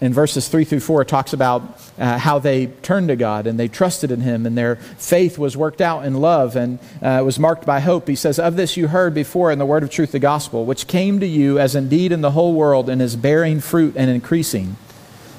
in 0.00 0.12
verses 0.12 0.48
3 0.48 0.64
through 0.64 0.80
4, 0.80 1.02
it 1.02 1.08
talks 1.08 1.32
about 1.32 1.80
uh, 1.98 2.18
how 2.18 2.38
they 2.38 2.66
turned 2.66 3.08
to 3.08 3.16
God 3.16 3.46
and 3.46 3.58
they 3.58 3.68
trusted 3.68 4.10
in 4.10 4.20
Him, 4.20 4.44
and 4.44 4.56
their 4.56 4.76
faith 4.76 5.38
was 5.38 5.56
worked 5.56 5.80
out 5.80 6.04
in 6.04 6.20
love 6.20 6.54
and 6.54 6.78
uh, 7.00 7.22
was 7.24 7.38
marked 7.38 7.64
by 7.64 7.80
hope. 7.80 8.06
He 8.06 8.16
says, 8.16 8.38
Of 8.38 8.56
this 8.56 8.76
you 8.76 8.88
heard 8.88 9.14
before 9.14 9.50
in 9.50 9.58
the 9.58 9.64
word 9.64 9.82
of 9.82 9.90
truth, 9.90 10.12
the 10.12 10.18
gospel, 10.18 10.66
which 10.66 10.86
came 10.86 11.20
to 11.20 11.26
you 11.26 11.58
as 11.58 11.74
indeed 11.74 12.12
in 12.12 12.20
the 12.20 12.32
whole 12.32 12.52
world 12.52 12.90
and 12.90 13.00
is 13.00 13.16
bearing 13.16 13.60
fruit 13.60 13.96
and 13.96 14.10
increasing. 14.10 14.76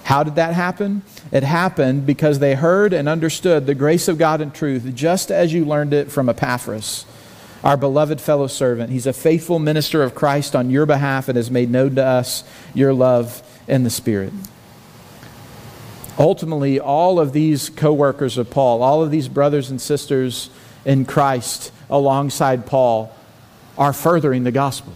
How 0.07 0.23
did 0.23 0.35
that 0.35 0.53
happen? 0.53 1.01
It 1.33 1.43
happened 1.43 2.05
because 2.05 2.39
they 2.39 2.55
heard 2.55 2.93
and 2.93 3.09
understood 3.09 3.65
the 3.65 3.75
grace 3.75 4.07
of 4.07 4.17
God 4.17 4.39
and 4.39 4.55
truth, 4.55 4.89
just 4.95 5.29
as 5.31 5.51
you 5.51 5.65
learned 5.65 5.93
it 5.93 6.09
from 6.09 6.29
Epaphras 6.29 7.05
our 7.61 7.75
beloved 7.75 8.21
fellow 8.21 8.47
servant. 8.47 8.89
He's 8.89 9.05
a 9.05 9.11
faithful 9.11 9.59
minister 9.59 10.01
of 10.03 10.15
Christ 10.15 10.55
on 10.55 10.69
your 10.69 10.85
behalf 10.85 11.27
and 11.27 11.35
has 11.35 11.51
made 11.51 11.69
known 11.69 11.95
to 11.95 12.05
us 12.05 12.45
your 12.73 12.93
love 12.93 13.43
in 13.67 13.83
the 13.83 13.89
Spirit. 13.89 14.31
Ultimately, 16.17 16.79
all 16.79 17.19
of 17.19 17.33
these 17.33 17.69
co 17.69 17.91
workers 17.91 18.37
of 18.37 18.49
Paul, 18.49 18.81
all 18.81 19.03
of 19.03 19.11
these 19.11 19.27
brothers 19.27 19.69
and 19.69 19.81
sisters 19.81 20.49
in 20.85 21.03
Christ 21.03 21.73
alongside 21.89 22.65
Paul, 22.65 23.13
are 23.77 23.91
furthering 23.91 24.45
the 24.45 24.51
gospel. 24.53 24.93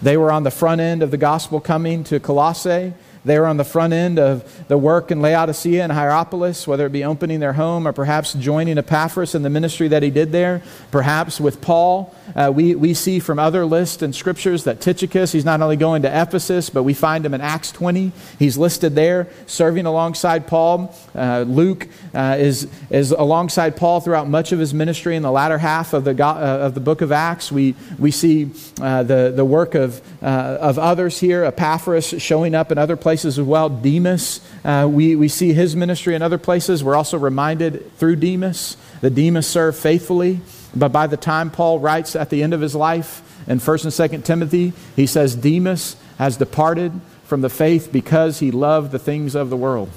They 0.00 0.16
were 0.16 0.32
on 0.32 0.44
the 0.44 0.50
front 0.50 0.80
end 0.80 1.02
of 1.02 1.10
the 1.10 1.18
gospel 1.18 1.60
coming 1.60 2.04
to 2.04 2.18
Colossae. 2.18 2.94
They 3.24 3.38
were 3.38 3.46
on 3.46 3.56
the 3.56 3.64
front 3.64 3.92
end 3.92 4.18
of 4.18 4.66
the 4.68 4.78
work 4.78 5.10
in 5.10 5.20
Laodicea 5.20 5.82
and 5.82 5.92
Hierapolis, 5.92 6.66
whether 6.66 6.86
it 6.86 6.92
be 6.92 7.04
opening 7.04 7.40
their 7.40 7.52
home 7.52 7.86
or 7.86 7.92
perhaps 7.92 8.32
joining 8.34 8.78
Epaphras 8.78 9.34
in 9.34 9.42
the 9.42 9.50
ministry 9.50 9.88
that 9.88 10.02
he 10.02 10.10
did 10.10 10.32
there, 10.32 10.62
perhaps 10.90 11.40
with 11.40 11.60
Paul. 11.60 12.14
Uh, 12.34 12.52
we, 12.54 12.74
we 12.74 12.94
see 12.94 13.18
from 13.18 13.38
other 13.38 13.64
lists 13.66 14.02
and 14.02 14.14
scriptures 14.14 14.64
that 14.64 14.80
Tychicus, 14.80 15.32
he's 15.32 15.44
not 15.44 15.60
only 15.60 15.76
going 15.76 16.02
to 16.02 16.08
Ephesus, 16.08 16.70
but 16.70 16.82
we 16.82 16.94
find 16.94 17.24
him 17.24 17.34
in 17.34 17.40
Acts 17.40 17.72
20. 17.72 18.12
He's 18.38 18.56
listed 18.56 18.94
there, 18.94 19.28
serving 19.46 19.86
alongside 19.86 20.46
Paul. 20.46 20.94
Uh, 21.14 21.44
Luke 21.46 21.88
uh, 22.14 22.36
is, 22.38 22.68
is 22.90 23.10
alongside 23.10 23.76
Paul 23.76 24.00
throughout 24.00 24.28
much 24.28 24.52
of 24.52 24.58
his 24.58 24.72
ministry 24.74 25.16
in 25.16 25.22
the 25.22 25.30
latter 25.30 25.58
half 25.58 25.92
of 25.92 26.04
the, 26.04 26.24
uh, 26.24 26.34
of 26.34 26.74
the 26.74 26.80
book 26.80 27.00
of 27.00 27.12
Acts. 27.12 27.50
We, 27.50 27.74
we 27.98 28.10
see 28.10 28.50
uh, 28.80 29.02
the, 29.02 29.32
the 29.34 29.44
work 29.44 29.74
of, 29.74 30.00
uh, 30.22 30.26
of 30.60 30.78
others 30.78 31.18
here, 31.18 31.44
Epaphras 31.44 32.14
showing 32.18 32.54
up 32.54 32.72
in 32.72 32.78
other 32.78 32.96
places 32.96 33.38
as 33.38 33.44
well. 33.44 33.68
Demas, 33.68 34.40
we, 34.64 35.16
we 35.16 35.28
see 35.28 35.52
his 35.52 35.74
ministry 35.74 36.14
in 36.14 36.22
other 36.22 36.38
places. 36.38 36.84
We're 36.84 36.96
also 36.96 37.18
reminded 37.18 37.96
through 37.98 38.16
Demas 38.16 38.76
that 39.00 39.14
Demas 39.14 39.46
served 39.46 39.78
faithfully. 39.78 40.40
But 40.74 40.92
by 40.92 41.06
the 41.06 41.16
time 41.16 41.50
Paul 41.50 41.78
writes 41.78 42.14
at 42.14 42.30
the 42.30 42.42
end 42.42 42.54
of 42.54 42.60
his 42.60 42.74
life 42.74 43.22
in 43.48 43.58
1st 43.58 43.84
and 43.84 44.22
2nd 44.22 44.24
Timothy, 44.24 44.72
he 44.94 45.06
says 45.06 45.34
Demas 45.34 45.96
has 46.18 46.36
departed 46.36 46.92
from 47.24 47.40
the 47.40 47.48
faith 47.48 47.90
because 47.92 48.38
he 48.38 48.50
loved 48.50 48.92
the 48.92 48.98
things 48.98 49.34
of 49.34 49.50
the 49.50 49.56
world. 49.56 49.88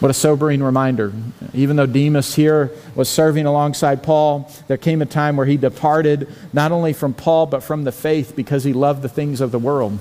What 0.00 0.10
a 0.10 0.14
sobering 0.14 0.62
reminder. 0.62 1.12
Even 1.54 1.76
though 1.76 1.86
Demas 1.86 2.34
here 2.34 2.72
was 2.96 3.08
serving 3.08 3.46
alongside 3.46 4.02
Paul, 4.02 4.50
there 4.66 4.76
came 4.76 5.00
a 5.00 5.06
time 5.06 5.36
where 5.36 5.46
he 5.46 5.56
departed 5.56 6.28
not 6.52 6.72
only 6.72 6.92
from 6.92 7.14
Paul, 7.14 7.46
but 7.46 7.62
from 7.62 7.84
the 7.84 7.92
faith 7.92 8.34
because 8.34 8.64
he 8.64 8.72
loved 8.72 9.02
the 9.02 9.08
things 9.08 9.40
of 9.40 9.52
the 9.52 9.60
world. 9.60 10.00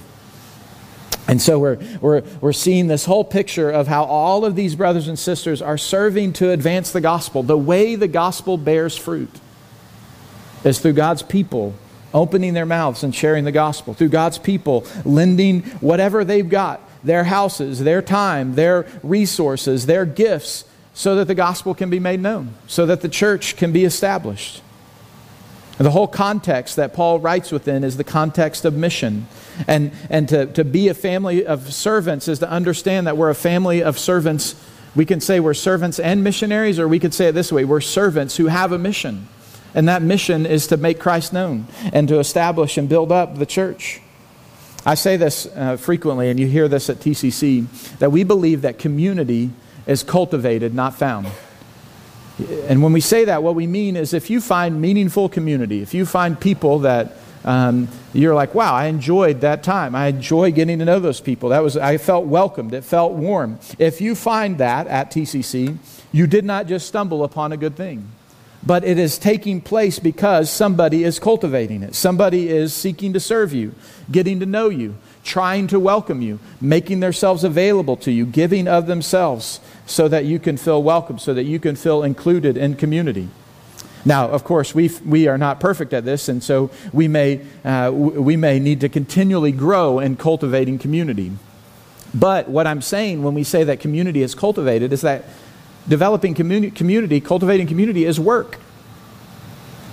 And 1.32 1.42
so 1.42 1.60
we're, 1.60 1.80
we're, 2.02 2.24
we're 2.42 2.52
seeing 2.52 2.88
this 2.88 3.06
whole 3.06 3.24
picture 3.24 3.72
of 3.72 3.88
how 3.88 4.04
all 4.04 4.44
of 4.44 4.58
these 4.58 4.76
brothers 4.76 5.08
and 5.08 5.18
sisters 5.18 5.62
are 5.62 5.78
serving 5.78 6.34
to 6.34 6.52
advance 6.52 6.92
the 6.92 7.00
gospel. 7.00 7.42
The 7.42 7.58
way 7.58 7.96
the 7.96 8.10
gospel 8.10 8.58
bears 8.58 8.98
fruit 8.98 9.32
is 10.66 10.80
through 10.80 10.92
God's 10.92 11.24
people 11.24 11.74
opening 12.14 12.54
their 12.54 12.66
mouths 12.66 13.06
and 13.06 13.16
sharing 13.16 13.46
the 13.46 13.52
gospel, 13.54 13.94
through 13.94 14.10
God's 14.10 14.40
people 14.40 14.86
lending 15.06 15.62
whatever 15.80 16.26
they've 16.26 16.50
got 16.50 16.82
their 17.02 17.24
houses, 17.24 17.80
their 17.80 18.02
time, 18.02 18.56
their 18.56 18.86
resources, 19.02 19.86
their 19.86 20.06
gifts 20.06 20.66
so 20.94 21.16
that 21.16 21.30
the 21.30 21.34
gospel 21.34 21.74
can 21.74 21.90
be 21.90 22.00
made 22.00 22.20
known, 22.20 22.54
so 22.68 22.86
that 22.86 23.00
the 23.00 23.08
church 23.08 23.56
can 23.56 23.72
be 23.72 23.86
established. 23.86 24.62
And 25.82 25.86
the 25.88 25.92
whole 25.92 26.08
context 26.08 26.76
that 26.76 26.94
Paul 26.94 27.20
writes 27.20 27.52
within 27.52 27.84
is 27.84 27.98
the 27.98 28.04
context 28.04 28.66
of 28.66 28.76
mission. 28.76 29.26
And, 29.68 29.92
and 30.12 30.30
to, 30.30 30.46
to 30.46 30.64
be 30.64 30.90
a 30.90 30.94
family 30.94 31.44
of 31.44 31.74
servants 31.74 32.28
is 32.28 32.38
to 32.38 32.48
understand 32.48 33.08
that 33.08 33.18
we're 33.18 33.32
a 33.32 33.34
family 33.34 33.82
of 33.82 33.98
servants. 33.98 34.54
We 34.94 35.08
can 35.08 35.20
say 35.20 35.40
we're 35.40 35.56
servants 35.56 36.00
and 36.00 36.24
missionaries, 36.24 36.78
or 36.78 36.88
we 36.88 37.00
could 37.00 37.16
say 37.16 37.30
it 37.30 37.32
this 37.32 37.52
way 37.52 37.66
we're 37.66 37.82
servants 37.82 38.38
who 38.38 38.46
have 38.46 38.72
a 38.72 38.78
mission. 38.78 39.28
And 39.74 39.90
that 39.90 40.04
mission 40.04 40.46
is 40.46 40.68
to 40.68 40.78
make 40.78 41.00
Christ 41.00 41.34
known 41.34 41.66
and 41.92 42.08
to 42.10 42.20
establish 42.20 42.78
and 42.78 42.88
build 42.88 43.12
up 43.12 43.40
the 43.40 43.48
church. 43.48 44.02
I 44.86 44.94
say 44.94 45.18
this 45.18 45.48
uh, 45.48 45.78
frequently, 45.78 46.30
and 46.30 46.40
you 46.40 46.46
hear 46.46 46.68
this 46.68 46.92
at 46.92 46.98
TCC, 46.98 47.98
that 47.98 48.12
we 48.12 48.24
believe 48.24 48.62
that 48.62 48.78
community 48.78 49.50
is 49.88 50.04
cultivated, 50.04 50.76
not 50.76 50.94
found. 50.94 51.26
And 52.68 52.82
when 52.82 52.94
we 52.94 53.02
say 53.02 53.26
that, 53.26 53.44
what 53.44 53.56
we 53.56 53.68
mean 53.68 53.96
is 53.96 54.14
if 54.14 54.30
you 54.30 54.42
find 54.42 54.82
meaningful 54.82 55.30
community, 55.30 55.82
if 55.82 55.94
you 55.94 56.06
find 56.06 56.40
people 56.40 56.80
that 56.80 57.18
um, 57.44 57.88
you're 58.14 58.36
like, 58.36 58.54
wow, 58.54 58.74
I 58.74 58.86
enjoyed 58.86 59.42
that 59.42 59.64
time. 59.64 59.96
I 59.96 60.08
enjoy 60.08 60.52
getting 60.52 60.80
to 60.80 60.86
know 60.86 61.00
those 61.00 61.22
people. 61.22 61.50
That 61.50 61.64
was, 61.64 61.78
I 61.78 61.98
felt 61.98 62.26
welcomed. 62.26 62.74
It 62.74 62.84
felt 62.84 63.14
warm. 63.14 63.60
If 63.80 64.02
you 64.02 64.16
find 64.16 64.58
that 64.60 64.88
at 64.88 65.12
TCC, 65.12 65.78
you 66.12 66.28
did 66.28 66.46
not 66.46 66.68
just 66.68 66.88
stumble 66.88 67.24
upon 67.24 67.52
a 67.52 67.58
good 67.58 67.76
thing, 67.76 68.08
but 68.64 68.84
it 68.84 69.00
is 69.00 69.18
taking 69.18 69.62
place 69.62 70.00
because 70.00 70.52
somebody 70.52 71.04
is 71.04 71.20
cultivating 71.20 71.82
it. 71.84 71.96
Somebody 71.96 72.50
is 72.50 72.74
seeking 72.74 73.14
to 73.14 73.20
serve 73.20 73.54
you, 73.54 73.74
getting 74.12 74.40
to 74.40 74.46
know 74.46 74.70
you, 74.70 74.96
trying 75.24 75.68
to 75.68 75.80
welcome 75.80 76.22
you, 76.22 76.40
making 76.60 77.00
themselves 77.00 77.44
available 77.44 77.98
to 77.98 78.12
you, 78.12 78.26
giving 78.26 78.68
of 78.68 78.88
themselves 78.88 79.60
so 79.86 80.08
that 80.08 80.26
you 80.26 80.40
can 80.40 80.58
feel 80.58 80.82
welcome, 80.82 81.18
so 81.18 81.34
that 81.34 81.44
you 81.44 81.60
can 81.60 81.76
feel 81.76 82.04
included 82.04 82.56
in 82.56 82.76
community. 82.76 83.30
Now, 84.04 84.30
of 84.30 84.44
course, 84.44 84.74
we, 84.74 84.90
we 85.06 85.28
are 85.28 85.38
not 85.38 85.60
perfect 85.60 85.94
at 85.94 86.06
this, 86.06 86.28
and 86.28 86.44
so 86.44 86.72
we 86.92 87.08
may, 87.08 87.42
uh, 87.64 87.92
we 87.94 88.36
may 88.36 88.60
need 88.60 88.82
to 88.82 88.90
continually 88.90 89.52
grow 89.52 90.00
in 90.00 90.18
cultivating 90.18 90.80
community. 90.80 91.32
But 92.14 92.50
what 92.50 92.68
I'm 92.68 92.82
saying 92.82 93.24
when 93.24 93.36
we 93.36 93.44
say 93.44 93.64
that 93.64 93.80
community 93.80 94.22
is 94.22 94.36
cultivated 94.36 94.92
is 94.92 95.02
that 95.02 95.24
developing 95.88 96.36
communi- 96.36 96.74
community, 96.74 97.20
cultivating 97.22 97.68
community 97.68 98.06
is 98.06 98.20
work. 98.20 98.58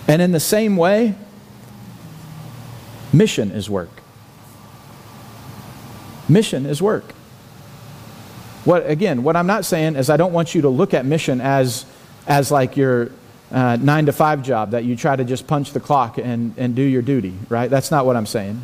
And 0.07 0.23
in 0.23 0.33
the 0.33 0.41
same 0.41 0.77
way, 0.77 1.15
mission 3.13 3.51
is 3.51 3.69
work. 3.69 3.91
Mission 6.29 6.67
is 6.67 6.83
work. 6.83 7.13
What, 8.65 8.89
again, 8.89 9.23
what 9.23 9.37
I'm 9.37 9.47
not 9.47 9.65
saying 9.65 9.97
is 9.97 10.11
I 10.11 10.17
don't 10.17 10.33
want 10.33 10.55
you 10.55 10.63
to 10.63 10.69
look 10.69 10.93
at 10.93 11.07
mission 11.07 11.41
as, 11.41 11.87
as 12.27 12.51
like 12.51 12.77
your 12.77 13.11
uh, 13.51 13.77
nine 13.81 14.07
to 14.07 14.13
five 14.13 14.43
job 14.43 14.73
that 14.73 14.85
you 14.85 14.95
try 14.95 15.17
to 15.17 15.25
just 15.25 15.47
punch 15.47 15.73
the 15.73 15.81
clock 15.81 16.19
and, 16.19 16.55
and 16.59 16.75
do 16.75 16.83
your 16.83 17.03
duty, 17.03 17.35
right? 17.49 17.71
That's 17.71 17.91
not 17.91 18.05
what 18.05 18.17
I'm 18.17 18.27
saying. 18.27 18.63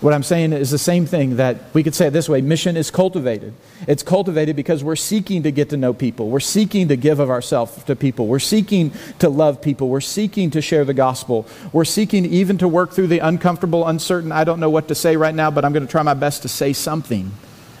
What 0.00 0.14
I'm 0.14 0.22
saying 0.22 0.52
is 0.52 0.70
the 0.70 0.78
same 0.78 1.06
thing 1.06 1.36
that 1.36 1.74
we 1.74 1.82
could 1.82 1.94
say 1.94 2.06
it 2.06 2.10
this 2.12 2.28
way 2.28 2.40
mission 2.40 2.76
is 2.76 2.88
cultivated. 2.88 3.52
It's 3.88 4.04
cultivated 4.04 4.54
because 4.54 4.84
we're 4.84 4.94
seeking 4.94 5.42
to 5.42 5.50
get 5.50 5.70
to 5.70 5.76
know 5.76 5.92
people. 5.92 6.28
We're 6.28 6.38
seeking 6.38 6.86
to 6.88 6.96
give 6.96 7.18
of 7.18 7.30
ourselves 7.30 7.82
to 7.84 7.96
people. 7.96 8.28
We're 8.28 8.38
seeking 8.38 8.92
to 9.18 9.28
love 9.28 9.60
people. 9.60 9.88
We're 9.88 10.00
seeking 10.00 10.50
to 10.52 10.62
share 10.62 10.84
the 10.84 10.94
gospel. 10.94 11.46
We're 11.72 11.84
seeking 11.84 12.24
even 12.26 12.58
to 12.58 12.68
work 12.68 12.92
through 12.92 13.08
the 13.08 13.18
uncomfortable, 13.18 13.88
uncertain. 13.88 14.30
I 14.30 14.44
don't 14.44 14.60
know 14.60 14.70
what 14.70 14.86
to 14.88 14.94
say 14.94 15.16
right 15.16 15.34
now, 15.34 15.50
but 15.50 15.64
I'm 15.64 15.72
going 15.72 15.86
to 15.86 15.90
try 15.90 16.02
my 16.02 16.14
best 16.14 16.42
to 16.42 16.48
say 16.48 16.72
something 16.72 17.32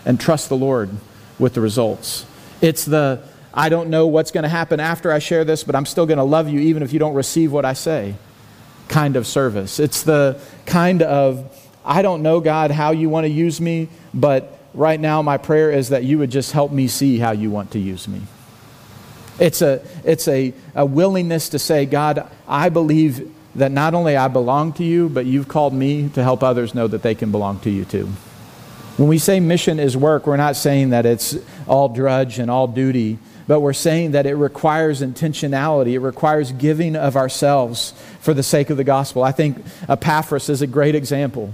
and 0.04 0.18
trust 0.18 0.48
the 0.48 0.56
Lord 0.56 0.90
with 1.38 1.54
the 1.54 1.60
results. 1.60 2.26
It's 2.60 2.84
the 2.84 3.22
I 3.54 3.68
don't 3.68 3.90
know 3.90 4.08
what's 4.08 4.30
going 4.30 4.42
to 4.42 4.48
happen 4.48 4.80
after 4.80 5.12
I 5.12 5.20
share 5.20 5.44
this, 5.44 5.62
but 5.64 5.74
I'm 5.76 5.86
still 5.86 6.06
going 6.06 6.18
to 6.18 6.24
love 6.24 6.48
you 6.48 6.58
even 6.60 6.82
if 6.82 6.92
you 6.92 6.98
don't 6.98 7.14
receive 7.14 7.52
what 7.52 7.64
I 7.64 7.74
say 7.74 8.16
kind 8.88 9.16
of 9.16 9.26
service. 9.26 9.78
It's 9.78 10.02
the 10.02 10.40
kind 10.66 11.02
of 11.02 11.67
I 11.84 12.02
don't 12.02 12.22
know, 12.22 12.40
God, 12.40 12.70
how 12.70 12.90
you 12.90 13.08
want 13.08 13.24
to 13.24 13.30
use 13.30 13.60
me, 13.60 13.88
but 14.12 14.58
right 14.74 15.00
now 15.00 15.22
my 15.22 15.38
prayer 15.38 15.70
is 15.70 15.88
that 15.90 16.04
you 16.04 16.18
would 16.18 16.30
just 16.30 16.52
help 16.52 16.70
me 16.70 16.88
see 16.88 17.18
how 17.18 17.32
you 17.32 17.50
want 17.50 17.72
to 17.72 17.78
use 17.78 18.06
me. 18.06 18.22
It's 19.38 19.62
a, 19.62 19.82
it's 20.04 20.26
a, 20.28 20.52
a 20.74 20.84
willingness 20.84 21.50
to 21.50 21.58
say, 21.58 21.86
God, 21.86 22.28
I 22.46 22.68
believe 22.68 23.32
that 23.54 23.72
not 23.72 23.94
only 23.94 24.16
I 24.16 24.28
belong 24.28 24.72
to 24.74 24.84
you, 24.84 25.08
but 25.08 25.26
you've 25.26 25.48
called 25.48 25.72
me 25.72 26.08
to 26.10 26.22
help 26.22 26.42
others 26.42 26.74
know 26.74 26.86
that 26.88 27.02
they 27.02 27.14
can 27.14 27.30
belong 27.30 27.60
to 27.60 27.70
you 27.70 27.84
too. 27.84 28.08
When 28.96 29.08
we 29.08 29.18
say 29.18 29.38
mission 29.38 29.78
is 29.78 29.96
work, 29.96 30.26
we're 30.26 30.36
not 30.36 30.56
saying 30.56 30.90
that 30.90 31.06
it's 31.06 31.36
all 31.68 31.88
drudge 31.88 32.40
and 32.40 32.50
all 32.50 32.66
duty, 32.66 33.18
but 33.46 33.60
we're 33.60 33.72
saying 33.72 34.10
that 34.10 34.26
it 34.26 34.34
requires 34.34 35.02
intentionality. 35.02 35.92
It 35.92 36.00
requires 36.00 36.50
giving 36.52 36.96
of 36.96 37.16
ourselves 37.16 37.94
for 38.20 38.34
the 38.34 38.42
sake 38.42 38.70
of 38.70 38.76
the 38.76 38.84
gospel. 38.84 39.22
I 39.22 39.32
think 39.32 39.64
Epaphras 39.88 40.48
is 40.48 40.62
a 40.62 40.66
great 40.66 40.96
example. 40.96 41.52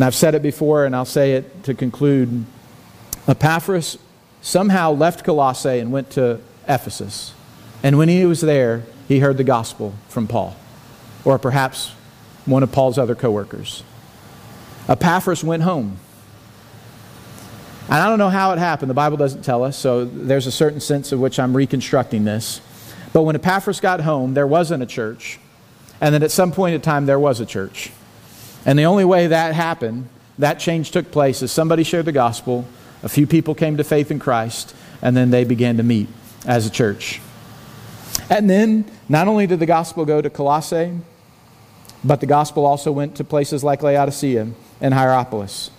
And 0.00 0.06
I've 0.06 0.14
said 0.14 0.34
it 0.34 0.40
before, 0.40 0.86
and 0.86 0.96
I'll 0.96 1.04
say 1.04 1.34
it 1.34 1.62
to 1.64 1.74
conclude. 1.74 2.46
Epaphras 3.28 3.98
somehow 4.40 4.92
left 4.92 5.24
Colossae 5.24 5.78
and 5.78 5.92
went 5.92 6.08
to 6.12 6.40
Ephesus. 6.66 7.34
And 7.82 7.98
when 7.98 8.08
he 8.08 8.24
was 8.24 8.40
there, 8.40 8.84
he 9.08 9.18
heard 9.18 9.36
the 9.36 9.44
gospel 9.44 9.92
from 10.08 10.26
Paul, 10.26 10.56
or 11.22 11.38
perhaps 11.38 11.90
one 12.46 12.62
of 12.62 12.72
Paul's 12.72 12.96
other 12.96 13.14
coworkers. 13.14 13.82
Epaphras 14.88 15.44
went 15.44 15.64
home. 15.64 15.98
And 17.84 17.96
I 17.96 18.08
don't 18.08 18.18
know 18.18 18.30
how 18.30 18.54
it 18.54 18.58
happened. 18.58 18.88
The 18.88 18.94
Bible 18.94 19.18
doesn't 19.18 19.42
tell 19.42 19.62
us, 19.62 19.76
so 19.76 20.06
there's 20.06 20.46
a 20.46 20.50
certain 20.50 20.80
sense 20.80 21.12
of 21.12 21.20
which 21.20 21.38
I'm 21.38 21.54
reconstructing 21.54 22.24
this. 22.24 22.62
But 23.12 23.24
when 23.24 23.36
Epaphras 23.36 23.80
got 23.80 24.00
home, 24.00 24.32
there 24.32 24.46
wasn't 24.46 24.82
a 24.82 24.86
church. 24.86 25.38
And 26.00 26.14
then 26.14 26.22
at 26.22 26.30
some 26.30 26.52
point 26.52 26.74
in 26.74 26.80
time, 26.80 27.04
there 27.04 27.18
was 27.18 27.38
a 27.38 27.44
church. 27.44 27.92
And 28.64 28.78
the 28.78 28.84
only 28.84 29.04
way 29.04 29.26
that 29.28 29.54
happened, 29.54 30.08
that 30.38 30.58
change 30.58 30.90
took 30.90 31.10
place, 31.10 31.42
is 31.42 31.50
somebody 31.50 31.82
shared 31.82 32.04
the 32.04 32.12
gospel, 32.12 32.66
a 33.02 33.08
few 33.08 33.26
people 33.26 33.54
came 33.54 33.76
to 33.78 33.84
faith 33.84 34.10
in 34.10 34.18
Christ, 34.18 34.74
and 35.00 35.16
then 35.16 35.30
they 35.30 35.44
began 35.44 35.78
to 35.78 35.82
meet 35.82 36.08
as 36.46 36.66
a 36.66 36.70
church. 36.70 37.20
And 38.28 38.48
then, 38.48 38.84
not 39.08 39.28
only 39.28 39.46
did 39.46 39.60
the 39.60 39.66
gospel 39.66 40.04
go 40.04 40.20
to 40.20 40.28
Colossae, 40.28 40.98
but 42.04 42.20
the 42.20 42.26
gospel 42.26 42.66
also 42.66 42.92
went 42.92 43.16
to 43.16 43.24
places 43.24 43.64
like 43.64 43.82
Laodicea 43.82 44.48
and 44.80 44.94
Hierapolis. 44.94 45.70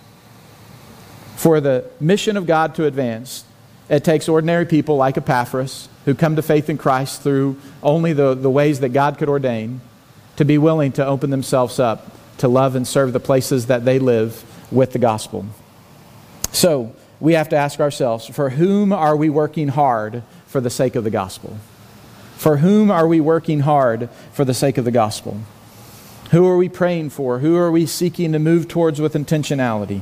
For 1.36 1.60
the 1.60 1.90
mission 2.00 2.36
of 2.36 2.46
God 2.46 2.74
to 2.76 2.86
advance, 2.86 3.44
it 3.88 4.04
takes 4.04 4.28
ordinary 4.28 4.66
people 4.66 4.96
like 4.96 5.16
Epaphras, 5.16 5.88
who 6.04 6.14
come 6.14 6.36
to 6.36 6.42
faith 6.42 6.68
in 6.68 6.78
Christ 6.78 7.22
through 7.22 7.58
only 7.82 8.12
the, 8.12 8.34
the 8.34 8.50
ways 8.50 8.80
that 8.80 8.90
God 8.90 9.18
could 9.18 9.28
ordain, 9.28 9.80
to 10.36 10.44
be 10.44 10.58
willing 10.58 10.92
to 10.92 11.06
open 11.06 11.30
themselves 11.30 11.78
up 11.78 12.10
to 12.42 12.48
love 12.48 12.74
and 12.74 12.88
serve 12.88 13.12
the 13.12 13.20
places 13.20 13.66
that 13.66 13.84
they 13.84 14.00
live 14.00 14.44
with 14.72 14.92
the 14.92 14.98
gospel. 14.98 15.46
So, 16.50 16.92
we 17.20 17.34
have 17.34 17.48
to 17.50 17.56
ask 17.56 17.78
ourselves 17.78 18.26
for 18.26 18.50
whom 18.50 18.92
are 18.92 19.16
we 19.16 19.30
working 19.30 19.68
hard 19.68 20.24
for 20.48 20.60
the 20.60 20.68
sake 20.68 20.96
of 20.96 21.04
the 21.04 21.10
gospel? 21.10 21.56
For 22.36 22.56
whom 22.56 22.90
are 22.90 23.06
we 23.06 23.20
working 23.20 23.60
hard 23.60 24.10
for 24.32 24.44
the 24.44 24.54
sake 24.54 24.76
of 24.76 24.84
the 24.84 24.90
gospel? 24.90 25.38
Who 26.32 26.44
are 26.48 26.56
we 26.56 26.68
praying 26.68 27.10
for? 27.10 27.38
Who 27.38 27.56
are 27.56 27.70
we 27.70 27.86
seeking 27.86 28.32
to 28.32 28.40
move 28.40 28.66
towards 28.66 29.00
with 29.00 29.14
intentionality? 29.14 30.00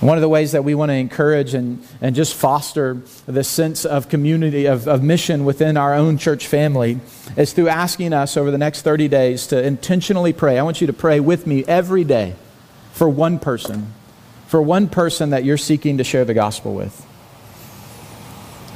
One 0.00 0.18
of 0.18 0.20
the 0.20 0.28
ways 0.28 0.52
that 0.52 0.62
we 0.62 0.74
want 0.74 0.90
to 0.90 0.94
encourage 0.94 1.54
and, 1.54 1.82
and 2.02 2.14
just 2.14 2.34
foster 2.34 3.00
the 3.24 3.42
sense 3.42 3.86
of 3.86 4.10
community, 4.10 4.66
of, 4.66 4.86
of 4.86 5.02
mission 5.02 5.46
within 5.46 5.78
our 5.78 5.94
own 5.94 6.18
church 6.18 6.46
family 6.46 7.00
is 7.34 7.54
through 7.54 7.68
asking 7.68 8.12
us 8.12 8.36
over 8.36 8.50
the 8.50 8.58
next 8.58 8.82
30 8.82 9.08
days 9.08 9.46
to 9.46 9.62
intentionally 9.62 10.34
pray. 10.34 10.58
I 10.58 10.62
want 10.62 10.82
you 10.82 10.86
to 10.86 10.92
pray 10.92 11.18
with 11.18 11.46
me 11.46 11.64
every 11.64 12.04
day 12.04 12.34
for 12.92 13.08
one 13.08 13.38
person, 13.38 13.94
for 14.46 14.60
one 14.60 14.88
person 14.88 15.30
that 15.30 15.44
you're 15.44 15.56
seeking 15.56 15.96
to 15.96 16.04
share 16.04 16.26
the 16.26 16.34
gospel 16.34 16.74
with. 16.74 17.04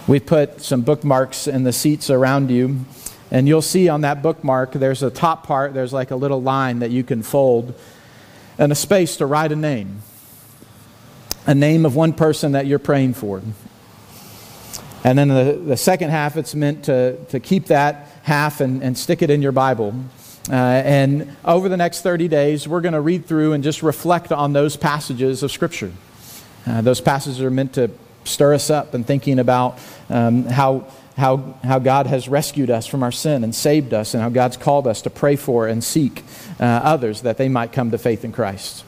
We've 0.07 0.25
put 0.25 0.63
some 0.63 0.81
bookmarks 0.81 1.47
in 1.47 1.65
the 1.65 1.73
seats 1.73 2.09
around 2.09 2.51
you. 2.51 2.87
And 3.31 3.47
you'll 3.47 3.63
see 3.63 3.89
on 3.89 4.01
that 4.01 4.23
bookmark, 4.23 4.73
there's 4.73 5.03
a 5.03 5.11
top 5.11 5.47
part, 5.47 5.73
there's 5.73 5.93
like 5.93 6.11
a 6.11 6.17
little 6.17 6.43
line 6.43 6.81
that 6.81 6.91
you 6.91 7.05
can 7.05 7.23
fold 7.23 7.79
and 8.59 8.73
a 8.73 8.75
space 8.75 9.17
to 9.19 9.27
write 9.27 9.53
a 9.53 9.57
name. 9.57 10.03
A 11.51 11.55
name 11.55 11.85
of 11.85 11.97
one 11.97 12.13
person 12.13 12.53
that 12.53 12.67
you're 12.67 12.79
praying 12.79 13.15
for. 13.15 13.43
And 15.03 15.19
then 15.19 15.27
the, 15.27 15.61
the 15.61 15.77
second 15.77 16.11
half, 16.11 16.37
it's 16.37 16.55
meant 16.55 16.85
to, 16.85 17.17
to 17.25 17.41
keep 17.41 17.67
that 17.67 18.07
half 18.23 18.61
and, 18.61 18.85
and 18.85 18.97
stick 18.97 19.21
it 19.21 19.31
in 19.31 19.43
your 19.43 19.51
Bible. 19.51 19.93
Uh, 20.49 20.55
and 20.55 21.37
over 21.45 21.69
the 21.69 21.77
next 21.77 22.03
30 22.03 22.29
days, 22.29 22.69
we're 22.69 22.81
going 22.81 22.93
to 22.93 23.01
read 23.01 23.27
through 23.27 23.53
and 23.53 23.65
just 23.65 23.83
reflect 23.83 24.31
on 24.31 24.53
those 24.53 24.77
passages 24.77 25.43
of 25.43 25.51
Scripture. 25.51 25.91
Uh, 26.69 26.83
those 26.83 27.01
passages 27.01 27.41
are 27.41 27.51
meant 27.51 27.73
to 27.73 27.91
stir 28.23 28.55
us 28.55 28.71
up 28.71 28.95
and 28.95 29.05
thinking 29.05 29.41
about 29.41 29.77
um, 30.09 30.45
how, 30.45 30.87
how, 31.17 31.39
how 31.65 31.81
God 31.81 32.07
has 32.07 32.29
rescued 32.29 32.71
us 32.71 32.87
from 32.87 33.03
our 33.03 33.11
sin 33.11 33.43
and 33.43 33.53
saved 33.53 33.93
us, 33.93 34.15
and 34.15 34.23
how 34.23 34.29
God's 34.29 34.57
called 34.57 34.87
us 34.87 35.03
to 35.03 35.11
pray 35.11 35.35
for 35.35 35.67
and 35.67 35.83
seek 35.83 36.23
uh, 36.61 36.65
others 36.65 37.23
that 37.23 37.39
they 37.39 37.49
might 37.49 37.73
come 37.73 37.91
to 37.91 37.99
faith 37.99 38.25
in 38.25 38.31
Christ. 38.31 38.85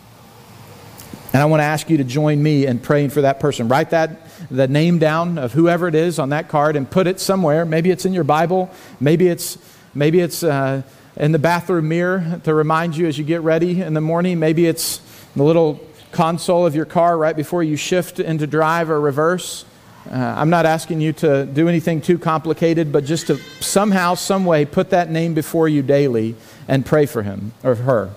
And 1.33 1.41
I 1.41 1.47
want 1.47 1.61
to 1.61 1.65
ask 1.65 1.89
you 1.89 1.97
to 1.97 2.05
join 2.05 2.43
me 2.43 2.67
in 2.67 2.79
praying 2.79 3.11
for 3.11 3.23
that 3.23 3.41
person. 3.41 3.69
Write 3.69 3.91
that 3.91 4.27
the 4.51 4.69
name 4.69 4.99
down 4.99 5.39
of 5.39 5.53
whoever 5.53 5.89
it 5.89 5.95
is 5.95 6.19
on 6.19 6.29
that 6.29 6.49
card 6.49 6.77
and 6.77 6.91
put 6.91 7.07
it 7.07 7.21
somewhere. 7.21 7.65
Maybe 7.65 7.91
it's 7.91 8.05
in 8.05 8.13
your 8.13 8.25
Bible. 8.25 8.71
Maybe 9.01 9.29
it's 9.29 9.57
maybe 9.95 10.21
it's 10.21 10.43
uh, 10.43 10.83
in 11.17 11.33
the 11.33 11.39
bathroom 11.39 11.89
mirror 11.89 12.41
to 12.45 12.53
remind 12.53 12.97
you 12.97 13.07
as 13.07 13.19
you 13.19 13.25
get 13.25 13.41
ready 13.41 13.81
in 13.81 13.95
the 13.95 14.01
morning. 14.01 14.39
Maybe 14.39 14.67
it's 14.67 15.01
the 15.35 15.43
little 15.43 15.81
console 16.11 16.67
of 16.67 16.75
your 16.75 16.85
car 16.85 17.17
right 17.17 17.35
before 17.35 17.63
you 17.63 17.77
shift 17.77 18.21
into 18.21 18.47
drive 18.47 18.91
or 18.91 19.01
reverse. 19.01 19.65
Uh, 20.11 20.17
I'm 20.17 20.51
not 20.51 20.67
asking 20.67 21.01
you 21.01 21.13
to 21.15 21.47
do 21.47 21.69
anything 21.69 22.01
too 22.01 22.19
complicated, 22.19 22.93
but 22.93 23.05
just 23.05 23.29
to 23.29 23.37
somehow, 23.61 24.15
some 24.15 24.45
way, 24.45 24.65
put 24.65 24.91
that 24.91 25.11
name 25.11 25.33
before 25.33 25.69
you 25.69 25.83
daily 25.83 26.35
and 26.69 26.85
pray 26.85 27.07
for 27.07 27.23
him 27.23 27.53
or 27.63 27.77
her. 27.77 28.11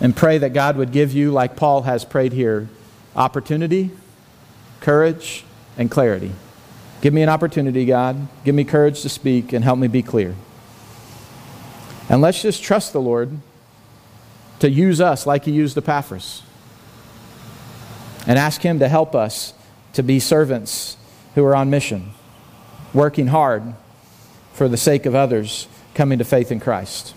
And 0.00 0.14
pray 0.14 0.38
that 0.38 0.52
God 0.52 0.76
would 0.76 0.92
give 0.92 1.12
you, 1.12 1.32
like 1.32 1.56
Paul 1.56 1.82
has 1.82 2.04
prayed 2.04 2.32
here, 2.32 2.68
opportunity, 3.16 3.90
courage, 4.80 5.44
and 5.76 5.90
clarity. 5.90 6.32
Give 7.00 7.12
me 7.12 7.22
an 7.22 7.28
opportunity, 7.28 7.84
God. 7.84 8.28
Give 8.44 8.54
me 8.54 8.64
courage 8.64 9.02
to 9.02 9.08
speak 9.08 9.52
and 9.52 9.64
help 9.64 9.78
me 9.78 9.88
be 9.88 10.02
clear. 10.02 10.34
And 12.08 12.20
let's 12.20 12.42
just 12.42 12.62
trust 12.62 12.92
the 12.92 13.00
Lord 13.00 13.38
to 14.60 14.70
use 14.70 15.00
us 15.00 15.26
like 15.26 15.44
he 15.44 15.52
used 15.52 15.76
Epaphras 15.76 16.42
and 18.28 18.38
ask 18.38 18.60
Him 18.60 18.78
to 18.78 18.88
help 18.88 19.14
us 19.14 19.54
to 19.94 20.02
be 20.02 20.20
servants 20.20 20.96
who 21.34 21.44
are 21.44 21.56
on 21.56 21.70
mission, 21.70 22.10
working 22.92 23.28
hard 23.28 23.74
for 24.52 24.68
the 24.68 24.76
sake 24.76 25.06
of 25.06 25.14
others 25.14 25.66
coming 25.94 26.18
to 26.18 26.24
faith 26.24 26.52
in 26.52 26.60
Christ. 26.60 27.14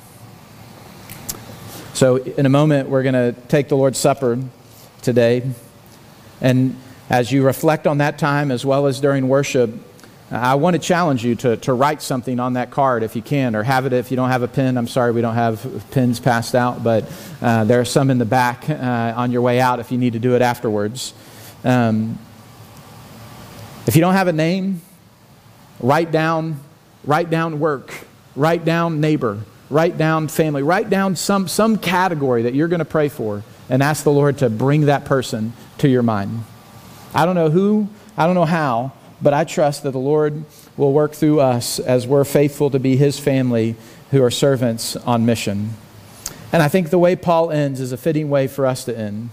So, 2.01 2.15
in 2.15 2.47
a 2.47 2.49
moment, 2.49 2.89
we're 2.89 3.03
going 3.03 3.13
to 3.13 3.39
take 3.47 3.67
the 3.69 3.77
Lord's 3.77 3.99
Supper 3.99 4.39
today. 5.03 5.47
And 6.41 6.75
as 7.11 7.31
you 7.31 7.45
reflect 7.45 7.85
on 7.85 7.99
that 7.99 8.17
time 8.17 8.49
as 8.49 8.65
well 8.65 8.87
as 8.87 8.99
during 8.99 9.27
worship, 9.27 9.69
I 10.31 10.55
want 10.55 10.73
to 10.73 10.79
challenge 10.79 11.23
you 11.23 11.35
to, 11.35 11.57
to 11.57 11.73
write 11.73 12.01
something 12.01 12.39
on 12.39 12.53
that 12.53 12.71
card 12.71 13.03
if 13.03 13.15
you 13.15 13.21
can, 13.21 13.55
or 13.55 13.61
have 13.61 13.85
it 13.85 13.93
if 13.93 14.09
you 14.09 14.17
don't 14.17 14.29
have 14.29 14.41
a 14.41 14.47
pen. 14.47 14.79
I'm 14.79 14.87
sorry 14.87 15.11
we 15.11 15.21
don't 15.21 15.35
have 15.35 15.85
pens 15.91 16.19
passed 16.19 16.55
out, 16.55 16.83
but 16.83 17.05
uh, 17.39 17.65
there 17.65 17.79
are 17.79 17.85
some 17.85 18.09
in 18.09 18.17
the 18.17 18.25
back 18.25 18.67
uh, 18.67 19.13
on 19.15 19.31
your 19.31 19.43
way 19.43 19.59
out 19.59 19.79
if 19.79 19.91
you 19.91 19.99
need 19.99 20.13
to 20.13 20.19
do 20.19 20.35
it 20.35 20.41
afterwards. 20.41 21.13
Um, 21.63 22.17
if 23.85 23.95
you 23.95 24.01
don't 24.01 24.15
have 24.15 24.27
a 24.27 24.33
name, 24.33 24.81
write 25.79 26.09
down, 26.09 26.61
write 27.03 27.29
down 27.29 27.59
work, 27.59 27.93
write 28.35 28.65
down 28.65 29.01
neighbor, 29.01 29.37
write 29.71 29.97
down 29.97 30.27
family, 30.27 30.63
write 30.63 30.89
down 30.89 31.15
some, 31.15 31.47
some 31.47 31.77
category 31.77 32.43
that 32.43 32.53
you're 32.53 32.67
going 32.67 32.79
to 32.79 32.85
pray 32.85 33.09
for, 33.09 33.43
and 33.69 33.81
ask 33.81 34.03
the 34.03 34.11
Lord 34.11 34.39
to 34.39 34.49
bring 34.49 34.81
that 34.81 35.05
person 35.05 35.53
to 35.79 35.87
your 35.87 36.03
mind. 36.03 36.43
I 37.13 37.25
don't 37.25 37.35
know 37.35 37.49
who, 37.49 37.89
I 38.17 38.25
don't 38.25 38.35
know 38.35 38.45
how 38.45 38.93
but 39.21 39.33
I 39.33 39.43
trust 39.43 39.83
that 39.83 39.91
the 39.91 39.99
Lord 39.99 40.43
will 40.75 40.93
work 40.93 41.13
through 41.13 41.39
us 41.39 41.79
as 41.79 42.07
we're 42.07 42.23
faithful 42.23 42.69
to 42.71 42.79
be 42.79 42.95
His 42.95 43.19
family 43.19 43.75
who 44.09 44.23
are 44.23 44.31
servants 44.31 44.95
on 44.95 45.25
mission. 45.25 45.75
And 46.51 46.61
I 46.61 46.67
think 46.67 46.89
the 46.89 46.99
way 46.99 47.15
Paul 47.15 47.51
ends 47.51 47.79
is 47.79 47.91
a 47.91 47.97
fitting 47.97 48.29
way 48.29 48.47
for 48.47 48.65
us 48.65 48.83
to 48.85 48.97
end. 48.97 49.29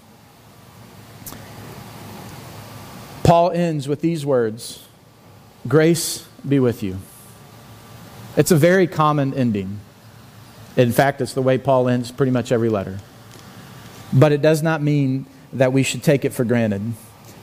Paul 3.22 3.50
ends 3.50 3.88
with 3.88 4.00
these 4.00 4.24
words 4.24 4.84
Grace 5.66 6.26
be 6.46 6.60
with 6.60 6.82
you. 6.82 6.98
It's 8.36 8.50
a 8.50 8.56
very 8.56 8.86
common 8.86 9.34
ending. 9.34 9.80
In 10.78 10.92
fact, 10.92 11.20
it's 11.20 11.34
the 11.34 11.42
way 11.42 11.58
Paul 11.58 11.88
ends 11.88 12.12
pretty 12.12 12.30
much 12.30 12.52
every 12.52 12.68
letter. 12.68 13.00
But 14.12 14.32
it 14.32 14.40
does 14.40 14.62
not 14.62 14.80
mean 14.80 15.26
that 15.52 15.72
we 15.72 15.82
should 15.82 16.02
take 16.02 16.24
it 16.24 16.32
for 16.32 16.44
granted 16.44 16.92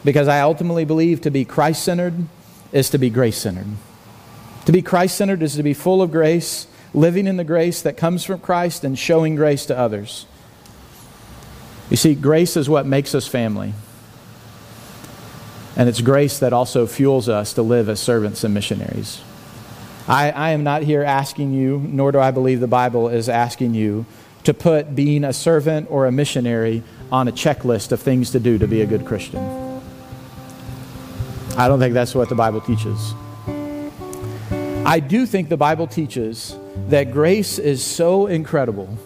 because 0.06 0.28
I 0.28 0.40
ultimately 0.40 0.86
believe 0.86 1.22
to 1.22 1.32
be 1.32 1.44
Christ 1.44 1.84
centered 1.84 2.14
is 2.72 2.90
to 2.92 2.98
be 2.98 3.10
grace 3.10 3.38
centered. 3.38 3.68
To 4.66 4.72
be 4.72 4.82
Christ 4.82 5.18
centered 5.18 5.44
is 5.44 5.56
to 5.58 5.64
be 5.64 5.74
full 5.74 6.02
of 6.02 6.12
grace, 6.12 6.68
living 6.94 7.28
in 7.28 7.38
the 7.38 7.44
grace 7.44 7.82
that 7.82 7.98
comes 7.98 8.24
from 8.24 8.40
Christ, 8.40 8.84
and 8.84 8.98
showing 8.98 9.36
grace 9.36 9.66
to 9.66 9.78
others. 9.78 10.26
You 11.90 11.98
see, 11.98 12.16
grace 12.16 12.56
is 12.56 12.70
what 12.70 12.86
makes 12.86 13.14
us 13.14 13.28
family. 13.28 13.74
And 15.76 15.90
it's 15.90 16.02
grace 16.02 16.40
that 16.40 16.54
also 16.54 16.88
fuels 16.88 17.28
us 17.28 17.54
to 17.54 17.62
live 17.62 17.90
as 17.90 18.00
servants 18.00 18.44
and 18.44 18.54
missionaries. 18.54 19.22
I, 20.08 20.30
I 20.32 20.50
am 20.52 20.64
not 20.64 20.84
here 20.84 21.04
asking 21.04 21.54
you, 21.54 21.80
nor 21.80 22.12
do 22.12 22.20
I 22.20 22.32
believe 22.32 22.60
the 22.60 22.68
Bible 22.68 23.10
is 23.10 23.28
asking 23.28 23.74
you, 23.74 24.06
to 24.44 24.54
put 24.54 24.96
being 24.96 25.24
a 25.24 25.34
servant 25.34 25.88
or 25.90 26.06
a 26.06 26.12
missionary 26.12 26.84
on 27.12 27.28
a 27.28 27.32
checklist 27.32 27.92
of 27.92 28.00
things 28.00 28.32
to 28.32 28.40
do 28.40 28.60
to 28.60 28.68
be 28.68 28.82
a 28.82 28.86
good 28.86 29.06
Christian. 29.06 29.40
I 31.58 31.68
don't 31.68 31.80
think 31.80 31.94
that's 31.94 32.14
what 32.14 32.30
the 32.30 32.36
Bible 32.36 32.62
teaches. 32.62 33.14
I 34.86 35.00
do 35.00 35.26
think 35.26 35.50
the 35.50 35.58
Bible 35.58 35.88
teaches 35.88 36.56
that 36.90 37.12
grace 37.12 37.58
is 37.58 37.84
so 37.84 38.28
incredible 38.28 39.00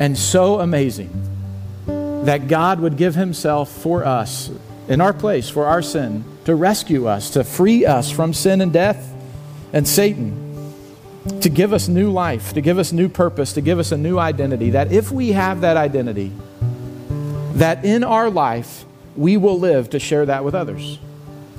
and 0.00 0.18
so 0.18 0.58
amazing 0.58 1.10
that 1.86 2.48
God 2.48 2.80
would 2.80 2.96
give 2.96 3.14
Himself 3.14 3.70
for 3.70 4.04
us 4.04 4.50
in 4.88 5.00
our 5.00 5.12
place, 5.12 5.48
for 5.48 5.66
our 5.66 5.82
sin, 5.82 6.24
to 6.46 6.56
rescue 6.56 7.06
us, 7.06 7.30
to 7.30 7.44
free 7.44 7.86
us 7.86 8.10
from 8.10 8.34
sin 8.34 8.60
and 8.60 8.72
death 8.72 9.09
and 9.72 9.86
Satan, 9.86 10.74
to 11.40 11.48
give 11.48 11.72
us 11.72 11.88
new 11.88 12.10
life, 12.10 12.52
to 12.54 12.60
give 12.60 12.78
us 12.78 12.92
new 12.92 13.08
purpose, 13.08 13.52
to 13.52 13.60
give 13.60 13.78
us 13.78 13.92
a 13.92 13.96
new 13.96 14.18
identity. 14.18 14.70
That 14.70 14.92
if 14.92 15.10
we 15.12 15.32
have 15.32 15.60
that 15.60 15.76
identity, 15.76 16.32
that 17.54 17.84
in 17.84 18.04
our 18.04 18.30
life 18.30 18.84
we 19.16 19.36
will 19.36 19.58
live 19.58 19.90
to 19.90 19.98
share 19.98 20.26
that 20.26 20.44
with 20.44 20.54
others. 20.54 20.98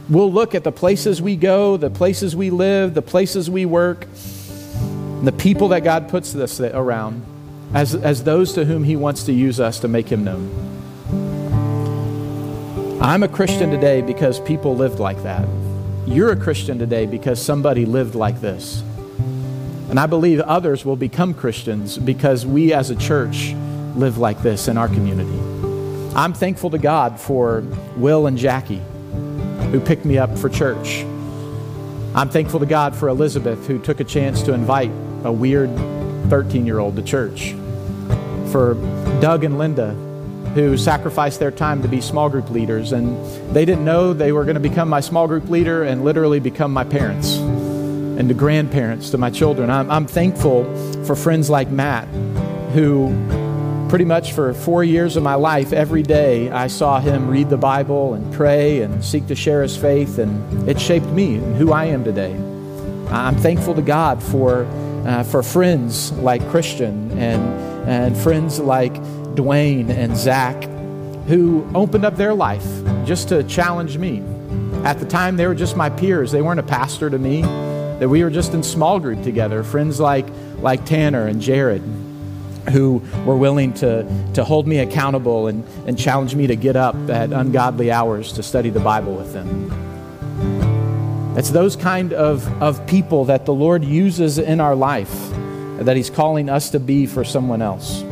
We'll 0.09 0.31
look 0.31 0.55
at 0.55 0.63
the 0.63 0.71
places 0.71 1.21
we 1.21 1.35
go, 1.35 1.77
the 1.77 1.89
places 1.89 2.35
we 2.35 2.49
live, 2.49 2.93
the 2.93 3.01
places 3.01 3.49
we 3.49 3.65
work, 3.65 4.07
the 5.23 5.33
people 5.37 5.69
that 5.69 5.83
God 5.83 6.09
puts 6.09 6.35
us 6.35 6.59
around 6.59 7.23
as, 7.73 7.95
as 7.95 8.23
those 8.23 8.53
to 8.53 8.65
whom 8.65 8.83
He 8.83 8.95
wants 8.95 9.23
to 9.25 9.31
use 9.31 9.59
us 9.59 9.79
to 9.81 9.87
make 9.87 10.09
Him 10.09 10.23
known. 10.23 10.49
I'm 13.01 13.23
a 13.23 13.27
Christian 13.27 13.69
today 13.69 14.01
because 14.01 14.39
people 14.41 14.75
lived 14.75 14.99
like 14.99 15.21
that. 15.23 15.47
You're 16.05 16.31
a 16.31 16.35
Christian 16.35 16.79
today 16.79 17.05
because 17.05 17.39
somebody 17.39 17.85
lived 17.85 18.15
like 18.15 18.41
this. 18.41 18.81
And 19.89 19.99
I 19.99 20.07
believe 20.07 20.39
others 20.39 20.83
will 20.83 20.95
become 20.95 21.33
Christians 21.33 21.97
because 21.97 22.45
we 22.45 22.73
as 22.73 22.89
a 22.89 22.95
church 22.95 23.53
live 23.95 24.17
like 24.17 24.41
this 24.41 24.67
in 24.67 24.77
our 24.77 24.87
community. 24.87 25.39
I'm 26.15 26.33
thankful 26.33 26.69
to 26.71 26.77
God 26.77 27.19
for 27.19 27.61
Will 27.97 28.25
and 28.27 28.37
Jackie 28.37 28.81
who 29.71 29.79
picked 29.79 30.03
me 30.03 30.17
up 30.17 30.37
for 30.37 30.49
church. 30.49 31.03
I'm 32.13 32.29
thankful 32.29 32.59
to 32.59 32.65
God 32.65 32.95
for 32.95 33.07
Elizabeth 33.07 33.67
who 33.67 33.79
took 33.79 33.99
a 33.99 34.03
chance 34.03 34.41
to 34.43 34.53
invite 34.53 34.91
a 35.23 35.31
weird 35.31 35.69
13 36.29 36.65
year 36.65 36.79
old 36.79 36.95
to 36.95 37.03
church. 37.03 37.53
For 38.51 38.73
Doug 39.21 39.43
and 39.43 39.57
Linda 39.57 39.95
who 40.53 40.77
sacrificed 40.77 41.39
their 41.39 41.51
time 41.51 41.81
to 41.81 41.87
be 41.87 42.01
small 42.01 42.29
group 42.29 42.49
leaders. 42.49 42.91
And 42.91 43.17
they 43.53 43.65
didn't 43.65 43.85
know 43.85 44.13
they 44.13 44.31
were 44.31 44.43
going 44.43 44.55
to 44.55 44.61
become 44.61 44.89
my 44.89 44.99
small 44.99 45.27
group 45.27 45.49
leader 45.49 45.83
and 45.83 46.03
literally 46.03 46.39
become 46.39 46.73
my 46.73 46.83
parents 46.83 47.37
and 47.37 48.29
the 48.29 48.33
grandparents 48.33 49.09
to 49.11 49.17
my 49.17 49.29
children. 49.29 49.69
I'm, 49.69 49.89
I'm 49.89 50.05
thankful 50.05 50.65
for 51.05 51.15
friends 51.15 51.49
like 51.49 51.69
Matt, 51.69 52.07
who 52.73 53.15
pretty 53.89 54.05
much 54.05 54.31
for 54.31 54.53
four 54.53 54.83
years 54.83 55.17
of 55.17 55.23
my 55.23 55.35
life, 55.35 55.73
every 55.73 56.01
day 56.01 56.49
I 56.49 56.67
saw 56.67 57.01
him 57.01 57.27
read 57.27 57.49
the 57.49 57.57
Bible 57.57 58.13
and 58.13 58.33
pray 58.33 58.81
and 58.81 59.03
seek 59.03 59.27
to 59.27 59.35
share 59.35 59.61
his 59.61 59.75
faith, 59.75 60.17
and 60.17 60.69
it 60.69 60.79
shaped 60.79 61.07
me 61.07 61.35
and 61.35 61.57
who 61.57 61.73
I 61.73 61.85
am 61.85 62.03
today. 62.05 62.33
I'm 63.09 63.35
thankful 63.35 63.75
to 63.75 63.81
God 63.81 64.23
for, 64.23 64.65
uh, 65.05 65.23
for 65.23 65.43
friends 65.43 66.13
like 66.13 66.47
Christian 66.49 67.11
and, 67.17 67.41
and 67.89 68.17
friends 68.17 68.59
like 68.59 68.95
Dwayne 69.35 69.89
and 69.89 70.15
Zach, 70.15 70.63
who 71.27 71.69
opened 71.73 72.05
up 72.05 72.15
their 72.15 72.33
life 72.33 72.65
just 73.05 73.29
to 73.29 73.43
challenge 73.43 73.97
me. 73.97 74.23
At 74.83 74.99
the 74.99 75.05
time, 75.05 75.37
they 75.37 75.47
were 75.47 75.55
just 75.55 75.75
my 75.75 75.89
peers. 75.89 76.31
They 76.31 76.41
weren't 76.41 76.59
a 76.59 76.63
pastor 76.63 77.09
to 77.09 77.17
me. 77.17 77.41
That 77.41 78.09
we 78.09 78.23
were 78.23 78.31
just 78.31 78.53
in 78.53 78.63
small 78.63 78.99
group 78.99 79.23
together. 79.23 79.63
Friends 79.63 79.99
like, 79.99 80.25
like 80.59 80.85
Tanner 80.85 81.27
and 81.27 81.39
Jared, 81.39 81.83
who 82.71 83.03
were 83.25 83.37
willing 83.37 83.73
to, 83.75 84.07
to 84.33 84.43
hold 84.43 84.67
me 84.67 84.79
accountable 84.79 85.47
and, 85.47 85.63
and 85.87 85.97
challenge 85.97 86.33
me 86.33 86.47
to 86.47 86.55
get 86.55 86.75
up 86.75 86.95
at 87.09 87.31
ungodly 87.31 87.91
hours 87.91 88.33
to 88.33 88.43
study 88.43 88.69
the 88.71 88.79
Bible 88.79 89.15
with 89.15 89.33
them. 89.33 89.71
It's 91.37 91.51
those 91.51 91.75
kind 91.75 92.11
of, 92.11 92.45
of 92.61 92.85
people 92.87 93.25
that 93.25 93.45
the 93.45 93.53
Lord 93.53 93.83
uses 93.83 94.37
in 94.37 94.59
our 94.59 94.75
life 94.75 95.29
that 95.79 95.95
He's 95.95 96.09
calling 96.09 96.49
us 96.49 96.71
to 96.71 96.79
be 96.79 97.05
for 97.05 97.23
someone 97.23 97.61
else. 97.61 98.03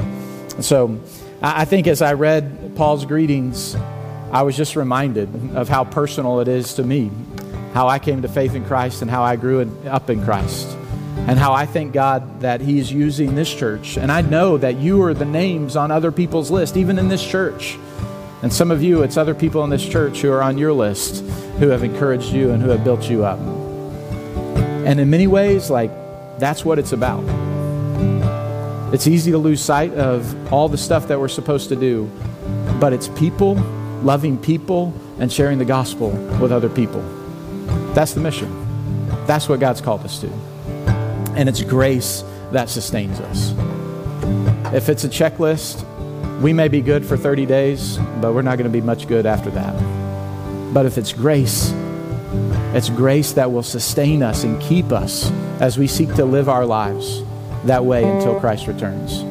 So 0.61 0.99
I 1.41 1.65
think 1.65 1.87
as 1.87 2.01
I 2.01 2.13
read 2.13 2.75
Paul's 2.75 3.05
greetings, 3.05 3.75
I 4.31 4.43
was 4.43 4.55
just 4.55 4.75
reminded 4.75 5.55
of 5.55 5.69
how 5.69 5.85
personal 5.85 6.39
it 6.39 6.47
is 6.47 6.75
to 6.75 6.83
me, 6.83 7.11
how 7.73 7.87
I 7.87 7.99
came 7.99 8.21
to 8.21 8.27
faith 8.27 8.55
in 8.55 8.65
Christ 8.65 9.01
and 9.01 9.09
how 9.09 9.23
I 9.23 9.35
grew 9.35 9.61
up 9.87 10.09
in 10.09 10.23
Christ, 10.23 10.67
and 11.27 11.39
how 11.39 11.53
I 11.53 11.65
thank 11.65 11.93
God 11.93 12.41
that 12.41 12.61
He's 12.61 12.91
using 12.91 13.35
this 13.35 13.53
church. 13.53 13.97
And 13.97 14.11
I 14.11 14.21
know 14.21 14.57
that 14.57 14.77
you 14.77 15.01
are 15.03 15.13
the 15.13 15.25
names 15.25 15.75
on 15.75 15.91
other 15.91 16.11
people's 16.11 16.51
list, 16.51 16.77
even 16.77 16.99
in 16.99 17.07
this 17.07 17.25
church. 17.25 17.77
And 18.41 18.53
some 18.53 18.71
of 18.71 18.83
you, 18.83 19.03
it's 19.03 19.17
other 19.17 19.35
people 19.35 19.63
in 19.63 19.69
this 19.69 19.87
church 19.87 20.21
who 20.21 20.31
are 20.31 20.41
on 20.41 20.57
your 20.57 20.73
list 20.73 21.23
who 21.59 21.69
have 21.69 21.83
encouraged 21.83 22.31
you 22.31 22.51
and 22.51 22.61
who 22.61 22.69
have 22.69 22.83
built 22.83 23.09
you 23.09 23.25
up. 23.25 23.39
And 23.39 24.99
in 24.99 25.09
many 25.09 25.27
ways, 25.27 25.69
like, 25.69 25.91
that's 26.39 26.63
what 26.63 26.79
it's 26.79 26.93
about. 26.93 27.48
It's 28.91 29.05
easy 29.05 29.29
to 29.31 29.37
lose 29.37 29.61
sight 29.61 29.93
of 29.93 30.51
all 30.51 30.67
the 30.67 30.77
stuff 30.77 31.07
that 31.09 31.19
we're 31.19 31.27
supposed 31.27 31.69
to 31.69 31.75
do, 31.75 32.09
but 32.79 32.91
it's 32.91 33.07
people, 33.09 33.53
loving 34.01 34.35
people, 34.35 34.91
and 35.19 35.31
sharing 35.31 35.59
the 35.59 35.65
gospel 35.65 36.09
with 36.41 36.51
other 36.51 36.69
people. 36.69 37.01
That's 37.93 38.13
the 38.13 38.19
mission. 38.19 38.49
That's 39.27 39.47
what 39.47 39.59
God's 39.59 39.79
called 39.79 40.03
us 40.05 40.19
to. 40.21 40.27
And 41.35 41.47
it's 41.47 41.61
grace 41.61 42.23
that 42.51 42.67
sustains 42.67 43.19
us. 43.19 43.53
If 44.73 44.89
it's 44.89 45.03
a 45.03 45.09
checklist, 45.09 45.85
we 46.41 46.51
may 46.51 46.67
be 46.67 46.81
good 46.81 47.05
for 47.05 47.15
30 47.15 47.45
days, 47.45 47.97
but 48.19 48.33
we're 48.33 48.41
not 48.41 48.57
going 48.57 48.71
to 48.71 48.75
be 48.75 48.81
much 48.81 49.07
good 49.07 49.27
after 49.27 49.51
that. 49.51 50.73
But 50.73 50.87
if 50.87 50.97
it's 50.97 51.13
grace, 51.13 51.71
it's 52.73 52.89
grace 52.89 53.33
that 53.33 53.51
will 53.51 53.61
sustain 53.61 54.23
us 54.23 54.43
and 54.43 54.59
keep 54.59 54.91
us 54.91 55.29
as 55.61 55.77
we 55.77 55.85
seek 55.85 56.11
to 56.15 56.25
live 56.25 56.49
our 56.49 56.65
lives 56.65 57.21
that 57.65 57.85
way 57.85 58.03
until 58.03 58.39
Christ 58.39 58.67
returns. 58.67 59.28